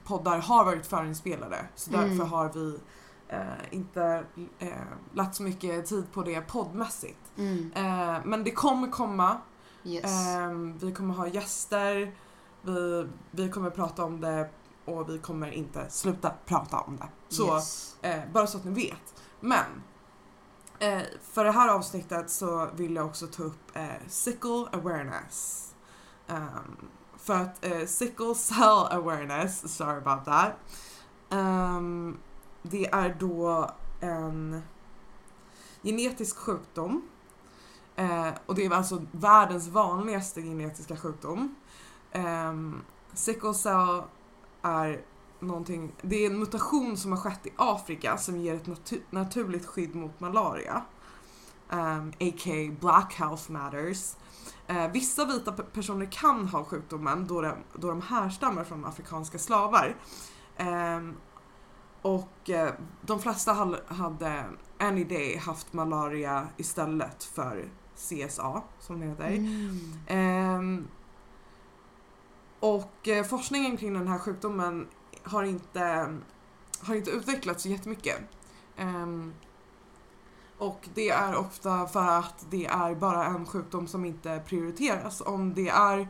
poddar 0.05 0.39
har 0.39 0.65
varit 0.65 0.87
förinspelade 0.87 1.67
så 1.75 1.95
Mm. 1.95 2.09
därför 2.09 2.25
har 2.25 2.53
vi 2.53 2.79
eh, 3.29 3.41
inte 3.71 4.25
eh, 4.59 4.69
lagt 5.15 5.35
så 5.35 5.43
mycket 5.43 5.87
tid 5.87 6.13
på 6.13 6.23
det 6.23 6.41
poddmässigt. 6.41 7.33
Mm. 7.39 7.73
Eh, 7.77 8.21
men 8.25 8.45
det 8.45 8.51
kommer 8.51 8.89
komma. 8.91 9.37
Yes. 9.85 10.05
Ehm, 10.37 10.79
vi 10.79 10.93
kommer 10.93 11.15
ha 11.15 11.27
gäster, 11.29 12.15
vi, 12.63 13.09
vi 13.31 13.49
kommer 13.51 13.71
prata 13.71 14.05
om 14.05 14.21
det 14.21 14.51
och 14.87 15.09
vi 15.11 15.19
kommer 15.19 15.51
inte 15.51 15.91
sluta 15.91 16.33
prata 16.47 16.81
om 16.81 16.97
det. 16.97 17.09
Så, 17.29 17.55
Yes. 17.55 17.97
eh, 18.03 18.21
bara 18.33 18.47
så 18.47 18.59
att 18.59 18.65
ni 18.65 18.71
vet. 18.71 19.15
Men, 19.41 19.83
eh, 20.79 21.03
för 21.23 21.45
det 21.45 21.51
här 21.53 21.69
avsnittet 21.69 22.31
så 22.31 22.69
vill 22.75 22.95
jag 22.97 23.07
också 23.07 23.27
ta 23.27 23.43
upp 23.43 23.77
eh, 23.77 23.87
sickle 24.09 24.67
awareness. 24.73 25.63
Ehm, 26.29 26.77
för 27.17 27.35
att 27.35 27.65
eh, 27.65 27.87
sickle 27.87 28.35
cell 28.35 28.87
awareness, 28.91 29.77
sorry 29.77 29.97
about 29.99 30.25
that. 30.25 30.53
Ehm, 31.31 32.19
det 32.63 32.87
är 32.87 33.17
då 33.21 33.71
en 34.01 34.63
genetisk 35.83 36.37
sjukdom 36.37 37.09
Eh, 37.99 38.29
och 38.47 38.55
det 38.55 38.65
är 38.67 38.71
alltså 38.71 39.03
världens 39.13 39.69
vanligaste 39.69 40.43
genetiska 40.43 40.97
sjukdom. 40.97 41.55
Um, 42.15 42.83
sickle 43.15 43.55
cell 43.55 44.03
är 44.67 45.01
någonting, 45.41 45.93
det 46.03 46.17
är 46.17 46.31
en 46.31 46.39
mutation 46.39 46.97
som 46.97 47.13
har 47.13 47.19
skett 47.19 47.47
i 47.47 47.51
Afrika 47.57 48.17
som 48.17 48.37
ger 48.37 48.55
ett 48.55 48.67
natu- 48.67 49.03
naturligt 49.11 49.67
skydd 49.67 49.95
mot 49.95 50.21
malaria. 50.21 50.83
Um, 51.71 52.09
a.k.a. 52.21 52.77
Black 52.81 53.15
Health 53.15 53.51
Matters. 53.51 54.15
Eh, 54.67 54.91
vissa 54.93 55.25
vita 55.25 55.51
pe- 55.53 55.71
personer 55.73 56.07
kan 56.13 56.49
ha 56.49 56.65
sjukdomen 56.65 57.27
då 57.27 57.41
de, 57.41 57.53
då 57.75 57.89
de 57.89 58.03
härstammar 58.03 58.65
från 58.65 58.85
afrikanska 58.85 59.39
slavar. 59.39 59.97
Ehm, 60.57 61.15
och 62.03 62.51
eh, 62.51 62.73
de 63.03 63.19
flesta 63.21 63.53
hade 63.89 64.45
any 64.79 65.05
day 65.05 65.37
haft 65.37 65.73
malaria 65.73 66.49
istället 66.57 67.25
för 67.25 67.69
CSA 67.97 68.63
som 68.81 69.01
det 69.01 69.07
heter. 69.07 69.31
Mm. 70.09 70.89
Och 72.75 73.09
eh, 73.09 73.25
forskningen 73.25 73.77
kring 73.77 73.95
den 73.95 74.09
här 74.09 74.19
sjukdomen 74.19 74.89
har 75.23 75.43
inte, 75.43 76.15
har 76.81 76.95
inte 76.95 77.11
utvecklats 77.11 77.63
så 77.63 77.69
jättemycket. 77.69 78.19
Ehm, 78.77 79.35
och 80.59 80.89
det 80.95 81.11
är 81.11 81.37
ofta 81.37 81.87
för 81.87 82.07
att 82.07 82.47
det 82.51 82.67
är 82.67 82.95
bara 82.95 83.25
en 83.25 83.47
sjukdom 83.47 83.87
som 83.87 84.05
inte 84.05 84.43
prioriteras. 84.47 85.21
Om 85.21 85.55
det 85.55 85.69
är 85.69 86.09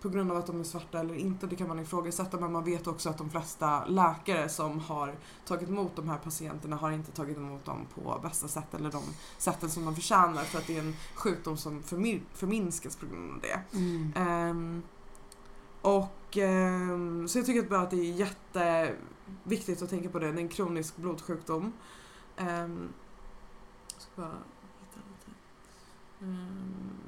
på 0.00 0.08
grund 0.08 0.30
av 0.30 0.36
att 0.36 0.46
de 0.46 0.60
är 0.60 0.64
svarta 0.64 1.00
eller 1.00 1.14
inte, 1.14 1.46
det 1.46 1.56
kan 1.56 1.68
man 1.68 1.78
ifrågasätta 1.78 2.40
men 2.40 2.52
man 2.52 2.64
vet 2.64 2.86
också 2.86 3.10
att 3.10 3.18
de 3.18 3.30
flesta 3.30 3.84
läkare 3.84 4.48
som 4.48 4.80
har 4.80 5.14
tagit 5.46 5.68
emot 5.68 5.96
de 5.96 6.08
här 6.08 6.18
patienterna 6.18 6.76
har 6.76 6.90
inte 6.90 7.12
tagit 7.12 7.36
emot 7.36 7.64
dem 7.64 7.86
på 7.94 8.20
bästa 8.22 8.48
sätt 8.48 8.74
eller 8.74 8.90
de 8.90 9.02
sätten 9.38 9.70
som 9.70 9.84
de 9.84 9.94
förtjänar 9.94 10.42
för 10.42 10.58
att 10.58 10.66
det 10.66 10.76
är 10.76 10.80
en 10.80 10.96
sjukdom 11.14 11.56
som 11.56 11.82
förmi- 11.82 12.22
förminskas 12.34 12.96
på 12.96 13.06
grund 13.06 13.32
av 13.32 13.40
det. 13.40 13.76
Mm. 13.76 14.12
Ehm, 14.16 14.82
och 15.82 16.38
eh, 16.38 16.98
så 17.26 17.38
jag 17.38 17.46
tycker 17.46 17.62
bara 17.62 17.80
att 17.80 17.90
det 17.90 17.96
är 17.96 18.12
jätteviktigt 18.12 19.82
att 19.82 19.90
tänka 19.90 20.08
på 20.08 20.18
det. 20.18 20.32
Det 20.32 20.38
är 20.38 20.42
en 20.42 20.48
kronisk 20.48 20.96
blodsjukdom. 20.96 21.72
Eh, 22.36 22.68
ska 23.98 24.10
bara 24.16 24.38
hitta 24.80 25.00
lite. 25.08 25.30
Mm. 26.20 27.00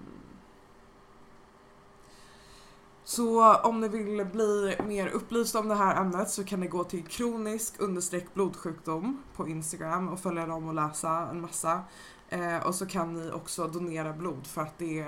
Så 3.04 3.54
om 3.54 3.80
ni 3.80 3.88
vill 3.88 4.26
bli 4.26 4.76
mer 4.84 5.08
upplysta 5.08 5.58
om 5.58 5.68
det 5.68 5.74
här 5.74 6.00
ämnet 6.00 6.30
så 6.30 6.44
kan 6.44 6.60
ni 6.60 6.66
gå 6.66 6.84
till 6.84 7.06
kronisk 7.06 7.80
understreck 7.80 8.34
blodsjukdom 8.34 9.22
på 9.36 9.48
Instagram 9.48 10.08
och 10.08 10.20
följa 10.20 10.46
dem 10.46 10.68
och 10.68 10.74
läsa 10.74 11.10
en 11.10 11.40
massa. 11.40 11.80
Eh, 12.28 12.66
och 12.66 12.74
så 12.74 12.86
kan 12.86 13.14
ni 13.14 13.30
också 13.30 13.68
donera 13.68 14.12
blod 14.12 14.46
för 14.46 14.62
att 14.62 14.78
det 14.78 15.00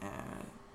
eh, 0.00 0.08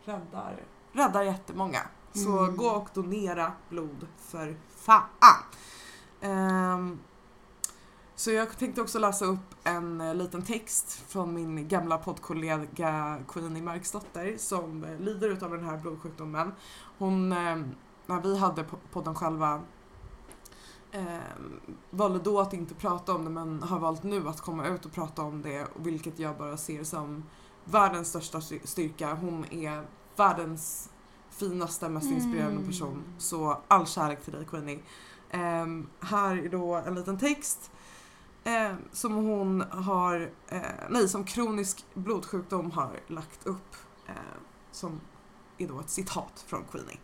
räddar, 0.05 0.63
räddar 0.91 1.24
jättemånga. 1.24 1.80
Så 2.14 2.39
Mm. 2.43 2.55
gå 2.57 2.66
och 2.70 2.89
donera 2.93 3.51
blod 3.70 4.07
för 4.18 4.57
fan. 4.76 5.03
Ehm, 6.22 6.99
så 8.16 8.32
jag 8.32 8.57
tänkte 8.57 8.82
också 8.82 8.99
läsa 8.99 9.26
upp 9.26 9.55
en 9.64 10.01
eh, 10.01 10.16
liten 10.16 10.41
text 10.45 10.91
från 11.07 11.34
min 11.34 11.68
gamla 11.68 11.97
poddkollega 11.97 13.18
Queenie 13.28 13.64
Marksdotter 13.64 14.36
som 14.38 14.84
eh, 14.84 14.99
lider 14.99 15.30
utav 15.30 15.51
den 15.51 15.64
här 15.64 15.78
blodsjukdomen. 15.78 16.51
Hon, 16.97 17.32
eh, 17.32 17.57
när 18.05 18.22
vi 18.22 18.38
hade 18.38 18.64
po- 18.64 18.78
podden 18.91 19.16
själva 19.16 19.62
eh, 20.91 21.18
valde 21.89 22.20
då 22.20 22.39
att 22.39 22.53
inte 22.53 22.76
prata 22.76 23.16
om 23.16 23.24
det 23.24 23.30
men 23.32 23.64
har 23.64 23.80
valt 23.80 24.03
nu 24.03 24.28
att 24.28 24.41
komma 24.41 24.68
ut 24.68 24.86
och 24.86 24.91
prata 24.91 25.22
om 25.22 25.41
det 25.41 25.68
vilket 25.76 26.20
jag 26.20 26.38
bara 26.38 26.57
ser 26.57 26.84
som 26.84 27.24
världens 27.66 28.07
största 28.10 28.41
styr- 28.41 28.66
styrka. 28.68 29.14
Hon 29.14 29.45
är 29.51 29.86
världens 30.16 30.89
finaste, 31.40 31.90
mest 31.90 32.12
inspirerande 32.12 32.56
Mm. 32.56 32.68
person. 32.68 33.04
Så 33.18 33.58
all 33.68 33.88
kärlek 33.88 34.24
till 34.24 34.34
dig 34.34 34.46
Queenie. 34.46 34.80
Ehm, 35.32 35.88
här 36.00 36.38
är 36.38 36.50
då 36.50 36.76
en 36.76 36.96
liten 36.96 37.18
text 37.18 37.72
eh, 38.44 38.72
som 38.92 39.14
hon 39.16 39.62
har, 39.62 40.32
eh, 40.48 40.62
nej 40.90 41.10
som 41.10 41.24
kronisk 41.24 41.86
blodsjukdom 41.94 42.72
har 42.72 43.00
lagt 43.08 43.46
upp. 43.48 43.76
Eh, 44.08 44.14
som 44.72 45.00
är 45.58 45.68
då 45.68 45.80
ett 45.80 45.90
citat 45.90 46.44
från 46.48 46.64
Queenie. 46.72 46.98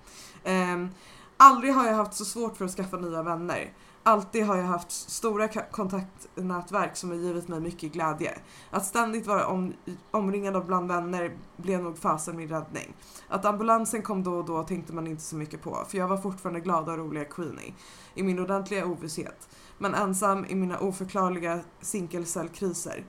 Ehm, 0.44 0.90
Aldrig 1.38 1.74
har 1.74 1.88
jag 1.88 1.96
haft 1.96 2.14
så 2.14 2.26
svårt 2.26 2.58
för 2.58 2.66
att 2.66 2.72
skaffa 2.72 2.98
nya 2.98 3.24
vänner. 3.24 3.74
Alltid 4.08 4.46
har 4.46 4.58
jag 4.58 4.64
haft 4.66 4.92
stora 4.92 5.48
kontaktnätverk 5.48 6.96
som 6.98 7.10
har 7.10 7.18
givit 7.18 7.48
mig 7.48 7.60
mycket 7.60 7.94
glädje. 7.94 8.40
Att 8.72 8.86
ständigt 8.86 9.28
vara 9.28 9.48
om, 9.48 9.74
omringad 10.12 10.56
av 10.56 10.66
bland 10.66 10.88
vänner 10.88 11.38
blev 11.58 11.84
nog 11.84 11.98
fasen 11.98 12.38
min 12.38 12.48
räddning. 12.50 12.94
Att 13.28 13.46
ambulansen 13.46 14.02
kom 14.02 14.24
då 14.24 14.34
och 14.36 14.46
då 14.46 14.64
tänkte 14.64 14.94
man 14.94 15.08
inte 15.08 15.24
så 15.24 15.36
mycket 15.36 15.62
på, 15.62 15.84
för 15.88 15.98
jag 15.98 16.08
var 16.08 16.18
fortfarande 16.18 16.60
glada 16.60 16.92
och 16.92 16.98
roliga 16.98 17.26
Queenie. 17.26 17.74
I 18.16 18.24
min 18.24 18.40
ordentliga 18.40 18.86
ovisshet. 18.86 19.50
Men 19.78 19.94
ensam 19.96 20.46
i 20.46 20.56
mina 20.56 20.80
oförklarliga 20.80 21.60
sinkelcellkriser. 21.82 23.06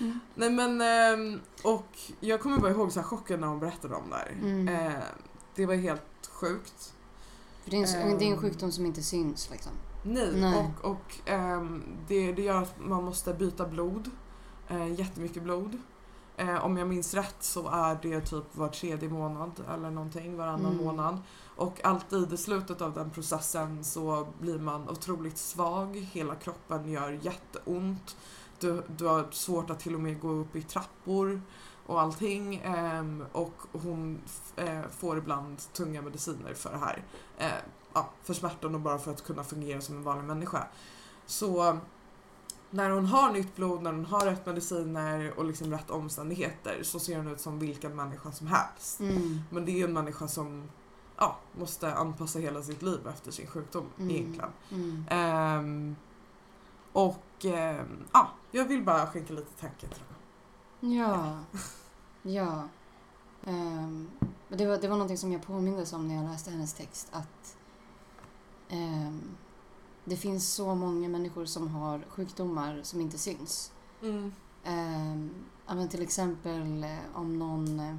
Mm. 0.00 0.20
Nej 0.34 0.50
men, 0.50 0.80
ehm, 0.80 1.40
och 1.64 1.98
jag 2.20 2.40
kommer 2.40 2.58
bara 2.58 2.70
ihåg 2.70 2.92
så 2.92 3.00
här 3.00 3.06
chocken 3.06 3.40
när 3.40 3.48
hon 3.48 3.60
berättade 3.60 3.94
om 3.94 4.10
det 4.10 4.16
här. 4.16 4.32
Mm. 4.42 4.68
Eh, 4.68 5.02
det 5.54 5.66
var 5.66 5.74
helt 5.74 6.26
sjukt. 6.32 6.94
För 7.64 7.70
det, 7.70 7.76
är 7.76 7.80
en, 8.10 8.18
det 8.18 8.24
är 8.24 8.26
en 8.26 8.32
Ehm. 8.32 8.40
sjukdom 8.40 8.72
som 8.72 8.86
inte 8.86 9.02
syns 9.02 9.50
liksom. 9.50 9.72
Nej, 10.02 10.32
Nej. 10.40 10.74
och, 10.82 10.90
och 10.90 11.14
ehm, 11.28 11.82
det, 12.08 12.32
det 12.32 12.42
gör 12.42 12.62
att 12.62 12.74
man 12.80 13.04
måste 13.04 13.34
byta 13.34 13.66
blod. 13.66 14.10
Eh, 14.68 14.92
jättemycket 15.00 15.42
blod. 15.42 15.76
Eh, 16.36 16.64
om 16.64 16.76
jag 16.76 16.88
minns 16.88 17.14
rätt 17.14 17.36
så 17.40 17.68
är 17.68 17.98
det 18.02 18.20
typ 18.20 18.56
var 18.56 18.68
tredje 18.68 19.08
månad 19.08 19.50
eller 19.74 19.90
någonting, 19.90 20.36
varannan 20.36 20.72
Mm. 20.72 20.84
månad. 20.84 21.18
Och 21.56 21.84
alltid 21.84 22.32
i 22.32 22.36
slutet 22.36 22.80
av 22.80 22.92
den 22.94 23.10
processen 23.10 23.84
så 23.84 24.26
blir 24.40 24.58
man 24.58 24.88
otroligt 24.88 25.38
svag, 25.38 25.96
hela 26.12 26.34
kroppen 26.34 26.88
gör 26.90 27.10
jätteont. 27.22 28.16
Du, 28.58 28.82
du 28.96 29.06
har 29.06 29.26
svårt 29.30 29.70
att 29.70 29.80
till 29.80 29.94
och 29.94 30.00
med 30.00 30.20
gå 30.20 30.28
upp 30.30 30.56
i 30.56 30.62
trappor 30.62 31.42
och 31.86 32.00
allting. 32.00 32.56
ehm, 32.64 33.24
och 33.32 33.54
hon 33.72 34.20
f- 34.26 34.52
eh, 34.56 34.82
får 34.90 35.18
ibland 35.18 35.58
tunga 35.72 36.02
mediciner 36.02 36.54
för 36.54 36.70
det 36.72 36.78
här. 36.78 37.02
Eh, 37.38 37.46
ja, 37.92 38.08
för 38.22 38.34
smärtan 38.34 38.74
och 38.74 38.80
bara 38.80 38.98
för 38.98 39.10
att 39.10 39.24
kunna 39.24 39.44
fungera 39.44 39.80
som 39.80 39.96
en 39.96 40.02
vanlig 40.02 40.24
människa. 40.24 40.66
Så 41.26 41.78
när 42.70 42.90
hon 42.90 43.06
har 43.06 43.32
nytt 43.32 43.56
blod, 43.56 43.82
när 43.82 43.92
hon 43.92 44.04
har 44.04 44.20
rätt 44.26 44.46
mediciner 44.46 45.32
och 45.38 45.44
liksom 45.44 45.70
rätt 45.70 45.90
omständigheter 45.90 46.82
så 46.82 47.00
ser 47.00 47.16
hon 47.16 47.28
ut 47.28 47.40
som 47.40 47.58
vilken 47.58 47.96
människa 47.96 48.32
som 48.32 48.46
helst. 48.46 49.00
Mm. 49.00 49.40
Men 49.50 49.64
det 49.64 49.72
är 49.72 49.76
ju 49.76 49.84
en 49.84 49.92
människa 49.92 50.28
som 50.28 50.70
ja, 51.16 51.38
måste 51.58 51.94
anpassa 51.94 52.38
hela 52.38 52.62
sitt 52.62 52.82
liv 52.82 53.06
efter 53.08 53.30
sin 53.30 53.46
sjukdom 53.46 53.86
Mm. 53.98 54.10
egentligen. 54.10 54.50
Mm. 54.70 55.04
Ehm, 55.10 55.96
och 56.92 57.44
ehm, 57.44 58.04
ja, 58.12 58.28
jag 58.50 58.64
vill 58.64 58.84
bara 58.84 59.06
skänka 59.06 59.32
lite 59.32 59.60
tanke 59.60 59.86
till 59.86 59.96
henne. 59.98 60.96
Ja. 60.98 61.38
Ja. 62.22 62.68
Men 64.48 64.58
det, 64.58 64.66
var, 64.66 64.78
det 64.78 64.88
var 64.88 64.96
någonting 64.96 65.18
som 65.18 65.32
jag 65.32 65.42
påmindes 65.42 65.92
om 65.92 66.08
när 66.08 66.14
jag 66.14 66.24
läste 66.24 66.50
hennes 66.50 66.74
text. 66.74 67.08
Att 67.12 67.56
det 70.04 70.16
finns 70.16 70.52
så 70.54 70.74
många 70.74 71.08
människor 71.08 71.44
som 71.44 71.68
har 71.68 72.04
sjukdomar 72.08 72.80
som 72.82 73.00
inte 73.00 73.18
syns. 73.18 73.72
Mm. 74.02 74.32
Men 75.66 75.88
till 75.88 76.02
exempel 76.02 76.84
eh, 76.84 76.98
om 77.14 77.38
någon 77.38 77.80
eh, 77.80 77.94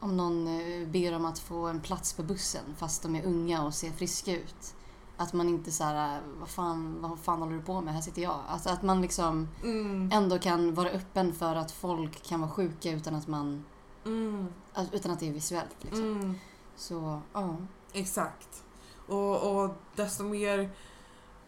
om 0.00 0.16
någon 0.16 0.46
eh, 0.48 0.88
ber 0.88 1.16
om 1.16 1.24
att 1.24 1.38
få 1.38 1.66
en 1.66 1.80
plats 1.80 2.12
på 2.12 2.22
bussen 2.22 2.64
fast 2.76 3.02
de 3.02 3.14
är 3.16 3.24
unga 3.26 3.62
och 3.64 3.74
ser 3.74 3.90
friska 3.90 4.36
ut. 4.36 4.74
Att 5.16 5.32
man 5.32 5.48
inte 5.48 5.72
så 5.72 5.84
här, 5.84 6.16
eh, 6.16 6.22
vad 6.40 6.48
fan, 6.48 6.96
vad 7.00 7.18
fan 7.18 7.42
håller 7.42 7.56
du 7.56 7.62
på 7.62 7.80
med? 7.80 7.94
Här 7.94 8.00
sitter 8.00 8.22
jag. 8.22 8.40
Alltså 8.48 8.70
att 8.70 8.82
man 8.82 9.02
liksom 9.02 9.48
Mm. 9.64 10.10
ändå 10.12 10.38
kan 10.38 10.74
vara 10.74 10.88
öppen 10.90 11.32
för 11.32 11.56
att 11.56 11.70
folk 11.70 12.22
kan 12.22 12.40
vara 12.40 12.50
sjuka 12.50 12.90
utan 12.92 13.14
att 13.14 13.26
man 13.28 13.64
Mm. 14.06 14.46
utan 14.92 15.12
att 15.12 15.20
det 15.20 15.28
är 15.28 15.32
visuellt. 15.32 15.76
Liksom. 15.84 16.04
Mm. 16.12 16.34
Så, 16.76 17.20
ja. 17.32 17.56
Exakt. 17.98 18.64
Och, 19.06 19.62
och 19.62 19.70
desto 19.96 20.24
mer 20.24 20.70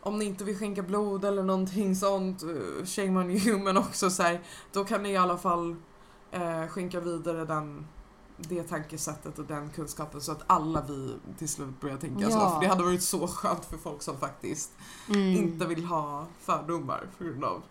om 0.03 0.19
ni 0.19 0.25
inte 0.25 0.45
vill 0.45 0.59
skänka 0.59 0.83
blod 0.83 1.25
eller 1.25 1.43
någonting 1.43 1.97
sånt, 1.97 2.43
uh, 2.43 2.85
shame 2.85 3.21
on 3.21 3.31
you, 3.31 3.59
men 3.65 3.77
också 3.77 4.11
så 4.11 4.23
här, 4.23 4.41
då 4.73 4.85
kan 4.85 5.03
ni 5.03 5.11
i 5.11 5.17
alla 5.17 5.39
fall 5.39 5.77
eh, 6.31 6.67
skänka 6.67 7.01
vidare 7.01 7.45
den, 7.45 7.87
det 8.37 8.63
tankesättet 8.63 9.39
och 9.39 9.45
den 9.45 9.71
kunskapen 9.71 10.21
så 10.21 10.33
att 10.33 10.43
alla 10.47 10.83
vi 10.89 11.15
till 11.39 11.49
slut 11.49 11.81
börjar 11.81 11.97
tänka 11.97 12.31
så. 12.31 12.39
Ja. 12.39 12.51
För 12.51 12.61
det 12.61 12.67
hade 12.67 12.85
varit 12.85 13.03
så 13.03 13.27
skönt 13.27 13.65
för 13.65 13.77
folk 13.77 14.03
som 14.03 14.17
faktiskt 14.17 14.71
Mm. 15.09 15.37
inte 15.37 15.67
vill 15.67 15.85
ha 15.85 16.27
fördomar 16.41 17.07
på 17.19 17.25
grund 17.25 17.45
av, 17.45 17.63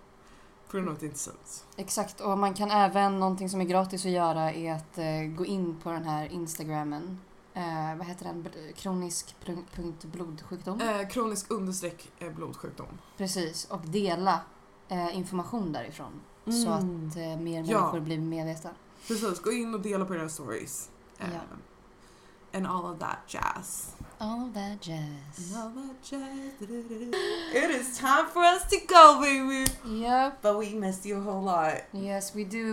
på 0.72 0.78
grund 0.78 0.90
av 0.90 1.04
inte 1.04 1.20
syns. 1.20 1.66
Exakt, 1.76 2.22
och 2.22 2.38
man 2.38 2.54
kan 2.54 2.72
även, 2.72 3.20
någonting 3.20 3.50
som 3.50 3.62
är 3.62 3.66
gratis 3.66 4.06
att 4.06 4.12
göra 4.12 4.54
är 4.54 4.74
att 4.74 4.98
eh, 4.98 5.38
gå 5.38 5.46
in 5.46 5.76
på 5.84 5.92
den 5.92 6.04
här 6.04 6.26
instagrammen. 6.26 7.20
Eh, 7.60 7.96
vad 7.98 8.08
heter 8.08 8.26
den? 8.26 8.48
Kronisk 8.76 9.36
punkt 9.76 10.04
blodsjukdom. 10.06 10.82
Eh, 10.82 11.08
kronisk 11.08 11.52
understreck 11.52 12.12
eh, 12.20 12.32
blodsjukdom. 12.32 12.88
Precis, 13.18 13.66
och 13.66 13.82
dela 13.82 14.40
eh, 14.88 15.18
information 15.18 15.72
därifrån. 15.72 16.12
Så 16.64 16.70
att 16.70 16.82
Mm. 16.84 17.10
eh, 17.16 17.40
mer 17.40 17.64
Ja. 17.64 17.80
människor 17.82 18.00
blir 18.00 18.18
medvetna. 18.20 18.70
Precis, 19.08 19.40
gå 19.42 19.52
in 19.52 19.74
och 19.74 19.80
dela 19.82 20.06
på 20.06 20.16
era 20.16 20.30
stories. 20.30 20.90
Eh, 21.18 21.28
Ja. 21.34 21.40
And 22.58 22.68
all 22.68 22.86
of 22.86 23.00
that 23.00 23.18
jazz. 23.28 23.96
All 24.22 24.42
of 24.48 24.54
that 24.54 24.82
jazz. 24.82 25.54
It 27.54 27.70
is 27.82 27.98
time 28.00 28.26
for 28.34 28.44
us 28.44 28.68
to 28.70 28.78
go 28.88 29.20
baby! 29.22 29.66
Yep. 29.86 30.42
But 30.42 30.58
we 30.60 30.70
missed 30.76 31.06
you 31.06 31.18
a 31.18 31.22
whole 31.22 31.44
lot. 31.46 31.74
Yes 31.94 32.36
we 32.36 32.44
do. 32.44 32.66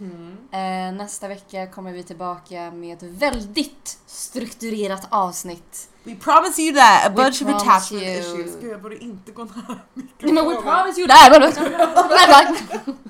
Mhm. 0.00 0.36
Eh, 0.52 0.92
nästa 0.92 1.28
vecka 1.28 1.66
kommer 1.66 1.92
vi 1.92 2.02
tillbaka 2.02 2.70
med 2.70 2.96
ett 2.96 3.02
väldigt 3.02 3.98
strukturerat 4.06 5.06
avsnitt. 5.10 5.88
We 6.04 6.14
promise 6.16 6.62
you 6.62 6.74
that! 6.74 7.06
A 7.06 7.08
We 7.08 7.14
bunch 7.14 7.42
of 7.42 7.48
attachment 7.48 8.02
you. 8.04 8.18
issues. 8.18 8.56
Gud, 8.60 8.72
jag 8.72 8.82
borde 8.82 8.98
inte 8.98 9.32
gå 9.32 9.44
nära 9.44 9.78
Nej, 9.94 10.06
men 10.20 10.34
we 10.34 10.42
mikrofonen. 10.42 10.62
promise 10.62 11.00
you 11.00 11.08
that! 11.08 11.32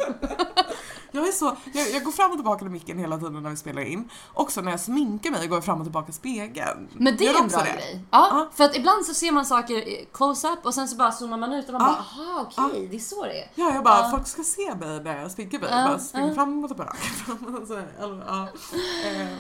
Jag 1.15 1.29
är 1.29 1.33
så, 1.33 1.57
jag, 1.73 1.91
jag 1.91 2.05
går 2.05 2.13
fram 2.13 2.31
och 2.31 2.37
tillbaka 2.37 2.59
till 2.59 2.69
micken 2.71 2.99
hela 2.99 3.17
tiden 3.19 3.43
när 3.43 3.51
vi 3.51 3.57
spelar 3.57 3.83
in. 3.83 4.09
Också 4.35 4.61
när 4.61 4.71
jag 4.71 4.81
sminkar 4.81 5.31
mig 5.31 5.47
går 5.49 5.57
jag 5.57 5.65
fram 5.65 5.79
och 5.81 5.85
tillbaka 5.85 6.09
i 6.09 6.13
spegeln. 6.13 6.89
Men 6.93 7.17
det 7.17 7.27
är 7.27 7.31
en 7.39 7.45
också 7.45 7.57
bra 7.57 7.67
det? 7.67 7.73
grej. 7.73 8.05
Ja, 8.11 8.29
Ja. 8.31 8.49
för 8.55 8.65
att 8.65 8.77
ibland 8.77 9.07
så 9.07 9.15
ser 9.15 9.33
man 9.33 9.47
saker 9.47 10.05
close-up 10.13 10.59
och 10.67 10.75
sen 10.75 10.89
så 10.89 10.97
bara 10.97 11.13
zoomar 11.13 11.37
man 11.39 11.53
ut 11.53 11.67
och 11.67 11.73
man 11.73 11.83
Ja. 11.83 11.87
bara 12.17 12.25
aha 12.25 12.47
okej, 12.71 12.89
det 12.91 12.97
är 12.97 13.01
så 13.01 13.25
det 13.25 13.41
är. 13.43 13.51
Ja, 13.55 13.75
jag 13.75 13.85
bara, 13.85 14.11
folk 14.11 14.27
ska 14.27 14.43
se 14.43 14.75
mig 14.75 15.01
när 15.05 15.23
jag 15.23 15.31
sminkar 15.31 15.59
mig. 15.59 15.69
Ja, 15.71 15.89
bara 15.89 15.99
springer 15.99 16.35
fram 16.35 16.65
och 16.65 16.71
tillbaka. 16.71 16.97
Fram 17.27 17.55
och 17.63 17.69
så. 17.69 17.77
Eh, 17.77 19.37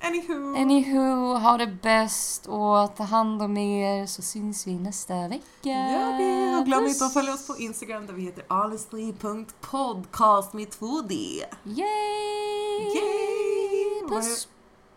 anywho. 0.00 0.56
Anywho, 0.56 1.34
ha 1.38 1.56
det 1.56 1.66
bäst 1.66 2.46
och 2.46 2.96
ta 2.96 3.04
hand 3.04 3.42
om 3.42 3.56
er 3.56 4.06
så 4.06 4.22
syns 4.22 4.66
vi 4.66 4.74
nästa 4.74 5.28
vecka. 5.28 5.42
Gör 5.62 6.18
det! 6.18 6.56
Och 6.58 6.64
glöm 6.66 6.86
inte 6.86 7.04
att 7.04 7.12
följa 7.12 7.34
oss 7.34 7.46
på 7.46 7.56
Instagram 7.58 8.06
där 8.06 8.14
vi 8.14 8.22
heter 8.22 8.44
honestly.podcast 8.48 10.52
med 10.52 10.68
2D. 10.68 11.12
Yay! 11.64 12.94
Yay! 12.94 14.08
Puss! 14.08 14.48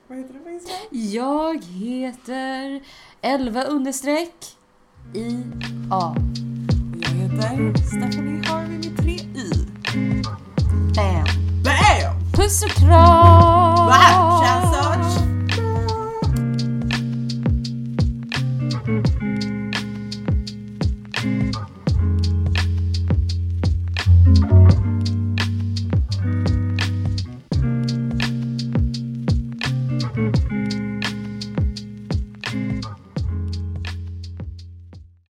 Vad 0.07 0.17
heter 0.17 0.33
du 0.33 0.39
på 0.39 0.49
Instagram? 0.49 0.79
Jag 0.91 1.63
heter 1.63 2.81
11 3.21 3.63
understreck 3.63 4.57
i 5.13 5.37
A. 5.91 6.15
Jag 7.01 7.09
heter 7.09 7.73
Stephanie 7.87 8.47
Harvey 8.47 8.77
med 8.77 8.97
3 8.97 9.11
Y. 9.13 9.51
Bam! 10.95 11.38
puss 12.39 12.63
och. 12.63 12.81
Wow, 12.81 14.43
känns 14.43 14.75
så. 14.75 14.98